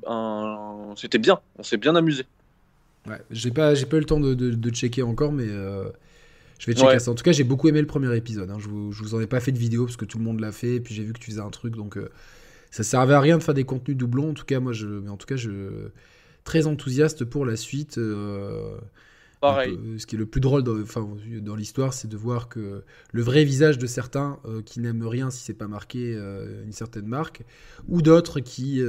c'était 0.96 1.18
bien, 1.18 1.40
on 1.58 1.62
s'est 1.62 1.78
bien 1.78 1.96
amusé. 1.96 2.24
Ouais, 3.08 3.22
j'ai 3.30 3.52
pas, 3.52 3.72
pas 3.72 3.96
eu 3.96 4.00
le 4.00 4.04
temps 4.04 4.20
de, 4.20 4.34
de 4.34 4.70
checker 4.70 5.02
encore, 5.02 5.32
mais... 5.32 5.46
Je 6.58 6.66
vais 6.66 6.74
checker 6.74 6.98
ça. 6.98 7.10
En 7.10 7.14
tout 7.14 7.24
cas, 7.24 7.32
j'ai 7.32 7.44
beaucoup 7.44 7.68
aimé 7.68 7.80
le 7.80 7.86
premier 7.86 8.14
épisode. 8.16 8.50
Hein. 8.50 8.58
Je, 8.58 8.68
vous, 8.68 8.92
je 8.92 9.02
vous 9.02 9.14
en 9.14 9.20
ai 9.20 9.26
pas 9.26 9.40
fait 9.40 9.52
de 9.52 9.58
vidéo 9.58 9.84
parce 9.84 9.96
que 9.96 10.04
tout 10.04 10.18
le 10.18 10.24
monde 10.24 10.40
l'a 10.40 10.52
fait. 10.52 10.76
Et 10.76 10.80
puis 10.80 10.94
j'ai 10.94 11.04
vu 11.04 11.12
que 11.12 11.18
tu 11.18 11.30
faisais 11.30 11.40
un 11.40 11.50
truc. 11.50 11.76
Donc 11.76 11.96
euh, 11.96 12.08
ça 12.70 12.82
servait 12.82 13.14
à 13.14 13.20
rien 13.20 13.38
de 13.38 13.42
faire 13.42 13.54
des 13.54 13.64
contenus 13.64 13.96
doublons. 13.96 14.30
En 14.30 14.34
tout 14.34 14.44
cas, 14.44 14.60
moi, 14.60 14.72
je, 14.72 14.86
mais 14.86 15.10
en 15.10 15.16
tout 15.16 15.26
cas, 15.26 15.36
je 15.36 15.88
très 16.44 16.66
enthousiaste 16.66 17.24
pour 17.24 17.44
la 17.44 17.56
suite. 17.56 17.98
Euh, 17.98 18.76
Pareil. 19.40 19.78
ce 19.98 20.06
qui 20.06 20.16
est 20.16 20.18
le 20.18 20.24
plus 20.24 20.40
drôle 20.40 20.62
dans, 20.62 20.80
enfin, 20.80 21.06
dans 21.42 21.56
l'histoire, 21.56 21.92
c'est 21.92 22.08
de 22.08 22.16
voir 22.16 22.48
que 22.48 22.82
le 23.12 23.22
vrai 23.22 23.44
visage 23.44 23.76
de 23.76 23.86
certains 23.86 24.38
euh, 24.46 24.62
qui 24.62 24.80
n'aiment 24.80 25.06
rien 25.06 25.28
si 25.30 25.44
c'est 25.44 25.54
pas 25.54 25.68
marqué 25.68 26.14
une 26.64 26.72
certaine 26.72 27.06
marque, 27.06 27.42
ou 27.86 28.00
d'autres 28.00 28.40
qui, 28.40 28.80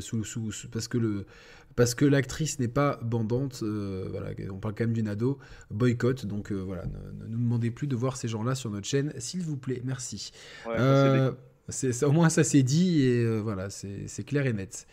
sous, 0.00 0.24
sous, 0.24 0.50
parce 0.72 0.88
que 0.88 0.96
le, 0.96 1.26
parce 1.76 1.94
que 1.94 2.04
l'actrice 2.04 2.58
n'est 2.58 2.68
pas 2.68 2.98
bandante, 3.02 3.60
euh, 3.62 4.06
voilà, 4.10 4.30
on 4.50 4.58
parle 4.58 4.74
quand 4.74 4.84
même 4.84 4.92
d'une 4.92 5.08
ado, 5.08 5.38
boycott, 5.70 6.26
donc 6.26 6.52
euh, 6.52 6.56
voilà, 6.56 6.84
ne, 6.84 7.26
nous 7.28 7.38
demandez 7.38 7.70
plus 7.70 7.86
de 7.86 7.96
voir 7.96 8.16
ces 8.16 8.28
gens-là 8.28 8.54
sur 8.54 8.70
notre 8.70 8.86
chaîne, 8.86 9.12
s'il 9.18 9.42
vous 9.42 9.56
plaît, 9.56 9.82
merci. 9.84 10.32
Euh, 10.68 11.32
c'est, 11.68 12.04
au 12.04 12.12
moins 12.12 12.28
ça 12.28 12.42
c'est 12.42 12.64
dit 12.64 13.02
et 13.02 13.40
voilà, 13.40 13.70
c'est, 13.70 14.24
clair 14.24 14.46
et 14.46 14.52
net. 14.52 14.86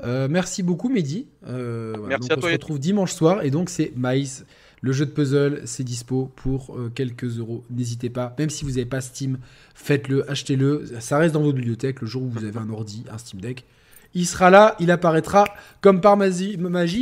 merci 0.00 0.62
beaucoup 0.62 0.88
Mehdi. 0.88 1.28
merci 1.42 2.32
à 2.32 2.38
on 2.38 2.40
se 2.40 2.46
retrouve 2.46 2.78
dimanche 2.78 3.12
soir 3.12 3.42
et 3.42 3.50
donc 3.50 3.68
c'est 3.68 3.92
Maïs. 3.96 4.44
Le 4.80 4.92
jeu 4.92 5.06
de 5.06 5.10
puzzle, 5.10 5.62
c'est 5.64 5.82
dispo 5.82 6.30
pour 6.36 6.78
quelques 6.94 7.38
euros. 7.38 7.64
N'hésitez 7.70 8.10
pas. 8.10 8.34
Même 8.38 8.50
si 8.50 8.66
vous 8.66 8.72
n'avez 8.72 8.84
pas 8.84 9.00
Steam, 9.00 9.38
faites-le, 9.74 10.30
achetez-le. 10.30 10.84
Ça 11.00 11.16
reste 11.16 11.32
dans 11.32 11.40
votre 11.40 11.56
bibliothèque 11.56 12.02
le 12.02 12.06
jour 12.06 12.22
où 12.22 12.28
vous 12.28 12.44
avez 12.44 12.58
un 12.58 12.68
ordi, 12.68 13.02
un 13.10 13.16
Steam 13.16 13.40
Deck. 13.40 13.64
Il 14.14 14.26
sera 14.26 14.50
là, 14.50 14.76
il 14.78 14.90
apparaîtra 14.90 15.44
comme 15.80 16.00
par 16.00 16.16
magie. 16.16 16.56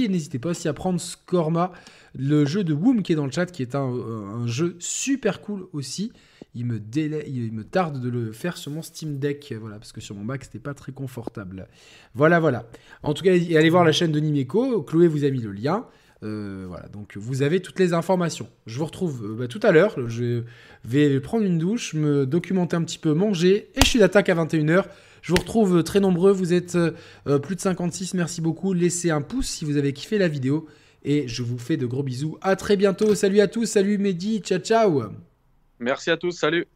Et 0.05 0.09
n'hésitez 0.09 0.38
pas 0.38 0.51
aussi 0.51 0.68
à 0.68 0.72
prendre 0.72 1.01
Scorma, 1.01 1.72
le 2.18 2.44
jeu 2.44 2.64
de 2.64 2.72
Woom 2.72 3.03
qui 3.03 3.12
est 3.12 3.16
dans 3.16 3.27
le 3.27 3.33
chat, 3.33 3.46
qui 3.46 3.62
est 3.62 3.75
un, 3.75 4.46
jeu 4.46 4.77
super 4.79 5.40
cool 5.40 5.66
aussi. 5.72 6.12
Il 6.55 6.66
me, 6.66 6.81
il 6.96 7.53
me 7.53 7.64
tarde 7.64 8.01
de 8.01 8.09
le 8.11 8.33
faire 8.33 8.59
sur 8.59 8.70
mon 8.70 8.83
Steam 8.83 9.18
Deck, 9.18 9.55
voilà, 9.59 9.77
parce 9.77 9.92
que 9.92 10.03
sur 10.03 10.14
mon 10.14 10.25
Mac, 10.25 10.44
c'était 10.44 10.59
pas 10.59 10.75
très 10.75 10.92
confortable. 10.92 11.66
Voilà, 12.14 12.40
voilà. 12.40 12.66
En 13.03 13.14
tout 13.14 13.25
cas, 13.25 13.33
allez 13.33 13.70
voir 13.70 13.85
la 13.85 13.92
chaîne 13.92 14.12
de 14.12 14.20
Nimeco. 14.20 14.83
Chloé 14.83 15.09
vous 15.09 15.25
a 15.25 15.31
mis 15.31 15.40
le 15.40 15.53
lien. 15.53 15.87
Euh, 16.25 16.66
voilà, 16.68 16.87
donc 16.88 17.16
vous 17.16 17.42
avez 17.42 17.61
toutes 17.61 17.81
les 17.81 17.94
informations. 17.94 18.48
Je 18.67 18.79
vous 18.79 18.85
retrouve 18.85 19.25
euh, 19.25 19.35
bah, 19.35 19.48
tout 19.48 19.58
à 19.63 19.73
l'heure. 19.73 19.96
Je 20.08 20.44
vais 20.85 21.21
prendre 21.21 21.44
une 21.44 21.58
douche, 21.58 21.94
me 21.94 22.27
documenter 22.27 22.77
un 22.77 22.83
petit 22.83 22.98
peu, 22.98 23.13
manger, 23.13 23.71
et 23.75 23.81
je 23.83 23.87
suis 23.87 23.98
d'attaque 23.98 24.29
à 24.29 24.35
21h. 24.35 24.85
Je 25.23 25.33
vous 25.33 25.38
retrouve 25.38 25.83
très 25.83 26.00
nombreux, 26.00 26.33
vous 26.33 26.52
êtes 26.52 26.75
euh, 26.75 27.38
plus 27.38 27.56
de 27.56 27.60
56, 27.60 28.14
merci 28.14 28.40
beaucoup. 28.40 28.73
Laissez 28.75 29.10
un 29.10 29.23
pouce 29.23 29.46
si 29.46 29.64
vous 29.64 29.77
avez 29.77 29.92
kiffé 29.92 30.18
la 30.18 30.29
vidéo. 30.29 30.66
Et 31.04 31.27
je 31.27 31.42
vous 31.42 31.58
fais 31.58 31.77
de 31.77 31.87
gros 31.87 32.02
bisous. 32.02 32.38
À 32.42 32.54
très 32.54 32.77
bientôt. 32.77 33.14
Salut 33.14 33.40
à 33.40 33.48
tous. 33.48 33.66
Salut 33.66 33.98
Mehdi. 33.98 34.40
Ciao, 34.40 34.58
ciao. 34.58 35.02
Merci 35.81 36.10
à 36.10 36.16
tous. 36.16 36.33
Salut. 36.33 36.66